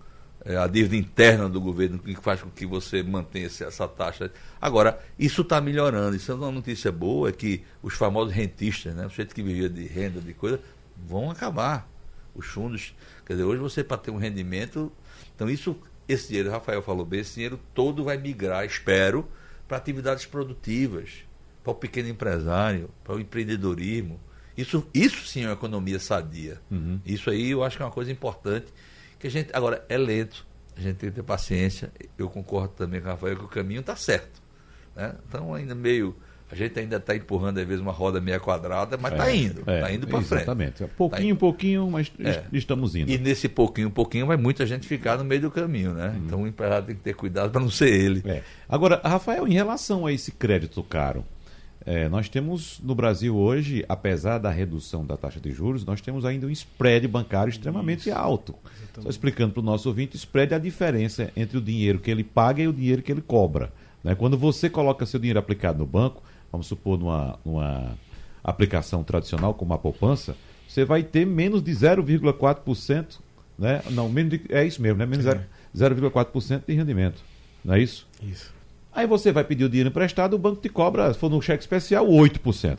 é, 0.46 0.58
a 0.58 0.68
dívida 0.68 0.96
interna 0.96 1.48
do 1.48 1.62
governo, 1.62 2.00
que 2.00 2.16
faz 2.16 2.42
com 2.42 2.50
que 2.50 2.66
você 2.66 3.02
mantenha 3.02 3.46
essa 3.46 3.88
taxa. 3.88 4.32
Agora, 4.60 5.00
isso 5.18 5.42
está 5.42 5.62
melhorando. 5.62 6.16
Isso 6.16 6.32
é 6.32 6.36
uma 6.36 6.52
notícia 6.52 6.92
boa, 6.92 7.30
é 7.30 7.32
que 7.32 7.64
os 7.82 7.94
famosos 7.94 8.34
rentistas, 8.34 8.94
né, 8.94 9.06
o 9.06 9.10
jeito 9.10 9.34
que 9.34 9.42
vivia 9.42 9.70
de 9.70 9.86
renda, 9.86 10.20
de 10.20 10.34
coisa, 10.34 10.60
vão 11.08 11.32
acabar. 11.32 11.90
Os 12.36 12.48
fundos. 12.48 12.96
Quer 13.26 13.34
dizer, 13.34 13.46
hoje 13.46 13.62
você, 13.62 13.84
para 13.84 13.98
ter 13.98 14.10
um 14.10 14.18
rendimento. 14.18 14.92
Então, 15.36 15.48
isso, 15.48 15.78
esse 16.10 16.30
dinheiro, 16.30 16.50
Rafael 16.50 16.82
falou 16.82 17.06
bem, 17.06 17.20
esse 17.20 17.36
dinheiro 17.36 17.60
todo 17.76 18.04
vai 18.04 18.18
migrar, 18.18 18.66
espero, 18.66 19.30
para 19.68 19.78
atividades 19.78 20.26
produtivas, 20.26 21.12
para 21.64 21.72
o 21.72 21.76
pequeno 21.76 22.10
empresário, 22.10 22.90
para 23.04 23.16
o 23.16 23.20
empreendedorismo. 23.20 24.20
Isso, 24.58 24.88
isso 24.94 25.26
sim 25.28 25.44
é 25.44 25.48
uma 25.48 25.54
economia 25.54 26.00
sadia. 26.00 26.60
Uhum. 26.70 27.00
Isso 27.06 27.30
aí 27.30 27.52
eu 27.52 27.64
acho 27.64 27.78
que 27.78 27.84
é 27.84 27.86
uma 27.86 27.92
coisa 27.92 28.12
importante. 28.12 28.66
Que 29.24 29.28
a 29.28 29.32
gente, 29.32 29.52
agora, 29.54 29.86
é 29.88 29.98
lento, 29.98 30.46
a 30.76 30.82
gente 30.82 30.98
tem 30.98 31.10
que 31.10 31.16
ter 31.16 31.24
paciência. 31.24 31.90
Eu 32.18 32.30
concordo 32.30 32.74
também 32.76 33.00
com 33.00 33.08
o 33.08 33.12
Rafael 33.12 33.38
que 33.38 33.46
o 33.46 33.48
caminho 33.48 33.80
está 33.80 33.96
certo. 33.96 34.42
Né? 34.94 35.14
Então, 35.30 35.54
ainda 35.54 35.74
meio. 35.74 36.14
A 36.52 36.56
gente 36.56 36.78
ainda 36.78 36.98
está 36.98 37.16
empurrando, 37.16 37.58
às 37.58 37.66
vezes, 37.66 37.82
uma 37.82 37.94
roda 37.94 38.20
meia 38.20 38.38
quadrada, 38.38 38.98
mas 38.98 39.14
está 39.14 39.32
É, 39.32 39.36
indo. 39.38 39.60
Está 39.62 39.90
é, 39.90 39.96
indo 39.96 40.06
para 40.08 40.22
frente. 40.22 40.42
Exatamente. 40.42 40.84
Pouquinho, 40.98 41.36
Tá 41.36 41.40
pouquinho, 41.40 41.90
mas 41.90 42.12
É. 42.20 42.30
est- 42.32 42.44
estamos 42.52 42.96
indo. 42.98 43.10
E 43.10 43.18
nesse 43.18 43.48
pouquinho, 43.48 43.90
pouquinho, 43.90 44.28
vai 44.28 44.36
muita 44.36 44.66
gente 44.68 44.86
ficar 44.88 45.18
no 45.18 45.24
meio 45.24 45.40
do 45.40 45.50
caminho, 45.50 45.94
né? 45.94 46.14
Então 46.26 46.42
o 46.44 46.48
empresário 46.48 46.86
tem 46.86 46.96
que 46.98 47.02
ter 47.02 47.14
cuidado 47.16 47.50
para 47.50 47.62
não 47.62 47.72
ser 47.72 47.90
ele. 47.94 48.22
É. 48.30 48.44
Agora, 48.68 49.00
Rafael, 49.06 49.48
em 49.48 49.54
relação 49.54 50.06
a 50.06 50.12
esse 50.12 50.34
crédito 50.34 50.84
caro, 50.84 51.26
é, 51.86 52.08
nós 52.08 52.30
temos 52.30 52.80
no 52.82 52.96
Brasil 52.96 53.36
hoje, 53.36 53.84
apesar 53.90 54.38
da 54.38 54.50
redução 54.50 55.06
da 55.06 55.18
taxa 55.18 55.40
de 55.40 55.52
juros, 55.52 55.84
nós 55.86 56.00
temos 56.02 56.24
ainda 56.26 56.48
um 56.48 56.50
spread 56.50 57.08
bancário 57.08 57.50
extremamente 57.52 58.10
alto. 58.12 58.56
Só 59.02 59.10
explicando 59.10 59.54
para 59.54 59.60
o 59.62 59.64
nosso 59.64 59.90
ouvinte, 59.90 60.16
spread 60.16 60.54
é 60.54 60.56
a 60.56 60.60
diferença 60.60 61.32
entre 61.36 61.58
o 61.58 61.62
dinheiro 61.62 62.00
que 62.00 62.10
ele 62.12 62.24
paga 62.24 62.62
e 62.62 62.68
o 62.68 62.74
dinheiro 62.74 63.02
que 63.02 63.12
ele 63.12 63.22
cobra. 63.22 63.72
né? 64.04 64.16
Quando 64.16 64.38
você 64.38 64.70
coloca 64.70 65.06
seu 65.06 65.20
dinheiro 65.20 65.40
aplicado 65.40 65.80
no 65.80 65.86
banco, 65.86 66.24
vamos 66.52 66.68
supor 66.68 66.98
numa, 66.98 67.38
numa 67.44 67.98
aplicação 68.44 69.04
tradicional 69.04 69.54
como 69.54 69.74
a 69.74 69.78
poupança, 69.78 70.36
você 70.68 70.86
vai 70.86 71.04
ter 71.04 71.26
menos 71.26 71.62
de 71.62 71.72
0,4%, 71.72 73.20
né? 73.58 73.82
Não, 73.92 74.08
menos 74.10 74.32
de, 74.32 74.42
é 74.50 74.66
isso 74.66 74.82
mesmo, 74.82 75.00
né? 75.00 75.06
Menos 75.06 75.26
É. 75.26 75.46
0,4% 75.76 76.64
de 76.68 76.74
rendimento. 76.74 77.24
Não 77.64 77.74
é 77.74 77.80
isso? 77.82 78.08
Isso. 78.22 78.53
Aí 78.96 79.08
você 79.08 79.32
vai 79.32 79.44
pedir 79.44 79.66
o 79.66 79.70
dinheiro 79.70 79.90
emprestado, 79.90 80.36
o 80.36 80.40
banco 80.40 80.62
te 80.62 80.70
cobra, 80.70 81.12
se 81.14 81.20
for 81.20 81.30
no 81.30 81.42
cheque 81.42 81.64
especial, 81.64 82.08
8%. 82.08 82.78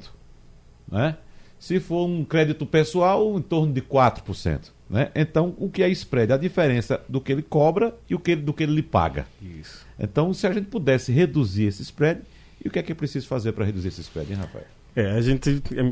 Né? 0.91 1.17
Se 1.59 1.81
for 1.81 2.07
um 2.07 2.25
crédito 2.25 2.65
pessoal, 2.65 3.37
em 3.39 3.43
torno 3.43 3.73
de 3.73 3.81
4%. 3.81 4.73
Né? 4.89 5.11
Então, 5.15 5.55
o 5.59 5.69
que 5.69 5.83
é 5.83 5.89
spread? 5.89 6.33
A 6.33 6.37
diferença 6.37 7.01
do 7.09 7.21
que 7.21 7.33
ele 7.33 7.43
cobra 7.43 7.95
e 8.09 8.15
o 8.15 8.19
que, 8.19 8.37
do 8.37 8.53
que 8.53 8.63
ele 8.63 8.75
lhe 8.75 8.83
paga. 8.83 9.27
Isso. 9.43 9.85
Então, 9.99 10.33
se 10.33 10.47
a 10.47 10.53
gente 10.53 10.67
pudesse 10.67 11.11
reduzir 11.11 11.65
esse 11.65 11.83
spread, 11.83 12.21
e 12.65 12.69
o 12.69 12.71
que 12.71 12.79
é 12.79 12.83
que 12.83 12.93
é 12.93 12.95
preciso 12.95 13.27
fazer 13.27 13.53
para 13.53 13.65
reduzir 13.65 13.89
esse 13.89 14.03
spread, 14.03 14.33
hein, 14.33 14.39
Rafael? 14.39 14.67
É, 14.95 15.11
a 15.11 15.21
gente. 15.21 15.63
É 15.77 15.83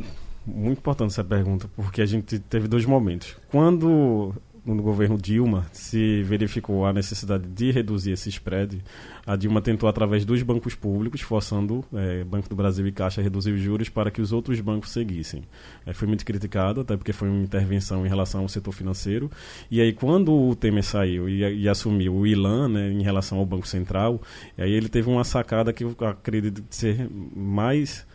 muito 0.47 0.79
importante 0.79 1.11
essa 1.11 1.25
pergunta, 1.25 1.69
porque 1.75 2.01
a 2.01 2.07
gente 2.07 2.39
teve 2.39 2.69
dois 2.69 2.85
momentos. 2.85 3.37
Quando 3.51 4.35
no 4.64 4.83
governo 4.83 5.18
Dilma 5.18 5.66
se 5.72 6.22
verificou 6.22 6.87
a 6.87 6.92
necessidade 6.92 7.48
de 7.48 7.70
reduzir 7.72 8.12
esse 8.12 8.29
spread, 8.29 8.83
a 9.27 9.35
Dilma 9.37 9.61
tentou, 9.61 9.88
através 9.88 10.25
dos 10.25 10.42
bancos 10.42 10.75
públicos, 10.75 11.20
forçando 11.20 11.85
é, 11.92 12.25
Banco 12.25 12.48
do 12.48 12.55
Brasil 12.55 12.87
e 12.87 12.92
Caixa 12.92 13.20
a 13.20 13.25
reduzir 13.25 13.53
os 13.53 13.61
juros 13.61 13.88
para 13.88 14.11
que 14.11 14.20
os 14.20 14.33
outros 14.33 14.61
bancos 14.61 14.90
seguissem. 14.90 15.42
É, 15.85 15.92
foi 15.92 16.07
muito 16.07 16.25
criticado, 16.25 16.81
até 16.81 16.96
porque 16.96 17.12
foi 17.12 17.29
uma 17.29 17.42
intervenção 17.42 18.07
em 18.07 18.09
relação 18.09 18.42
ao 18.42 18.48
setor 18.48 18.72
financeiro. 18.72 19.31
E 19.70 19.81
aí, 19.81 19.92
quando 19.92 20.33
o 20.33 20.55
Temer 20.55 20.85
saiu 20.85 21.29
e, 21.29 21.40
e 21.40 21.68
assumiu 21.68 22.14
o 22.14 22.27
ILAN, 22.27 22.68
né, 22.68 22.90
em 22.90 23.03
relação 23.03 23.38
ao 23.38 23.46
Banco 23.46 23.66
Central, 23.66 24.20
aí 24.57 24.72
ele 24.72 24.88
teve 24.88 25.09
uma 25.09 25.25
sacada 25.25 25.72
que 25.72 25.85
eu 25.85 25.96
acredito 26.01 26.62
ser 26.70 27.09
mais 27.35 28.07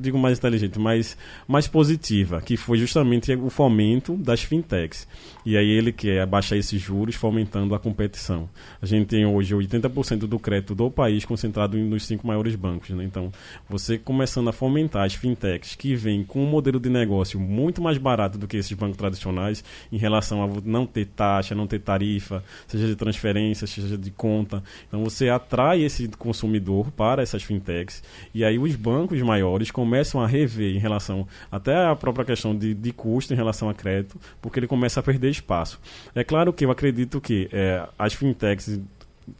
digo 0.00 0.18
mais 0.18 0.38
inteligente, 0.38 0.78
mas 0.78 1.16
mais 1.48 1.66
positiva, 1.66 2.40
que 2.40 2.56
foi 2.56 2.78
justamente 2.78 3.32
o 3.34 3.50
fomento 3.50 4.16
das 4.16 4.42
fintechs. 4.42 5.06
E 5.44 5.56
aí 5.56 5.68
ele 5.68 5.92
quer 5.92 6.20
abaixar 6.20 6.56
esses 6.56 6.80
juros, 6.80 7.16
fomentando 7.16 7.74
a 7.74 7.78
competição. 7.78 8.48
A 8.80 8.86
gente 8.86 9.08
tem 9.08 9.26
hoje 9.26 9.54
80% 9.54 10.20
do 10.20 10.38
crédito 10.38 10.74
do 10.74 10.90
país 10.90 11.24
concentrado 11.24 11.76
nos 11.76 12.06
cinco 12.06 12.26
maiores 12.26 12.54
bancos. 12.54 12.90
Né? 12.90 13.04
Então, 13.04 13.32
você 13.68 13.98
começando 13.98 14.48
a 14.48 14.52
fomentar 14.52 15.04
as 15.04 15.14
fintechs 15.14 15.74
que 15.74 15.96
vêm 15.96 16.22
com 16.22 16.42
um 16.44 16.48
modelo 16.48 16.78
de 16.78 16.88
negócio 16.88 17.40
muito 17.40 17.82
mais 17.82 17.98
barato 17.98 18.38
do 18.38 18.46
que 18.46 18.56
esses 18.56 18.72
bancos 18.72 18.96
tradicionais, 18.96 19.64
em 19.90 19.96
relação 19.96 20.44
a 20.44 20.48
não 20.64 20.86
ter 20.86 21.06
taxa, 21.06 21.54
não 21.54 21.66
ter 21.66 21.80
tarifa, 21.80 22.44
seja 22.68 22.86
de 22.86 22.94
transferência, 22.94 23.66
seja 23.66 23.98
de 23.98 24.10
conta. 24.12 24.62
Então, 24.86 25.02
você 25.02 25.28
atrai 25.28 25.82
esse 25.82 26.06
consumidor 26.08 26.92
para 26.92 27.22
essas 27.22 27.42
fintechs 27.42 28.02
e 28.32 28.44
aí 28.44 28.58
os 28.58 28.76
bancos 28.76 29.20
maiores 29.32 29.70
começam 29.70 30.20
a 30.20 30.26
rever 30.26 30.76
em 30.76 30.78
relação 30.78 31.26
até 31.50 31.86
a 31.86 31.96
própria 31.96 32.24
questão 32.24 32.54
de, 32.54 32.74
de 32.74 32.92
custo 32.92 33.32
em 33.32 33.36
relação 33.36 33.68
a 33.68 33.74
crédito, 33.74 34.20
porque 34.40 34.58
ele 34.58 34.66
começa 34.66 35.00
a 35.00 35.02
perder 35.02 35.30
espaço. 35.30 35.80
É 36.14 36.22
claro 36.22 36.52
que 36.52 36.64
eu 36.64 36.70
acredito 36.70 37.20
que 37.20 37.48
é, 37.50 37.86
as 37.98 38.12
fintechs 38.12 38.78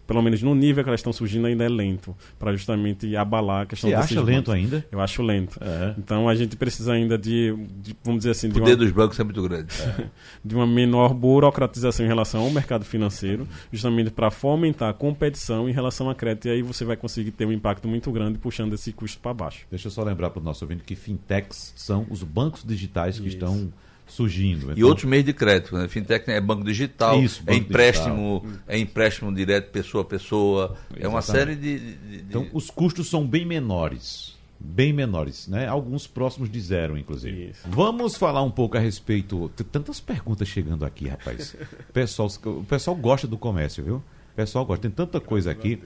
pelo 0.06 0.22
menos 0.22 0.42
no 0.42 0.54
nível 0.54 0.82
que 0.82 0.90
elas 0.90 1.00
estão 1.00 1.12
surgindo, 1.12 1.46
ainda 1.46 1.64
é 1.64 1.68
lento, 1.68 2.16
para 2.38 2.52
justamente 2.52 3.16
abalar 3.16 3.62
a 3.62 3.66
questão 3.66 3.90
Você 3.90 3.96
desses 3.96 4.12
acha 4.12 4.20
lento 4.20 4.46
bancos. 4.46 4.54
ainda? 4.54 4.86
Eu 4.90 5.00
acho 5.00 5.22
lento. 5.22 5.58
É. 5.60 5.94
Então 5.98 6.28
a 6.28 6.34
gente 6.34 6.56
precisa 6.56 6.92
ainda 6.92 7.18
de, 7.18 7.54
de, 7.80 7.96
vamos 8.04 8.20
dizer 8.20 8.30
assim, 8.30 8.48
O 8.48 8.52
de 8.52 8.60
poder 8.60 8.72
uma, 8.72 8.76
dos 8.76 8.90
bancos 8.92 9.18
é 9.18 9.24
muito 9.24 9.42
grande. 9.42 9.72
de 10.44 10.54
uma 10.54 10.66
menor 10.66 11.14
burocratização 11.14 12.04
em 12.04 12.08
relação 12.08 12.42
ao 12.42 12.50
mercado 12.50 12.84
financeiro, 12.84 13.46
justamente 13.72 14.10
para 14.10 14.30
fomentar 14.30 14.90
a 14.90 14.92
competição 14.92 15.68
em 15.68 15.72
relação 15.72 16.08
a 16.08 16.14
crédito, 16.14 16.48
e 16.48 16.50
aí 16.50 16.62
você 16.62 16.84
vai 16.84 16.96
conseguir 16.96 17.30
ter 17.32 17.46
um 17.46 17.52
impacto 17.52 17.88
muito 17.88 18.10
grande 18.12 18.38
puxando 18.38 18.72
esse 18.74 18.92
custo 18.92 19.18
para 19.20 19.34
baixo. 19.34 19.66
Deixa 19.70 19.88
eu 19.88 19.90
só 19.90 20.02
lembrar 20.02 20.30
para 20.30 20.40
o 20.40 20.44
nosso 20.44 20.64
ouvinte 20.64 20.82
que 20.84 20.94
fintechs 20.94 21.72
são 21.76 22.06
os 22.10 22.22
bancos 22.22 22.64
digitais 22.64 23.18
que 23.18 23.26
Isso. 23.26 23.36
estão 23.36 23.72
surgindo. 24.12 24.70
E 24.70 24.72
Então, 24.74 24.88
outros 24.88 25.04
meios 25.08 25.24
de 25.26 25.32
crédito, 25.32 25.76
né? 25.76 25.88
Fintech 25.88 26.30
é 26.30 26.40
banco 26.40 26.64
digital, 26.64 27.20
Isso, 27.22 27.42
é 27.46 27.52
banco 27.52 27.58
empréstimo, 27.70 28.46
é 28.68 28.78
empréstimo 28.78 29.34
direto 29.34 29.70
pessoa 29.70 30.02
a 30.02 30.04
pessoa, 30.06 30.76
é 30.98 31.08
uma 31.08 31.18
Exatamente. 31.20 31.24
série 31.24 31.56
de, 31.56 31.78
de- 31.78 31.96
de- 32.18 32.24
Então, 32.28 32.46
os 32.52 32.70
custos 32.70 33.08
são 33.08 33.26
bem 33.26 33.44
menores. 33.44 34.36
Bem 34.64 34.92
menores, 34.92 35.48
né? 35.48 35.66
Alguns 35.66 36.06
próximos 36.06 36.48
de 36.48 36.60
zero, 36.60 36.96
inclusive. 36.96 37.50
Isso. 37.50 37.60
Vamos 37.68 38.14
falar 38.16 38.42
um 38.42 38.50
pouco 38.50 38.76
a 38.76 38.80
respeito. 38.80 39.50
Tem 39.56 39.66
tantas 39.66 39.98
perguntas 39.98 40.46
chegando 40.46 40.84
aqui, 40.84 41.08
rapaz. 41.08 41.56
O 41.88 41.90
pessoal, 41.92 42.28
o 42.44 42.62
pessoal 42.64 42.94
gosta 42.96 43.26
do 43.26 43.36
comércio, 43.36 43.82
viu? 43.82 43.96
O 43.96 44.36
pessoal 44.36 44.64
gosta. 44.64 44.82
Tem 44.82 44.90
tanta 44.90 45.18
coisa 45.20 45.50
aqui. 45.50 45.80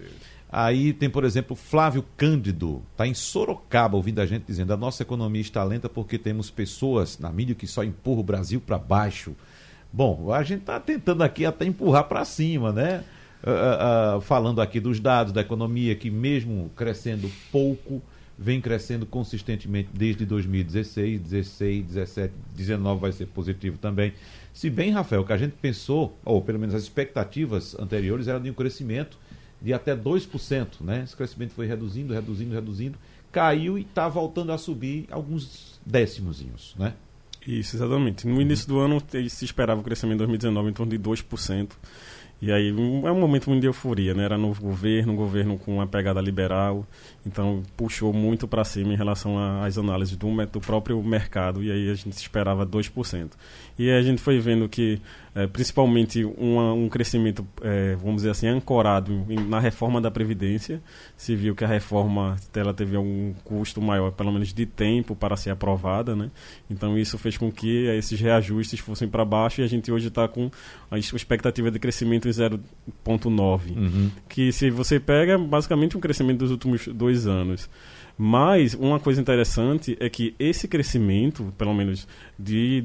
Aí 0.50 0.92
tem, 0.92 1.10
por 1.10 1.24
exemplo, 1.24 1.56
Flávio 1.56 2.04
Cândido, 2.16 2.82
está 2.92 3.06
em 3.06 3.14
Sorocaba 3.14 3.96
ouvindo 3.96 4.20
a 4.20 4.26
gente 4.26 4.44
dizendo: 4.46 4.72
a 4.72 4.76
nossa 4.76 5.02
economia 5.02 5.40
está 5.40 5.62
lenta 5.64 5.88
porque 5.88 6.18
temos 6.18 6.50
pessoas 6.50 7.18
na 7.18 7.30
mídia 7.30 7.54
que 7.54 7.66
só 7.66 7.82
empurram 7.82 8.20
o 8.20 8.24
Brasil 8.24 8.60
para 8.60 8.78
baixo. 8.78 9.34
Bom, 9.92 10.32
a 10.32 10.42
gente 10.42 10.60
está 10.60 10.78
tentando 10.78 11.22
aqui 11.22 11.44
até 11.44 11.64
empurrar 11.64 12.04
para 12.04 12.24
cima, 12.24 12.72
né? 12.72 13.02
Ah, 13.42 14.16
ah, 14.16 14.20
falando 14.20 14.60
aqui 14.60 14.80
dos 14.80 14.98
dados 14.98 15.32
da 15.32 15.40
economia, 15.40 15.94
que 15.94 16.10
mesmo 16.10 16.70
crescendo 16.76 17.30
pouco, 17.50 18.02
vem 18.38 18.60
crescendo 18.60 19.06
consistentemente 19.06 19.88
desde 19.92 20.26
2016, 20.26 21.20
16, 21.20 21.86
17, 21.86 22.34
19 22.54 23.00
vai 23.00 23.12
ser 23.12 23.26
positivo 23.26 23.78
também. 23.78 24.12
Se 24.52 24.68
bem, 24.68 24.90
Rafael, 24.90 25.24
que 25.24 25.32
a 25.32 25.36
gente 25.36 25.54
pensou, 25.60 26.18
ou 26.24 26.42
pelo 26.42 26.58
menos 26.58 26.74
as 26.74 26.82
expectativas 26.82 27.78
anteriores 27.78 28.28
eram 28.28 28.40
de 28.40 28.50
um 28.50 28.54
crescimento 28.54 29.18
de 29.66 29.72
até 29.72 29.96
2%, 29.96 30.80
né? 30.82 31.02
Esse 31.02 31.16
crescimento 31.16 31.50
foi 31.50 31.66
reduzindo, 31.66 32.14
reduzindo, 32.14 32.54
reduzindo, 32.54 32.96
caiu 33.32 33.76
e 33.76 33.80
está 33.80 34.08
voltando 34.08 34.52
a 34.52 34.58
subir 34.58 35.08
alguns 35.10 35.80
décimozinhos, 35.84 36.76
né? 36.78 36.94
Isso, 37.44 37.74
exatamente. 37.74 38.28
No 38.28 38.40
início 38.40 38.68
do 38.68 38.78
ano 38.78 39.02
se 39.28 39.44
esperava 39.44 39.80
o 39.80 39.82
crescimento 39.82 40.14
em 40.14 40.18
2019 40.18 40.70
em 40.70 40.72
torno 40.72 40.90
de 40.90 40.98
2%. 41.00 41.70
E 42.40 42.52
aí 42.52 42.68
é 42.68 43.10
um 43.10 43.18
momento 43.18 43.48
muito 43.48 43.62
de 43.62 43.66
euforia, 43.66 44.14
né? 44.14 44.22
Era 44.22 44.38
novo 44.38 44.62
governo, 44.62 45.14
um 45.14 45.16
governo 45.16 45.58
com 45.58 45.76
uma 45.76 45.86
pegada 45.86 46.20
liberal, 46.20 46.86
então 47.24 47.62
puxou 47.76 48.12
muito 48.12 48.46
para 48.46 48.62
cima 48.62 48.92
em 48.92 48.96
relação 48.96 49.36
às 49.62 49.78
análises 49.78 50.16
do, 50.16 50.28
do 50.46 50.60
próprio 50.60 51.02
mercado, 51.02 51.60
e 51.64 51.72
aí 51.72 51.90
a 51.90 51.94
gente 51.94 52.12
esperava 52.12 52.64
2%. 52.66 53.30
E 53.78 53.90
aí 53.90 53.98
a 53.98 54.02
gente 54.02 54.20
foi 54.20 54.38
vendo 54.38 54.68
que, 54.68 55.00
eh, 55.36 55.46
principalmente, 55.46 56.24
uma- 56.24 56.72
um 56.72 56.88
crescimento, 56.88 57.46
eh, 57.62 57.94
vamos 58.00 58.16
dizer 58.16 58.30
assim, 58.30 58.46
ancorado 58.48 59.12
em- 59.28 59.46
na 59.46 59.60
reforma 59.60 60.00
da 60.00 60.10
Previdência, 60.10 60.80
se 61.16 61.36
viu 61.36 61.54
que 61.54 61.62
a 61.62 61.68
reforma 61.68 62.36
ela 62.54 62.72
teve 62.72 62.96
um 62.96 63.34
custo 63.44 63.80
maior, 63.82 64.10
pelo 64.12 64.32
menos 64.32 64.52
de 64.54 64.64
tempo, 64.64 65.14
para 65.14 65.36
ser 65.36 65.50
aprovada, 65.50 66.16
né? 66.16 66.30
Então 66.70 66.96
isso 66.98 67.18
fez 67.18 67.36
com 67.36 67.52
que 67.52 67.84
esses 67.98 68.18
reajustes 68.18 68.80
fossem 68.80 69.06
para 69.06 69.24
baixo 69.24 69.60
e 69.60 69.64
a 69.64 69.66
gente 69.66 69.92
hoje 69.92 70.08
está 70.08 70.26
com 70.26 70.50
a 70.90 70.98
expectativa 70.98 71.70
de 71.70 71.78
crescimento 71.78 72.26
em 72.26 72.32
0,9 72.32 73.72
Uhum. 73.76 74.10
que 74.28 74.50
se 74.52 74.70
você 74.70 74.98
pega 74.98 75.36
basicamente 75.38 75.96
um 75.96 76.00
crescimento 76.00 76.38
dos 76.38 76.50
últimos 76.50 76.86
dois 76.88 77.26
anos. 77.26 77.68
Mas 78.18 78.72
uma 78.72 78.98
coisa 78.98 79.20
interessante 79.20 79.94
é 80.00 80.08
que 80.08 80.34
esse 80.38 80.66
crescimento, 80.66 81.52
pelo 81.58 81.74
menos 81.74 82.08
de 82.38 82.80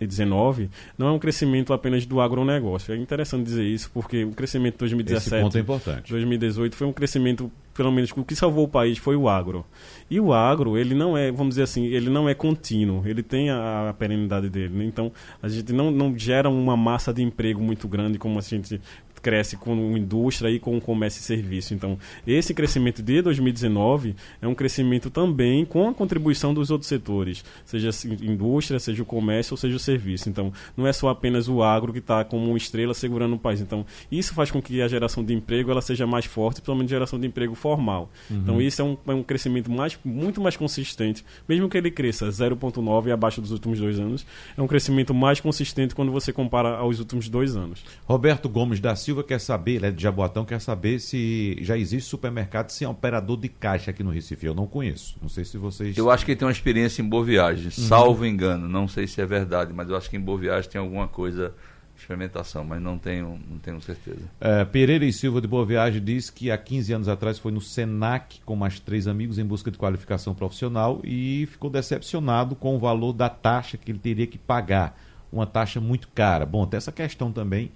2019, 0.00 0.70
não 0.96 1.08
é 1.08 1.12
um 1.12 1.18
crescimento 1.18 1.72
apenas 1.72 2.06
do 2.06 2.20
agronegócio. 2.20 2.94
É 2.94 2.96
interessante 2.96 3.44
dizer 3.44 3.64
isso, 3.64 3.90
porque 3.92 4.24
o 4.24 4.32
crescimento 4.32 4.74
de 4.74 4.78
2017 4.78 5.34
Esse 5.34 5.42
ponto 5.42 5.58
é 5.58 5.60
importante. 5.60 6.10
2018 6.10 6.74
foi 6.74 6.86
um 6.86 6.92
crescimento, 6.92 7.50
pelo 7.74 7.92
menos 7.92 8.10
o 8.16 8.24
que 8.24 8.34
salvou 8.34 8.64
o 8.64 8.68
país 8.68 8.98
foi 8.98 9.16
o 9.16 9.28
agro. 9.28 9.64
E 10.10 10.18
o 10.18 10.32
agro, 10.32 10.78
ele 10.78 10.94
não 10.94 11.16
é, 11.16 11.30
vamos 11.30 11.50
dizer 11.50 11.64
assim, 11.64 11.84
ele 11.86 12.08
não 12.08 12.28
é 12.28 12.34
contínuo, 12.34 13.02
ele 13.06 13.22
tem 13.22 13.50
a, 13.50 13.90
a 13.90 13.94
perenidade 13.94 14.48
dele. 14.48 14.74
né? 14.74 14.84
Então, 14.84 15.12
a 15.42 15.48
gente 15.48 15.72
não, 15.72 15.90
não 15.90 16.16
gera 16.16 16.48
uma 16.48 16.76
massa 16.76 17.12
de 17.12 17.22
emprego 17.22 17.60
muito 17.60 17.86
grande 17.86 18.18
como 18.18 18.38
a 18.38 18.42
gente 18.42 18.80
cresce 19.22 19.56
com 19.56 19.74
indústria 19.96 20.50
e 20.50 20.58
com 20.58 20.80
comércio 20.80 21.20
e 21.20 21.22
serviço. 21.22 21.74
Então, 21.74 21.98
esse 22.26 22.54
crescimento 22.54 23.02
de 23.02 23.22
2019 23.22 24.14
é 24.40 24.48
um 24.48 24.54
crescimento 24.54 25.10
também 25.10 25.64
com 25.64 25.88
a 25.88 25.94
contribuição 25.94 26.52
dos 26.54 26.70
outros 26.70 26.88
setores, 26.88 27.44
seja 27.64 27.90
a 27.90 28.24
indústria, 28.24 28.78
seja 28.78 29.02
o 29.02 29.06
comércio 29.06 29.54
ou 29.54 29.56
seja 29.56 29.76
o 29.76 29.78
serviço. 29.78 30.28
Então, 30.28 30.52
não 30.76 30.86
é 30.86 30.92
só 30.92 31.08
apenas 31.08 31.48
o 31.48 31.62
agro 31.62 31.92
que 31.92 31.98
está 31.98 32.24
como 32.24 32.46
uma 32.46 32.56
estrela 32.56 32.94
segurando 32.94 33.34
o 33.34 33.38
país. 33.38 33.60
Então, 33.60 33.84
isso 34.10 34.34
faz 34.34 34.50
com 34.50 34.60
que 34.60 34.80
a 34.80 34.88
geração 34.88 35.24
de 35.24 35.34
emprego 35.34 35.70
ela 35.70 35.82
seja 35.82 36.06
mais 36.06 36.24
forte, 36.24 36.56
principalmente 36.56 36.88
geração 36.88 37.18
de 37.18 37.26
emprego 37.26 37.54
formal. 37.54 38.10
Então, 38.30 38.60
isso 38.60 38.80
é 38.80 38.84
um, 38.84 38.96
é 39.06 39.14
um 39.14 39.22
crescimento 39.22 39.70
mais, 39.70 39.98
muito 40.04 40.40
mais 40.40 40.56
consistente, 40.56 41.24
mesmo 41.48 41.68
que 41.68 41.76
ele 41.76 41.90
cresça 41.90 42.28
0,9 42.28 43.12
abaixo 43.12 43.40
dos 43.40 43.50
últimos 43.50 43.78
dois 43.78 43.98
anos, 43.98 44.26
é 44.56 44.62
um 44.62 44.66
crescimento 44.66 45.12
mais 45.12 45.40
consistente 45.40 45.94
quando 45.94 46.12
você 46.12 46.32
compara 46.32 46.76
aos 46.76 46.98
últimos 46.98 47.28
dois 47.28 47.56
anos. 47.56 47.84
Roberto 48.04 48.48
Gomes 48.48 48.80
da 48.80 48.94
Silva 48.94 49.09
quer 49.24 49.40
saber, 49.40 49.76
ele 49.76 49.86
é 49.86 49.90
de 49.90 50.02
Jaboatão, 50.02 50.44
quer 50.44 50.60
saber 50.60 50.98
se 51.00 51.56
já 51.60 51.76
existe 51.76 52.08
supermercado 52.08 52.70
sem 52.70 52.86
operador 52.86 53.36
de 53.36 53.48
caixa 53.48 53.90
aqui 53.90 54.02
no 54.02 54.10
Recife. 54.10 54.46
Eu 54.46 54.54
não 54.54 54.66
conheço. 54.66 55.16
Não 55.20 55.28
sei 55.28 55.44
se 55.44 55.58
vocês. 55.58 55.96
Eu 55.96 56.10
acho 56.10 56.24
que 56.24 56.32
ele 56.32 56.38
tem 56.38 56.46
uma 56.46 56.52
experiência 56.52 57.02
em 57.02 57.08
Boa 57.08 57.24
Viagem, 57.24 57.70
salvo 57.70 58.24
engano. 58.24 58.68
Não 58.68 58.88
sei 58.88 59.06
se 59.06 59.20
é 59.20 59.26
verdade, 59.26 59.72
mas 59.74 59.88
eu 59.88 59.96
acho 59.96 60.08
que 60.08 60.16
em 60.16 60.20
Boa 60.20 60.38
Viagem 60.38 60.70
tem 60.70 60.80
alguma 60.80 61.08
coisa, 61.08 61.54
experimentação, 62.00 62.64
mas 62.64 62.80
não 62.80 62.98
tenho, 62.98 63.38
não 63.48 63.58
tenho 63.58 63.80
certeza. 63.80 64.20
É, 64.40 64.64
Pereira 64.64 65.04
e 65.04 65.12
Silva 65.12 65.40
de 65.40 65.46
Boa 65.46 65.64
Viagem 65.64 66.02
diz 66.02 66.30
que 66.30 66.50
há 66.50 66.58
15 66.58 66.92
anos 66.92 67.08
atrás 67.08 67.38
foi 67.38 67.52
no 67.52 67.60
Senac 67.60 68.40
com 68.44 68.56
mais 68.56 68.80
três 68.80 69.06
amigos 69.06 69.38
em 69.38 69.44
busca 69.44 69.70
de 69.70 69.78
qualificação 69.78 70.34
profissional 70.34 71.00
e 71.04 71.46
ficou 71.50 71.70
decepcionado 71.70 72.56
com 72.56 72.74
o 72.76 72.78
valor 72.78 73.12
da 73.12 73.28
taxa 73.28 73.76
que 73.76 73.90
ele 73.90 73.98
teria 73.98 74.26
que 74.26 74.38
pagar. 74.38 74.98
Uma 75.32 75.46
taxa 75.46 75.80
muito 75.80 76.08
cara. 76.08 76.44
Bom, 76.44 76.66
tem 76.66 76.78
essa 76.78 76.90
questão 76.90 77.30
também, 77.30 77.70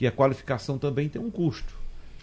que 0.00 0.06
a 0.06 0.10
qualificação 0.10 0.78
também 0.78 1.10
tem 1.10 1.20
um 1.20 1.30
custo. 1.30 1.74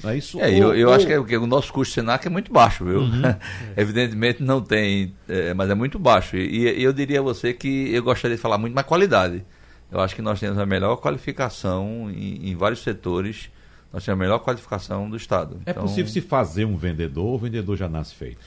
Não 0.03 0.09
é 0.09 0.17
isso? 0.17 0.39
É, 0.41 0.51
eu, 0.51 0.69
Ou- 0.69 0.75
eu 0.75 0.87
ou- 0.87 0.95
acho 0.95 1.05
que, 1.05 1.13
é, 1.13 1.23
que 1.23 1.37
o 1.37 1.45
nosso 1.45 1.71
custo 1.71 1.93
Senac 1.93 2.25
é 2.25 2.29
muito 2.29 2.51
baixo, 2.51 2.83
viu? 2.83 3.01
Evidentemente 3.77 4.41
não 4.41 4.59
tem, 4.59 5.13
é, 5.29 5.53
mas 5.53 5.69
é 5.69 5.75
muito 5.75 5.99
baixo. 5.99 6.35
E, 6.35 6.57
e 6.79 6.81
eu 6.83 6.91
diria 6.91 7.19
a 7.19 7.21
você 7.21 7.53
que 7.53 7.93
eu 7.93 8.01
gostaria 8.01 8.35
de 8.35 8.41
falar 8.41 8.57
muito 8.57 8.73
mais 8.73 8.87
qualidade. 8.87 9.45
Eu 9.91 9.99
acho 9.99 10.15
que 10.15 10.23
nós 10.23 10.39
temos 10.39 10.57
a 10.57 10.65
melhor 10.65 10.95
qualificação 10.97 12.09
em, 12.09 12.49
em 12.49 12.55
vários 12.55 12.81
setores. 12.81 13.51
Nós 13.93 14.03
temos 14.03 14.19
a 14.19 14.23
melhor 14.23 14.39
qualificação 14.39 15.07
do 15.07 15.15
Estado. 15.15 15.61
É 15.63 15.69
Então, 15.69 15.83
possível 15.83 16.11
se 16.11 16.19
fazer 16.19 16.65
um 16.65 16.75
vendedor 16.75 17.25
ou 17.25 17.35
o 17.35 17.37
vendedor 17.37 17.77
já 17.77 17.87
nasce 17.87 18.15
feito? 18.15 18.39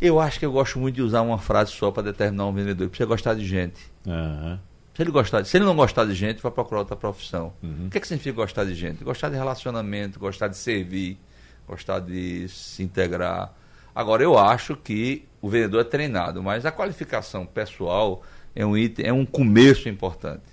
Eu 0.00 0.18
acho 0.18 0.38
que 0.38 0.46
eu 0.46 0.52
gosto 0.52 0.78
muito 0.78 0.94
de 0.94 1.02
usar 1.02 1.20
uma 1.20 1.36
frase 1.36 1.70
só 1.72 1.90
para 1.90 2.04
determinar 2.04 2.46
um 2.46 2.52
vendedor. 2.54 2.88
Precisa 2.88 3.06
gostar 3.06 3.34
de 3.34 3.44
gente. 3.44 3.78
Aham. 4.08 4.58
Se 4.94 5.02
ele, 5.02 5.10
gostar, 5.10 5.44
se 5.44 5.56
ele 5.56 5.64
não 5.64 5.74
gostar 5.74 6.04
de 6.04 6.14
gente, 6.14 6.40
vai 6.40 6.52
procurar 6.52 6.80
outra 6.80 6.94
profissão. 6.94 7.52
Uhum. 7.60 7.86
O 7.86 7.90
que, 7.90 7.98
é 7.98 8.00
que 8.00 8.06
significa 8.06 8.36
gostar 8.36 8.64
de 8.64 8.74
gente? 8.76 9.02
Gostar 9.02 9.28
de 9.28 9.34
relacionamento, 9.34 10.20
gostar 10.20 10.46
de 10.46 10.56
servir, 10.56 11.18
gostar 11.66 11.98
de 11.98 12.48
se 12.48 12.84
integrar. 12.84 13.52
Agora, 13.92 14.22
eu 14.22 14.38
acho 14.38 14.76
que 14.76 15.26
o 15.42 15.48
vendedor 15.48 15.80
é 15.80 15.84
treinado, 15.84 16.40
mas 16.40 16.64
a 16.64 16.70
qualificação 16.70 17.44
pessoal 17.44 18.22
é 18.54 18.64
um 18.64 18.76
item, 18.76 19.06
é 19.06 19.12
um 19.12 19.26
começo 19.26 19.88
importante. 19.88 20.44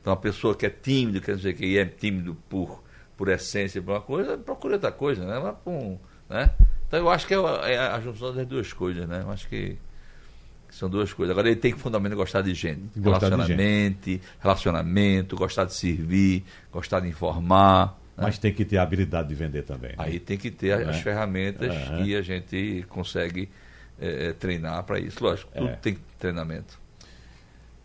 Então, 0.00 0.12
a 0.12 0.16
pessoa 0.16 0.56
que 0.56 0.66
é 0.66 0.70
tímido, 0.70 1.20
quer 1.20 1.36
dizer 1.36 1.54
que 1.54 1.78
é 1.78 1.84
tímido 1.84 2.36
por, 2.48 2.82
por 3.16 3.28
essência, 3.28 3.80
por 3.80 3.92
uma 3.92 4.00
coisa, 4.00 4.36
procura 4.36 4.74
outra 4.74 4.90
coisa, 4.90 5.24
né? 5.24 5.54
Um, 5.64 5.96
né? 6.28 6.50
Então, 6.86 6.98
eu 6.98 7.08
acho 7.08 7.26
que 7.28 7.34
é 7.34 7.36
a, 7.36 7.70
é 7.70 7.78
a 7.78 8.00
junção 8.00 8.34
das 8.34 8.46
duas 8.46 8.72
coisas, 8.72 9.08
né? 9.08 9.22
Eu 9.22 9.30
acho 9.30 9.48
que 9.48 9.78
são 10.74 10.88
duas 10.90 11.12
coisas. 11.12 11.30
Agora 11.32 11.48
ele 11.48 11.56
tem 11.60 11.72
que 11.72 11.78
fundamentalmente 11.78 12.16
gostar 12.18 12.42
de 12.42 12.52
gente. 12.54 12.80
Gostar 12.98 13.28
de 13.30 13.34
relacionamento, 13.36 14.20
relacionamento, 14.40 15.36
gostar 15.36 15.64
de 15.64 15.74
servir, 15.74 16.44
gostar 16.72 17.00
de 17.00 17.08
informar. 17.08 17.98
né? 18.16 18.22
Mas 18.24 18.38
tem 18.38 18.52
que 18.52 18.64
ter 18.64 18.78
a 18.78 18.82
habilidade 18.82 19.28
de 19.28 19.34
vender 19.34 19.62
também. 19.62 19.90
né? 19.90 19.96
Aí 19.98 20.18
tem 20.20 20.36
que 20.38 20.50
ter 20.50 20.72
a- 20.72 20.90
as 20.90 20.96
É. 20.96 21.00
ferramentas 21.02 21.68
Aham. 21.74 22.04
que 22.04 22.14
a 22.16 22.22
gente 22.22 22.84
consegue 22.88 23.48
eh, 24.00 24.28
eh, 24.30 24.32
treinar 24.32 24.82
para 24.84 24.98
isso. 24.98 25.22
Lógico, 25.22 25.50
tudo 25.52 25.68
É. 25.68 25.76
tem 25.76 25.96
treinamento. 26.18 26.78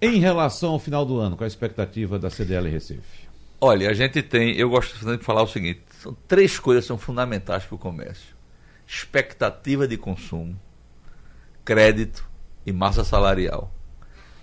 Em 0.02 0.20
relação 0.20 0.72
ao 0.72 0.80
final 0.80 1.06
do 1.06 1.20
ano, 1.20 1.36
qual 1.36 1.46
a 1.46 1.48
expectativa 1.48 2.18
da 2.18 2.30
CDL 2.30 2.68
Recife? 2.70 3.28
Olha, 3.62 3.90
a 3.90 3.94
gente 3.94 4.22
tem, 4.24 4.56
eu 4.56 4.70
gosto 4.70 4.94
de 5.18 5.24
falar 5.24 5.44
o 5.44 5.48
seguinte: 5.48 5.82
são 6.00 6.16
três 6.28 6.58
coisas 6.58 6.84
que 6.86 6.88
são 6.88 6.98
fundamentais 6.98 7.64
para 7.66 7.76
o 7.76 7.78
comércio: 7.78 8.36
expectativa 8.88 9.88
de 9.88 9.98
consumo, 9.98 10.60
crédito 11.66 12.29
e 12.66 12.72
massa 12.72 13.04
salarial. 13.04 13.74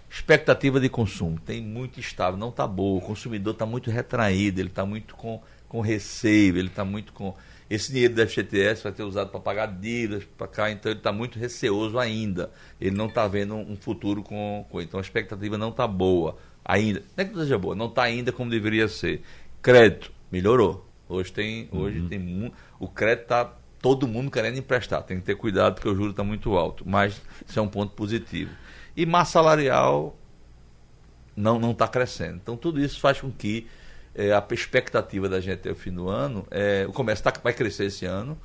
Expectativa 0.09 0.79
de 0.81 0.89
consumo 0.89 1.39
tem 1.41 1.61
muito 1.61 1.99
estável, 2.01 2.39
não 2.39 2.49
está 2.49 2.67
boa. 2.67 2.99
O 2.99 3.01
consumidor 3.01 3.53
está 3.53 3.67
muito 3.67 3.91
retraído, 3.91 4.61
ele 4.61 4.69
está 4.69 4.87
muito 4.87 5.15
com, 5.17 5.43
com 5.69 5.81
receio, 5.81 6.57
ele 6.57 6.69
está 6.69 6.85
muito 6.85 7.13
com. 7.13 7.35
Esse 7.69 7.91
dinheiro 7.93 8.15
do 8.15 8.27
FGTS 8.27 8.85
vai 8.85 8.93
ter 8.93 9.03
usado 9.03 9.31
para 9.31 9.41
pagar 9.41 9.67
dívidas 9.67 10.25
para 10.25 10.47
cá, 10.47 10.71
então 10.71 10.91
ele 10.93 11.01
está 11.01 11.13
muito 11.13 11.39
receoso 11.39 11.99
ainda. 11.99 12.51
Ele 12.81 12.97
não 12.97 13.07
está 13.07 13.27
vendo 13.27 13.57
um 13.57 13.77
futuro 13.77 14.23
com, 14.23 14.65
com. 14.71 14.81
Então 14.81 14.99
a 14.99 15.03
expectativa 15.03 15.59
não 15.59 15.71
está 15.71 15.87
boa 15.87 16.39
ainda. 16.65 17.01
Não 17.17 17.25
é 17.25 17.27
que 17.27 17.35
não 17.35 17.43
seja 17.43 17.59
boa, 17.59 17.75
não 17.75 17.87
está 17.87 18.05
ainda 18.05 18.31
como 18.31 18.49
deveria 18.51 18.87
ser. 18.87 19.23
Crédito, 19.61 20.13
melhorou. 20.31 20.89
Hoje 21.09 21.33
tem. 21.33 21.69
Hoje 21.73 22.01
tem 22.09 22.19
mu- 22.21 22.53
o 22.79 22.89
crédito 22.89 23.25
está 23.25 23.53
todo 23.81 24.07
mundo 24.07 24.31
querendo 24.31 24.59
emprestar. 24.59 25.03
Tem 25.03 25.19
que 25.19 25.25
ter 25.25 25.37
cuidado 25.37 25.75
porque 25.75 25.89
o 25.89 25.95
juro 25.95 26.11
está 26.11 26.25
muito 26.25 26.57
alto. 26.57 26.85
Mas 26.87 27.21
isso 27.47 27.59
é 27.59 27.63
um 27.63 27.69
ponto 27.69 27.95
positivo. 27.95 28.51
E 28.97 29.05
massa 29.05 29.33
salarial 29.33 30.17
não 31.37 31.59
não 31.59 31.73
está 31.73 31.87
crescendo. 31.87 32.41
Então 32.43 32.57
tudo 32.57 32.81
isso 32.81 32.99
faz 32.99 33.21
com 33.21 33.31
que 33.31 33.67
eh, 34.15 34.33
a 34.33 34.45
expectativa 34.53 35.29
da 35.29 35.41
gente 35.41 35.55
até 35.55 35.71
o 35.71 35.75
fim 35.75 35.93
do 35.93 36.09
ano, 36.09 36.47
eh, 36.51 36.87
o 36.89 36.93
comércio 36.93 37.23
tá, 37.23 37.33
vai 37.43 37.53
crescer 37.53 37.85
esse 37.85 38.07
ano, 38.07 38.39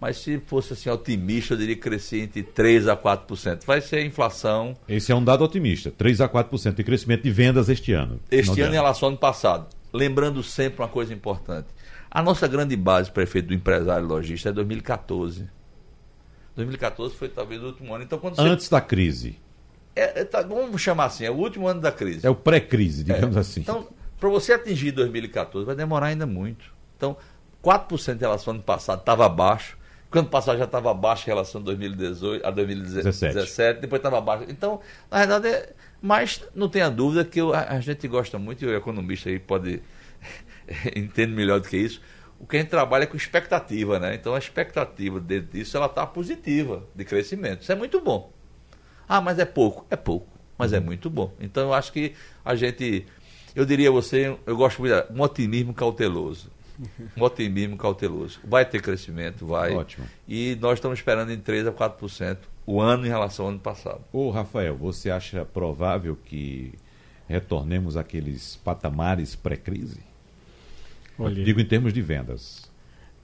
mas 0.00 0.18
se 0.18 0.38
fosse 0.46 0.72
assim 0.72 0.88
otimista, 0.88 1.54
eu 1.54 1.58
diria 1.58 1.74
que 1.74 1.82
crescer 1.82 2.20
entre 2.20 2.44
3 2.44 2.86
a 2.86 2.96
4%. 2.96 3.64
Vai 3.66 3.80
ser 3.80 3.96
a 3.96 4.04
inflação 4.04 4.76
Esse 4.88 5.10
é 5.10 5.14
um 5.14 5.24
dado 5.24 5.42
otimista, 5.42 5.90
3 5.90 6.20
a 6.20 6.28
4% 6.28 6.74
de 6.74 6.84
crescimento 6.84 7.24
de 7.24 7.32
vendas 7.32 7.68
este 7.68 7.92
ano. 7.92 8.20
este 8.30 8.60
ano 8.60 8.72
em 8.72 8.76
relação 8.76 9.08
ao 9.08 9.10
ano 9.10 9.18
passado. 9.18 9.66
Lembrando 9.92 10.42
sempre 10.42 10.80
uma 10.80 10.88
coisa 10.88 11.12
importante. 11.12 11.66
A 12.10 12.22
nossa 12.22 12.46
grande 12.48 12.74
base, 12.76 13.10
prefeito 13.10 13.48
do 13.48 13.54
empresário 13.54 14.06
lojista, 14.06 14.48
é 14.48 14.52
2014. 14.52 15.48
2014 16.56 17.14
foi 17.14 17.28
talvez 17.28 17.62
o 17.62 17.66
último 17.66 17.94
ano. 17.94 18.04
Então, 18.04 18.18
quando 18.18 18.36
você. 18.36 18.42
Antes 18.42 18.68
da 18.68 18.80
crise. 18.80 19.38
É, 19.94 20.20
é, 20.20 20.24
tá, 20.24 20.42
vamos 20.42 20.80
chamar 20.80 21.06
assim, 21.06 21.24
é 21.24 21.30
o 21.30 21.34
último 21.34 21.66
ano 21.66 21.80
da 21.80 21.90
crise. 21.92 22.26
É 22.26 22.30
o 22.30 22.34
pré-crise, 22.34 23.04
digamos 23.04 23.36
É. 23.36 23.40
assim. 23.40 23.60
Então, 23.60 23.88
para 24.18 24.28
você 24.28 24.52
atingir 24.52 24.92
2014, 24.92 25.66
vai 25.66 25.74
demorar 25.74 26.06
ainda 26.06 26.26
muito. 26.26 26.72
Então, 26.96 27.16
4% 27.62 28.16
em 28.16 28.20
relação 28.20 28.52
ao 28.52 28.56
ano 28.56 28.62
passado 28.64 29.00
estava 29.00 29.26
abaixo. 29.26 29.76
Quando 30.10 30.28
passado 30.30 30.56
já 30.56 30.64
estava 30.64 30.90
abaixo 30.90 31.24
em 31.24 31.26
relação 31.32 31.60
a 31.60 31.64
2018, 31.64 32.46
a 32.46 32.50
2017, 32.50 33.80
depois 33.80 33.98
estava 33.98 34.18
abaixo. 34.18 34.44
Então, 34.48 34.80
na 35.10 35.18
verdade, 35.18 35.48
é, 35.48 35.72
mas 36.00 36.42
não 36.54 36.68
tenha 36.68 36.88
dúvida 36.90 37.24
que 37.24 37.40
eu- 37.40 37.52
a, 37.52 37.60
a 37.74 37.80
gente 37.80 38.08
gosta 38.08 38.38
muito, 38.38 38.64
e 38.64 38.68
o 38.68 38.74
economista 38.74 39.28
aí 39.28 39.38
pode 39.38 39.82
entender 40.94 41.26
melhor 41.26 41.60
do 41.60 41.68
que 41.68 41.76
isso. 41.76 42.00
O 42.38 42.46
que 42.46 42.56
a 42.56 42.60
gente 42.60 42.70
trabalha 42.70 43.02
é 43.02 43.06
com 43.06 43.16
expectativa, 43.16 43.98
né? 43.98 44.14
Então 44.14 44.34
a 44.34 44.38
expectativa 44.38 45.18
dentro 45.18 45.52
disso 45.52 45.76
ela 45.76 45.86
está 45.86 46.06
positiva 46.06 46.86
de 46.94 47.04
crescimento. 47.04 47.62
Isso 47.62 47.72
é 47.72 47.74
muito 47.74 48.00
bom. 48.00 48.32
Ah, 49.08 49.20
mas 49.20 49.38
é 49.38 49.44
pouco. 49.44 49.86
É 49.90 49.96
pouco, 49.96 50.28
mas 50.56 50.72
é 50.72 50.78
muito 50.78 51.10
bom. 51.10 51.32
Então 51.40 51.64
eu 51.64 51.74
acho 51.74 51.92
que 51.92 52.14
a 52.44 52.54
gente, 52.54 53.06
eu 53.56 53.64
diria 53.64 53.88
a 53.88 53.92
você, 53.92 54.36
eu 54.46 54.56
gosto 54.56 54.80
muito 54.80 54.94
de 54.94 55.18
um 55.18 55.22
otimismo 55.22 55.74
cauteloso. 55.74 56.50
Um 57.16 57.22
otimismo 57.24 57.76
cauteloso. 57.76 58.38
Vai 58.44 58.64
ter 58.64 58.80
crescimento, 58.80 59.44
vai. 59.44 59.74
Ótimo. 59.74 60.06
E 60.28 60.56
nós 60.60 60.74
estamos 60.74 60.98
esperando 60.98 61.32
em 61.32 61.38
3 61.38 61.66
a 61.66 61.72
4% 61.72 62.38
o 62.64 62.80
ano 62.80 63.04
em 63.06 63.08
relação 63.08 63.46
ao 63.46 63.50
ano 63.50 63.60
passado. 63.60 64.04
Ô, 64.12 64.30
Rafael, 64.30 64.76
você 64.76 65.10
acha 65.10 65.44
provável 65.44 66.16
que 66.24 66.74
retornemos 67.26 67.96
àqueles 67.96 68.56
patamares 68.56 69.34
pré-crise? 69.34 70.00
Olha, 71.18 71.44
Digo 71.44 71.60
em 71.60 71.64
termos 71.64 71.92
de 71.92 72.00
vendas. 72.00 72.70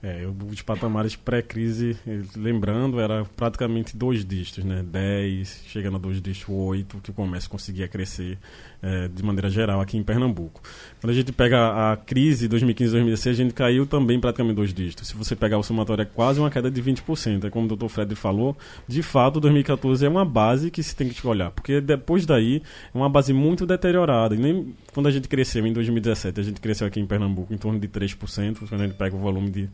É, 0.03 0.23
os 0.27 0.61
patamares 0.61 1.15
pré-crise, 1.15 1.97
lembrando, 2.35 2.99
era 2.99 3.25
praticamente 3.25 3.97
dois 3.97 4.23
dígitos, 4.23 4.63
né? 4.63 4.83
10, 4.83 5.63
chegando 5.65 5.95
a 5.95 5.99
dois 5.99 6.21
dígitos, 6.21 6.53
8, 6.53 6.99
que 7.01 7.09
o 7.09 7.13
comércio 7.13 7.49
conseguia 7.49 7.87
crescer 7.87 8.37
é, 8.85 9.07
de 9.07 9.23
maneira 9.23 9.49
geral 9.49 9.81
aqui 9.81 9.97
em 9.97 10.03
Pernambuco. 10.03 10.61
Quando 11.01 11.09
a 11.09 11.15
gente 11.15 11.31
pega 11.31 11.91
a 11.91 11.97
crise 11.97 12.47
2015-2016, 12.47 13.29
a 13.29 13.33
gente 13.33 13.53
caiu 13.53 13.87
também 13.87 14.19
praticamente 14.19 14.55
dois 14.55 14.71
dígitos. 14.71 15.07
Se 15.07 15.15
você 15.15 15.35
pegar 15.35 15.57
o 15.57 15.63
somatório, 15.63 16.03
é 16.03 16.05
quase 16.05 16.39
uma 16.39 16.51
queda 16.51 16.69
de 16.69 16.83
20%. 16.83 17.45
É 17.45 17.49
como 17.49 17.65
o 17.65 17.75
Dr. 17.75 17.87
Fred 17.87 18.13
falou, 18.13 18.55
de 18.87 19.01
fato, 19.01 19.39
2014 19.39 20.05
é 20.05 20.09
uma 20.09 20.23
base 20.23 20.69
que 20.69 20.83
se 20.83 20.95
tem 20.95 21.09
que 21.09 21.25
olhar, 21.25 21.49
porque 21.49 21.81
depois 21.81 22.27
daí 22.27 22.61
é 22.93 22.97
uma 22.97 23.09
base 23.09 23.33
muito 23.33 23.65
deteriorada. 23.65 24.35
E 24.35 24.37
nem 24.37 24.75
quando 24.93 25.07
a 25.07 25.11
gente 25.11 25.27
cresceu 25.27 25.65
em 25.65 25.73
2017, 25.73 26.39
a 26.39 26.43
gente 26.43 26.61
cresceu 26.61 26.85
aqui 26.85 26.99
em 26.99 27.07
Pernambuco 27.07 27.51
em 27.51 27.57
torno 27.57 27.79
de 27.79 27.87
3%, 27.87 28.67
quando 28.69 28.81
a 28.81 28.85
gente 28.85 28.95
pega 28.95 29.15
o 29.15 29.19
volume 29.19 29.49
de, 29.49 29.69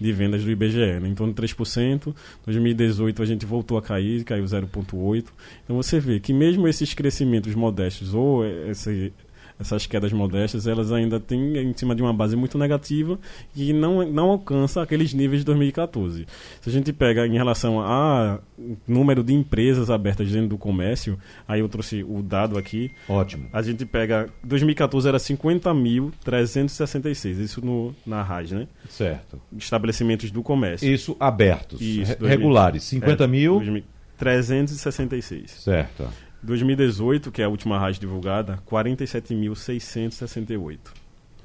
de 0.00 0.12
vendas 0.12 0.44
do 0.44 0.50
IBGE, 0.50 1.00
né? 1.00 1.08
em 1.08 1.14
torno 1.14 1.32
de 1.32 1.40
3%. 1.40 2.14
2018 2.44 3.22
a 3.22 3.26
gente 3.26 3.46
voltou 3.46 3.78
a 3.78 3.82
cair, 3.82 4.24
caiu 4.24 4.44
0,8%. 4.44 5.24
Então 5.64 5.76
você 5.76 5.98
vê 6.00 6.20
que 6.20 6.32
mesmo 6.32 6.66
esses 6.68 6.94
crescimentos 6.94 7.54
modestos 7.54 8.14
ou 8.14 8.44
esse, 8.44 9.12
essas 9.60 9.86
quedas 9.86 10.12
modestas, 10.12 10.66
elas 10.66 10.90
ainda 10.90 11.20
têm 11.20 11.56
em 11.58 11.72
cima 11.76 11.94
de 11.94 12.02
uma 12.02 12.12
base 12.12 12.34
muito 12.36 12.58
negativa 12.58 13.18
e 13.54 13.72
não, 13.72 14.04
não 14.10 14.30
alcança 14.30 14.82
aqueles 14.82 15.14
níveis 15.14 15.42
de 15.42 15.46
2014. 15.46 16.26
Se 16.60 16.68
a 16.68 16.72
gente 16.72 16.92
pega 16.92 17.24
em 17.26 17.34
relação 17.34 17.80
a 17.80 18.40
número 18.86 19.22
de 19.22 19.32
empresas 19.32 19.90
abertas 19.90 20.30
dentro 20.30 20.48
do 20.48 20.58
comércio, 20.58 21.18
aí 21.46 21.60
eu 21.60 21.68
trouxe 21.68 22.02
o 22.02 22.20
dado 22.22 22.58
aqui. 22.58 22.90
Ótimo. 23.08 23.46
A 23.52 23.62
gente 23.62 23.84
pega 23.86 24.28
2014 24.42 25.08
era 25.08 25.18
50.366, 25.18 27.38
isso 27.38 27.64
no, 27.64 27.94
na 28.06 28.22
RAS, 28.22 28.50
né? 28.50 28.66
Certo. 28.88 29.40
Estabelecimentos 29.56 30.30
do 30.30 30.42
comércio. 30.42 30.90
Isso 30.92 31.16
abertos, 31.20 31.80
Isso, 31.80 32.10
re- 32.12 32.16
2000. 32.16 32.28
regulares, 32.28 32.82
50 32.84 33.24
É, 33.24 33.26
mil. 33.26 33.54
2000, 33.54 33.82
366. 34.18 35.50
Certo. 35.50 36.04
2018, 36.44 37.32
que 37.32 37.42
é 37.42 37.44
a 37.44 37.48
última 37.48 37.78
RAS 37.78 37.98
divulgada, 37.98 38.58
47.668. 38.70 40.78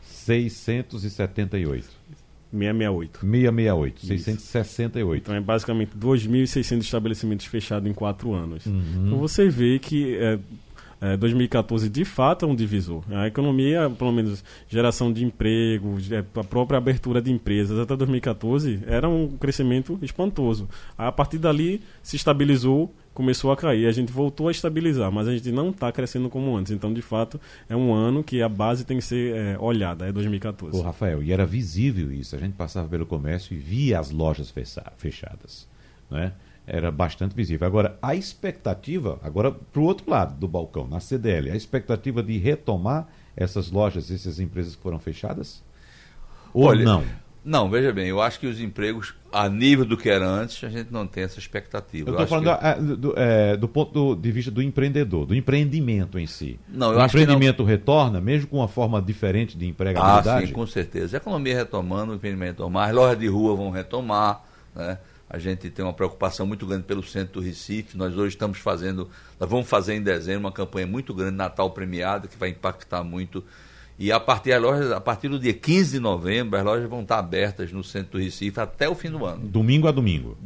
678. 0.02 2.00
668. 2.52 3.20
668, 3.22 3.98
Isso. 3.98 4.08
668. 4.08 5.22
Então 5.22 5.36
é 5.36 5.42
basicamente 5.42 5.92
2.600 5.98 6.80
estabelecimentos 6.80 7.46
fechados 7.46 7.90
em 7.90 7.94
quatro 7.94 8.34
anos. 8.34 8.66
Uhum. 8.66 9.06
Então 9.06 9.20
você 9.20 9.50
vê 9.50 9.80
que 9.80 10.18
é, 10.18 10.40
é, 11.02 11.18
2014 11.18 11.90
de 11.90 12.04
fato 12.04 12.46
é 12.46 12.48
um 12.48 12.56
divisor. 12.56 13.04
A 13.12 13.28
economia, 13.28 13.90
pelo 13.90 14.12
menos 14.12 14.44
geração 14.68 15.14
de 15.14 15.24
emprego, 15.24 15.98
a 16.36 16.44
própria 16.44 16.78
abertura 16.78 17.22
de 17.22 17.32
empresas 17.32 17.78
até 17.80 17.96
2014 17.96 18.82
era 18.88 19.08
um 19.08 19.28
crescimento 19.38 20.00
espantoso. 20.02 20.68
A 20.98 21.12
partir 21.12 21.38
dali 21.38 21.82
se 22.02 22.16
estabilizou, 22.16 22.94
começou 23.20 23.52
a 23.52 23.58
cair, 23.58 23.86
a 23.86 23.92
gente 23.92 24.14
voltou 24.14 24.48
a 24.48 24.52
estabilizar, 24.52 25.12
mas 25.12 25.28
a 25.28 25.34
gente 25.34 25.52
não 25.52 25.72
está 25.72 25.92
crescendo 25.92 26.30
como 26.30 26.56
antes. 26.56 26.72
Então, 26.72 26.94
de 26.94 27.02
fato, 27.02 27.38
é 27.68 27.76
um 27.76 27.94
ano 27.94 28.24
que 28.24 28.42
a 28.42 28.48
base 28.48 28.86
tem 28.86 28.96
que 28.98 29.04
ser 29.04 29.36
é, 29.36 29.60
olhada, 29.60 30.08
é 30.08 30.12
2014. 30.14 30.78
Ô, 30.78 30.82
Rafael, 30.82 31.22
e 31.22 31.34
era 31.34 31.46
visível 31.46 32.14
isso. 32.14 32.34
A 32.34 32.40
gente 32.40 32.54
passava 32.54 32.88
pelo 32.88 33.06
comércio 33.06 33.54
e 33.54 33.58
via 33.58 34.00
as 34.00 34.10
lojas 34.10 34.50
fecha- 34.50 34.94
fechadas. 34.96 35.68
Né? 36.10 36.32
Era 36.66 36.92
bastante 36.92 37.36
visível. 37.36 37.68
Agora, 37.68 38.00
a 38.02 38.16
expectativa, 38.16 39.20
agora 39.22 39.52
para 39.52 39.82
o 39.82 39.84
outro 39.84 40.10
lado 40.10 40.40
do 40.40 40.48
balcão, 40.48 40.88
na 40.88 41.02
CDL, 41.02 41.52
a 41.52 41.58
expectativa 41.58 42.24
de 42.24 42.38
retomar 42.38 43.10
essas 43.36 43.70
lojas, 43.70 44.10
essas 44.10 44.40
empresas 44.40 44.78
que 44.78 44.82
foram 44.82 44.98
fechadas? 44.98 45.62
Ou 46.54 46.64
Olha, 46.68 46.86
não? 46.86 47.04
Não, 47.44 47.70
veja 47.70 47.92
bem, 47.94 48.08
eu 48.08 48.22
acho 48.22 48.40
que 48.40 48.46
os 48.48 48.60
empregos, 48.60 49.14
a 49.32 49.48
nível 49.48 49.86
do 49.86 49.96
que 49.96 50.10
era 50.10 50.28
antes, 50.28 50.62
a 50.64 50.70
gente 50.70 50.92
não 50.92 51.08
tem 51.08 51.24
essa 51.24 51.40
expectativa. 51.40 52.10
Eu 52.10 52.14
estou 52.14 52.28
falando 52.28 52.46
que- 52.58 52.66
ah, 52.66 52.74
do, 52.74 53.14
é, 53.18 53.56
do 53.58 53.68
ponto 53.68 54.16
de 54.16 54.32
vista 54.32 54.52
do 54.52 54.62
empreendedor, 54.62 55.26
do 55.26 55.34
empreendimento 55.34 56.20
em 56.20 56.28
si. 56.28 56.60
Não, 56.68 56.90
o 56.90 56.92
que 56.92 56.98
não- 56.98 57.06
empreendimento 57.06 57.64
retorna, 57.64 58.20
mesmo 58.20 58.48
com 58.50 58.58
uma 58.58 58.68
forma 58.68 59.02
diferente 59.02 59.58
de 59.58 59.66
Ah, 59.66 59.70
empregabilidade? 59.70 60.48
sim, 60.48 60.54
com 60.54 60.68
certeza. 60.68 61.16
A 61.16 61.20
economia 61.20 61.56
retomando, 61.56 62.12
o 62.12 62.16
empreendimento 62.16 62.58
retomar, 62.58 62.90
as 62.90 62.96
lojas 62.96 63.18
de 63.18 63.28
rua 63.28 63.56
vão 63.56 63.70
retomar, 63.72 64.44
né? 64.76 64.98
A 65.30 65.38
gente 65.38 65.70
tem 65.70 65.86
uma 65.86 65.94
preocupação 65.94 66.46
muito 66.48 66.66
grande 66.66 66.84
pelo 66.86 67.04
centro 67.04 67.36
do 67.40 67.46
Recife. 67.46 67.96
Nós 67.96 68.18
hoje 68.18 68.30
estamos 68.36 68.58
fazendo, 68.58 69.08
nós 69.40 69.48
vamos 69.50 69.70
fazer 69.70 69.94
em 69.94 70.02
dezembro 70.02 70.42
uma 70.42 70.52
campanha 70.52 70.88
muito 70.88 71.14
grande, 71.14 71.38
Natal 71.38 71.70
premiado, 71.70 72.28
que 72.28 72.36
vai 72.36 72.50
impactar 72.50 73.04
muito. 73.04 73.44
E 74.00 74.14
a 74.14 74.20
partir, 74.20 74.54
as 74.54 74.62
lojas, 74.62 74.92
a 74.94 75.02
partir 75.02 75.28
do 75.28 75.38
dia 75.38 75.54
15 75.54 75.92
de 75.92 76.00
novembro, 76.00 76.58
as 76.58 76.64
lojas 76.64 76.90
vão 76.90 77.02
estar 77.02 77.20
abertas 77.20 77.74
no 77.74 77.84
centro 77.84 78.14
do 78.14 78.24
Recife 78.24 78.58
até 78.58 78.88
o 78.88 78.96
fim 78.96 79.12
do 79.12 79.26
ano. 79.26 79.46
Domingo 79.46 79.90
a 79.90 79.92
domingo. 79.92 80.38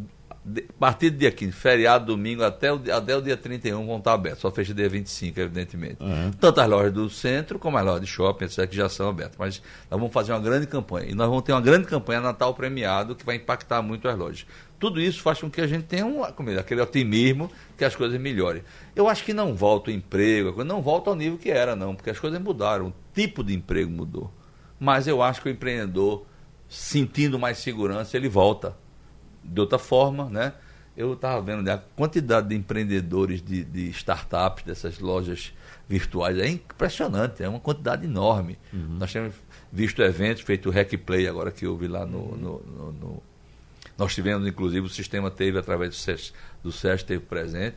De- 0.46 0.66
a 0.70 0.74
partir 0.80 1.10
do 1.10 1.18
dia 1.18 1.32
15, 1.32 1.52
feriado, 1.54 2.06
domingo, 2.08 2.44
até 2.44 2.72
o, 2.72 2.82
até 2.92 3.16
o 3.16 3.22
dia 3.22 3.38
31 3.38 3.86
vão 3.86 3.98
estar 3.98 4.14
abertos. 4.14 4.42
Só 4.42 4.52
fecha 4.52 4.74
dia 4.74 4.90
25, 4.90 5.40
evidentemente. 5.40 5.98
Uhum. 6.02 6.32
Tanto 6.32 6.60
as 6.60 6.70
lojas 6.70 6.92
do 6.92 7.10
centro 7.10 7.58
como 7.58 7.78
as 7.78 7.86
lojas 7.86 8.02
de 8.02 8.08
shopping, 8.08 8.46
etc., 8.46 8.68
que 8.68 8.76
já 8.76 8.90
são 8.90 9.08
abertas. 9.08 9.38
Mas 9.40 9.62
nós 9.90 10.00
vamos 10.00 10.14
fazer 10.14 10.34
uma 10.34 10.42
grande 10.42 10.68
campanha. 10.68 11.10
E 11.10 11.16
nós 11.16 11.30
vamos 11.30 11.44
ter 11.44 11.54
uma 11.54 11.62
grande 11.62 11.88
campanha 11.88 12.20
Natal 12.20 12.54
premiado 12.54 13.16
que 13.16 13.26
vai 13.26 13.38
impactar 13.38 13.82
muito 13.82 14.08
as 14.10 14.18
lojas. 14.18 14.46
Tudo 14.78 15.00
isso 15.00 15.22
faz 15.22 15.40
com 15.40 15.50
que 15.50 15.62
a 15.62 15.68
gente 15.68 15.86
tenha 15.86 16.06
um, 16.06 16.26
é, 16.26 16.60
aquele 16.60 16.82
otimismo 16.82 17.50
que 17.78 17.86
as 17.86 17.96
coisas 17.96 18.20
melhorem. 18.20 18.64
Eu 18.94 19.08
acho 19.08 19.24
que 19.24 19.34
não 19.34 19.56
volta 19.56 19.90
o 19.92 19.94
emprego, 19.94 20.62
não 20.66 20.82
volta 20.82 21.10
ao 21.10 21.16
nível 21.16 21.38
que 21.38 21.50
era, 21.50 21.74
não, 21.74 21.96
porque 21.96 22.10
as 22.10 22.20
coisas 22.20 22.42
mudaram. 22.42 22.88
O 22.88 22.94
tipo 23.14 23.46
de 23.46 23.54
emprego 23.54 23.90
mudou. 23.90 24.30
Mas 24.78 25.08
eu 25.08 25.22
acho 25.22 25.42
que 25.42 25.48
o 25.48 25.52
empreendedor, 25.52 26.26
sentindo 26.68 27.40
mais 27.40 27.60
segurança, 27.60 28.18
ele 28.18 28.28
volta 28.28 28.76
de 29.44 29.60
outra 29.60 29.78
forma, 29.80 30.30
né? 30.30 30.54
Eu 30.96 31.14
estava 31.14 31.42
vendo 31.42 31.64
né, 31.64 31.72
a 31.74 31.78
quantidade 31.78 32.50
de 32.50 32.56
empreendedores 32.56 33.42
de, 33.42 33.64
de 33.64 33.90
startups, 33.90 34.64
dessas 34.64 35.00
lojas 35.00 35.52
virtuais, 35.90 36.38
é 36.38 36.48
impressionante, 36.48 37.44
é 37.44 37.50
uma 37.50 37.60
quantidade 37.60 38.06
enorme. 38.06 38.60
Nós 38.72 39.12
temos 39.12 39.34
visto 39.72 40.02
eventos, 40.04 40.44
feito 40.44 40.70
o 40.70 40.72
Hack 40.72 40.96
Play 40.98 41.28
agora 41.28 41.50
que 41.52 41.66
eu 41.66 41.76
vi 41.76 41.88
lá 41.88 42.06
no, 42.06 42.36
no- 42.38 42.60
no- 42.62 42.92
no- 42.94 43.24
Nós 43.98 44.14
tivemos, 44.14 44.48
inclusive, 44.48 44.86
o 44.86 44.90
sistema 44.90 45.32
teve, 45.32 45.58
através 45.58 45.90
do 45.92 45.96
SES, 45.96 46.32
do 46.64 46.72
SES 46.72 47.02
teve 47.04 47.24
presente, 47.26 47.76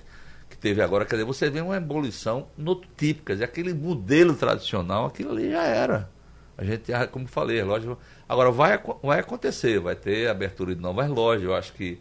que 0.50 0.56
teve 0.56 0.80
agora, 0.82 1.04
quer 1.06 1.16
dizer, 1.16 1.24
você 1.24 1.48
vê 1.50 1.60
uma 1.62 1.76
ebulição 1.76 2.46
notípica, 2.56 3.32
aquele 3.42 3.72
modelo 3.74 4.34
tradicional, 4.34 5.06
aquilo 5.06 5.32
ali 5.32 5.50
já 5.50 5.64
era. 5.64 6.10
A 6.56 6.64
gente, 6.64 6.90
como 7.10 7.26
falei, 7.26 7.60
as 7.60 7.66
lojas. 7.66 7.96
Agora 8.28 8.50
vai, 8.50 8.78
vai 9.02 9.20
acontecer, 9.20 9.78
vai 9.78 9.94
ter 9.94 10.28
abertura 10.28 10.74
de 10.74 10.80
novas 10.80 11.08
lojas, 11.08 11.44
eu 11.44 11.54
acho 11.54 11.72
que. 11.72 11.98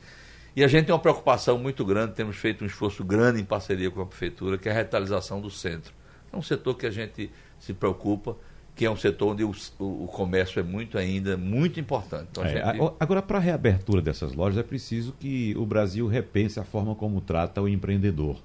E 0.56 0.64
a 0.64 0.68
gente 0.68 0.86
tem 0.86 0.94
uma 0.96 1.02
preocupação 1.02 1.58
muito 1.58 1.84
grande, 1.86 2.14
temos 2.14 2.38
feito 2.38 2.64
um 2.64 2.68
esforço 2.68 3.04
grande 3.04 3.42
em 3.42 3.44
parceria 3.46 3.92
com 3.92 4.02
a 4.02 4.06
prefeitura, 4.06 4.58
que 4.58 4.68
é 4.70 4.72
a 4.72 4.76
revitalização 4.76 5.42
do 5.42 5.50
centro. 5.52 5.94
É 6.32 6.38
um 6.38 6.42
setor 6.42 6.76
que 6.76 6.86
a 6.86 6.92
gente 6.92 7.30
se 7.60 7.74
preocupa, 7.74 8.38
que 8.74 8.86
é 8.86 8.90
um 8.92 8.96
setor 8.96 9.34
onde 9.34 9.44
o, 9.44 9.54
o- 9.80 10.08
comércio 10.08 10.60
é 10.60 10.64
muito 10.64 10.98
ainda, 10.98 11.36
muito 11.38 11.80
importante. 11.80 12.28
Então, 12.32 12.44
É, 12.44 12.50
gente- 12.74 12.94
agora, 13.00 13.22
para 13.22 13.38
a 13.38 13.42
reabertura 13.42 14.02
dessas 14.02 14.34
lojas, 14.34 14.58
é 14.58 14.64
preciso 14.64 15.14
que 15.20 15.54
o 15.58 15.66
Brasil 15.66 16.08
repense 16.08 16.60
a 16.60 16.64
forma 16.64 16.96
como 16.96 17.20
trata 17.22 17.62
o 17.62 17.68
empreendedor. 17.70 18.38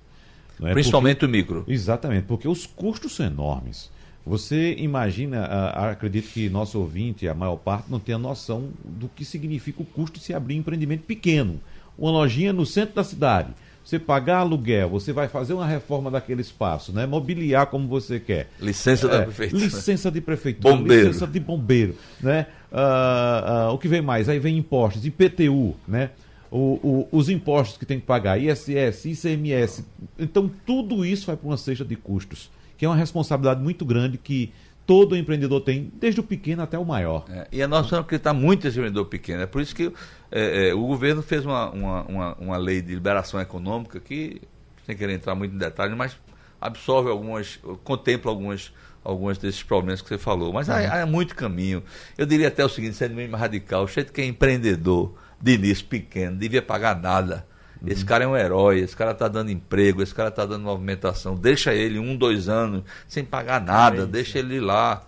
não 0.59 0.69
é? 0.69 0.73
principalmente 0.73 1.25
o 1.25 1.29
micro. 1.29 1.59
Porque- 1.61 1.73
exatamente, 1.73 2.25
porque 2.27 2.47
os 2.49 2.67
custos 2.67 3.15
são 3.17 3.25
enormes. 3.27 3.91
Você 4.31 4.77
imagina, 4.79 5.41
ah, 5.45 5.71
ah, 5.87 5.91
acredito 5.91 6.29
que 6.31 6.49
nosso 6.49 6.79
ouvinte, 6.79 7.27
a 7.27 7.35
maior 7.35 7.57
parte, 7.57 7.91
não 7.91 7.99
tem 7.99 8.15
a 8.15 8.19
noção 8.19 8.69
do 8.85 9.09
que 9.09 9.25
significa 9.25 9.83
o 9.83 9.85
custo 9.85 10.21
de 10.21 10.25
se 10.25 10.33
abrir 10.33 10.55
um 10.55 10.59
empreendimento 10.59 11.03
pequeno. 11.03 11.61
Uma 11.99 12.13
lojinha 12.13 12.53
no 12.53 12.65
centro 12.65 12.95
da 12.95 13.03
cidade. 13.03 13.49
Você 13.85 13.99
pagar 13.99 14.39
aluguel, 14.39 14.89
você 14.89 15.13
vai 15.13 15.27
fazer 15.27 15.53
uma 15.53 15.67
reforma 15.67 16.13
daquele 16.13 16.43
espaço, 16.43 16.93
né? 16.93 17.07
mobiliar 17.07 17.67
como 17.67 17.89
você 17.89 18.21
quer. 18.21 18.49
Licença 18.61 19.09
da 19.09 19.17
É, 19.17 19.23
prefeitura. 19.23 19.65
Licença 19.65 20.11
de 20.13 20.21
prefeitura, 20.21 20.77
Bombeiro. 20.77 21.07
licença 21.09 21.27
de 21.27 21.41
bombeiro, 21.41 21.97
né? 22.21 22.47
Ah, 22.71 23.65
ah, 23.67 23.73
o 23.73 23.79
que 23.79 23.89
vem 23.89 24.01
mais? 24.01 24.29
Aí 24.29 24.39
vem 24.39 24.57
impostos, 24.57 25.05
IPTU, 25.05 25.75
né? 25.89 26.11
O- 26.53 26.79
o- 26.83 27.09
os 27.11 27.29
impostos 27.29 27.79
que 27.79 27.85
tem 27.85 27.99
que 27.99 28.07
pagar, 28.07 28.39
ISS, 28.41 29.07
ICMS. 29.07 29.85
Então, 30.17 30.49
tudo 30.65 31.05
isso 31.05 31.27
vai 31.27 31.37
para 31.37 31.49
uma 31.49 31.57
cesta 31.57 31.85
de 31.85 31.97
custos, 31.97 32.49
que 32.81 32.87
é 32.87 32.89
uma 32.89 32.97
responsabilidade 32.97 33.63
muito 33.63 33.85
grande 33.85 34.17
que 34.17 34.55
todo 34.87 35.15
empreendedor 35.15 35.61
tem, 35.61 35.93
desde 36.01 36.19
o 36.19 36.23
pequeno 36.23 36.63
até 36.63 36.79
o 36.79 36.85
maior. 36.87 37.27
É, 37.29 37.47
e 37.53 37.63
a 37.63 37.69
nossa 37.69 38.01
acreditar 38.01 38.33
muito 38.33 38.67
esse 38.67 38.81
vendedor 38.81 39.05
pequeno. 39.05 39.43
É 39.43 39.47
por 39.47 39.61
isso 39.61 39.77
que 39.77 39.93
é, 40.33 40.71
é, 40.71 40.75
o 40.75 40.87
governo 40.87 41.21
fez 41.21 41.45
uma, 41.45 41.69
uma, 41.73 42.03
uma, 42.05 42.35
uma 42.37 42.57
lei 42.57 42.81
de 42.81 42.95
liberação 42.95 43.39
econômica 43.39 44.01
que, 44.01 44.41
sem 44.87 44.97
querer 44.97 45.13
entrar 45.13 45.35
muito 45.35 45.55
em 45.55 45.59
detalhes, 45.59 45.95
mas 45.95 46.17
absorve 46.59 47.11
algumas, 47.11 47.61
contempla 47.85 48.31
algumas, 48.31 48.73
algumas 49.05 49.37
desses 49.37 49.63
problemas 49.63 50.01
que 50.01 50.09
você 50.09 50.17
falou. 50.17 50.51
Mas 50.51 50.71
há, 50.71 51.03
há 51.03 51.05
muito 51.05 51.37
caminho. 51.37 51.83
Eu 52.17 52.25
diria 52.25 52.49
até 52.49 52.65
o 52.65 52.69
seguinte, 52.71 52.97
sendo 52.97 53.15
mais 53.15 53.31
radical, 53.31 53.85
o 53.85 53.89
jeito 53.89 54.11
que 54.11 54.23
é 54.23 54.25
empreendedor 54.25 55.15
de 55.39 55.53
início 55.53 55.85
pequeno, 55.85 56.39
devia 56.39 56.63
pagar 56.63 56.99
nada. 56.99 57.47
Esse 57.87 58.05
cara 58.05 58.25
é 58.25 58.27
um 58.27 58.37
herói, 58.37 58.81
esse 58.81 58.95
cara 58.95 59.13
está 59.13 59.27
dando 59.27 59.51
emprego, 59.51 60.03
esse 60.03 60.15
cara 60.15 60.29
está 60.29 60.45
dando 60.45 60.65
movimentação. 60.65 61.35
Deixa 61.35 61.73
ele 61.75 61.99
um, 61.99 62.17
dois 62.17 62.49
anos 62.49 62.83
sem 63.09 63.25
pagar 63.25 63.61
nada, 63.61 64.07
deixa 64.07 64.39
ele 64.39 64.61
lá. 64.61 65.03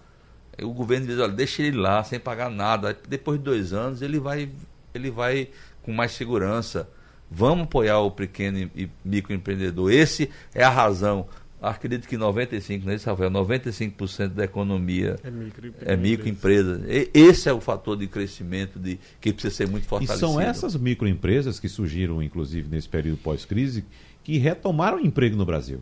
O 0.63 0.73
governo 0.73 1.07
diz, 1.07 1.19
olha, 1.19 1.33
deixa 1.33 1.63
ele 1.63 1.77
lá 1.77 2.03
sem 2.03 2.19
pagar 2.19 2.51
nada. 2.51 2.97
Depois 3.09 3.39
de 3.39 3.45
dois 3.45 3.73
anos 3.73 4.01
ele 4.01 4.19
vai, 4.19 4.49
ele 4.95 5.11
vai 5.11 5.49
com 5.83 5.93
mais 5.93 6.13
segurança. 6.13 6.89
Vamos 7.31 7.65
apoiar 7.65 7.99
o 8.01 8.11
pequeno 8.11 8.59
e 8.59 8.91
microempreendedor. 9.05 9.91
Esse 9.91 10.31
é 10.55 10.63
a 10.63 10.71
razão. 10.71 11.27
Acredito 11.63 12.09
que 12.09 12.17
95, 12.17 12.85
né, 12.85 12.97
Rafael? 13.05 13.31
95% 13.31 14.29
da 14.31 14.45
economia 14.45 15.17
é 15.23 15.31
microempresa. 15.31 15.93
É 15.93 15.97
microempresa. 15.97 16.83
Esse 17.15 17.49
é 17.49 17.53
o 17.53 17.61
fator 17.61 17.97
de 17.97 18.09
crescimento 18.09 18.81
de, 18.81 18.99
que 19.21 19.33
precisa 19.33 19.55
ser 19.55 19.69
muito 19.69 19.87
fortalecido. 19.87 20.27
E 20.27 20.33
são 20.33 20.41
essas 20.41 20.75
microempresas 20.75 21.61
que 21.61 21.69
surgiram, 21.69 22.21
inclusive, 22.21 22.69
nesse 22.69 22.89
período 22.89 23.19
pós-crise, 23.19 23.85
que 24.25 24.39
retomaram 24.39 24.99
o 24.99 25.01
emprego 25.01 25.37
no 25.37 25.47
Brasil. 25.47 25.81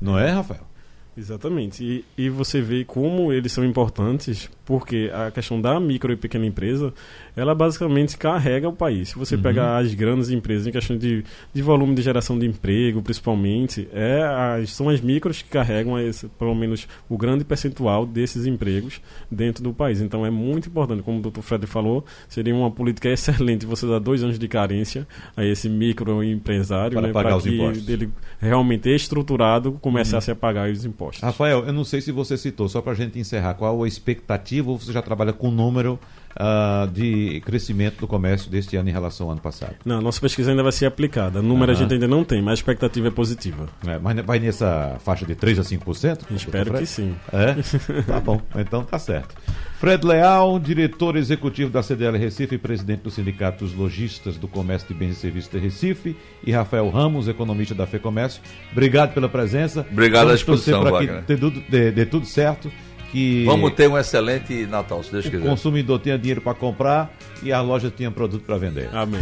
Não 0.00 0.18
é, 0.18 0.30
Rafael? 0.30 0.71
Exatamente. 1.16 1.84
E, 1.84 2.04
e 2.16 2.30
você 2.30 2.62
vê 2.62 2.84
como 2.84 3.32
eles 3.32 3.52
são 3.52 3.64
importantes, 3.64 4.48
porque 4.64 5.10
a 5.12 5.30
questão 5.30 5.60
da 5.60 5.78
micro 5.78 6.10
e 6.10 6.16
pequena 6.16 6.46
empresa, 6.46 6.92
ela 7.36 7.54
basicamente 7.54 8.16
carrega 8.16 8.68
o 8.68 8.72
país. 8.72 9.10
Se 9.10 9.18
você 9.18 9.36
uhum. 9.36 9.42
pegar 9.42 9.76
as 9.76 9.92
grandes 9.92 10.30
empresas, 10.30 10.66
em 10.66 10.72
questão 10.72 10.96
de, 10.96 11.22
de 11.52 11.62
volume 11.62 11.94
de 11.94 12.00
geração 12.00 12.38
de 12.38 12.46
emprego, 12.46 13.02
principalmente, 13.02 13.88
é 13.92 14.22
as, 14.22 14.70
são 14.70 14.88
as 14.88 15.00
micros 15.02 15.42
que 15.42 15.50
carregam, 15.50 15.98
esse, 15.98 16.28
pelo 16.28 16.54
menos, 16.54 16.88
o 17.10 17.18
grande 17.18 17.44
percentual 17.44 18.06
desses 18.06 18.46
empregos 18.46 19.00
dentro 19.30 19.62
do 19.62 19.74
país. 19.74 20.00
Então 20.00 20.24
é 20.24 20.30
muito 20.30 20.68
importante, 20.68 21.02
como 21.02 21.18
o 21.18 21.30
Dr. 21.30 21.40
Fred 21.40 21.66
falou, 21.66 22.04
seria 22.26 22.54
uma 22.54 22.70
política 22.70 23.10
excelente 23.10 23.66
você 23.66 23.86
dar 23.86 23.98
dois 23.98 24.22
anos 24.22 24.38
de 24.38 24.48
carência 24.48 25.06
a 25.36 25.44
esse 25.44 25.68
microempresário, 25.68 26.92
para 26.92 27.08
né, 27.08 27.12
pagar 27.12 27.36
os 27.36 27.42
que 27.42 27.54
impostos. 27.54 27.86
ele 27.86 28.08
realmente 28.40 28.88
estruturado 28.88 29.72
começasse 29.72 30.30
uhum. 30.30 30.36
a 30.36 30.36
pagar 30.36 30.70
os 30.70 30.84
impostos 30.86 31.01
impostos. 31.02 31.22
Rafael, 31.22 31.64
eu 31.66 31.72
não 31.72 31.84
sei 31.84 32.00
se 32.00 32.12
você 32.12 32.36
citou, 32.36 32.68
só 32.68 32.80
para 32.80 32.92
a 32.92 32.94
gente 32.94 33.18
encerrar, 33.18 33.54
qual 33.54 33.82
a 33.82 33.88
expectativa 33.88 34.70
ou 34.70 34.78
você 34.78 34.92
já 34.92 35.02
trabalha 35.02 35.32
com 35.32 35.50
número 35.50 35.98
uh, 36.36 36.90
de 36.90 37.40
crescimento 37.44 37.98
do 38.00 38.06
comércio 38.06 38.50
deste 38.50 38.76
ano 38.76 38.88
em 38.88 38.92
relação 38.92 39.26
ao 39.26 39.32
ano 39.32 39.40
passado? 39.40 39.76
Não, 39.84 40.00
nossa 40.00 40.20
pesquisa 40.20 40.50
ainda 40.50 40.62
vai 40.62 40.72
ser 40.72 40.86
aplicada. 40.86 41.40
O 41.40 41.42
número 41.42 41.72
uhum. 41.72 41.78
a 41.78 41.80
gente 41.80 41.94
ainda 41.94 42.08
não 42.08 42.24
tem, 42.24 42.40
mas 42.40 42.52
a 42.52 42.54
expectativa 42.54 43.08
é 43.08 43.10
positiva. 43.10 43.68
É, 43.86 43.98
mas 43.98 44.16
vai 44.24 44.38
nessa 44.38 44.96
faixa 45.00 45.26
de 45.26 45.34
3 45.34 45.58
a 45.58 45.62
5%? 45.62 46.20
Espero 46.30 46.74
que 46.74 46.86
sim. 46.86 47.14
É? 47.32 47.54
tá 48.02 48.20
bom, 48.20 48.40
então 48.56 48.84
tá 48.84 48.98
certo. 48.98 49.34
Fred 49.78 50.06
Leal, 50.06 50.60
diretor 50.60 51.16
executivo 51.16 51.68
da 51.68 51.82
CDL 51.82 52.16
Recife 52.16 52.54
e 52.54 52.58
presidente 52.58 53.00
do 53.00 53.10
Sindicato 53.10 53.64
dos 53.64 53.74
Lojistas 53.74 54.36
do 54.36 54.46
Comércio 54.46 54.86
de 54.86 54.94
Bens 54.94 55.12
e 55.12 55.14
Serviços 55.16 55.50
de 55.50 55.58
Recife, 55.58 56.16
e 56.46 56.52
Rafael 56.52 56.88
Ramos, 56.88 57.26
economista 57.26 57.74
da 57.74 57.84
FEComércio. 57.84 58.40
Obrigado 58.70 59.12
pela 59.12 59.28
presença. 59.28 59.84
Obrigado 59.90 60.30
à 60.30 60.34
disposição, 60.34 60.84
para 60.84 61.22
que 61.24 61.34
dê, 61.34 61.50
dê, 61.68 61.90
dê 61.90 62.06
tudo 62.06 62.26
certo 62.26 62.70
que 63.12 63.44
vamos 63.44 63.74
ter 63.74 63.88
um 63.88 63.98
excelente 63.98 64.66
Natal, 64.66 65.04
se 65.04 65.12
Deus 65.12 65.26
quiser. 65.26 65.46
O 65.46 65.50
consumidor 65.50 66.00
tinha 66.00 66.18
dinheiro 66.18 66.40
para 66.40 66.54
comprar 66.54 67.14
e 67.42 67.52
a 67.52 67.60
loja 67.60 67.92
tinha 67.94 68.10
produto 68.10 68.42
para 68.42 68.56
vender. 68.56 68.88
Amém. 68.92 69.20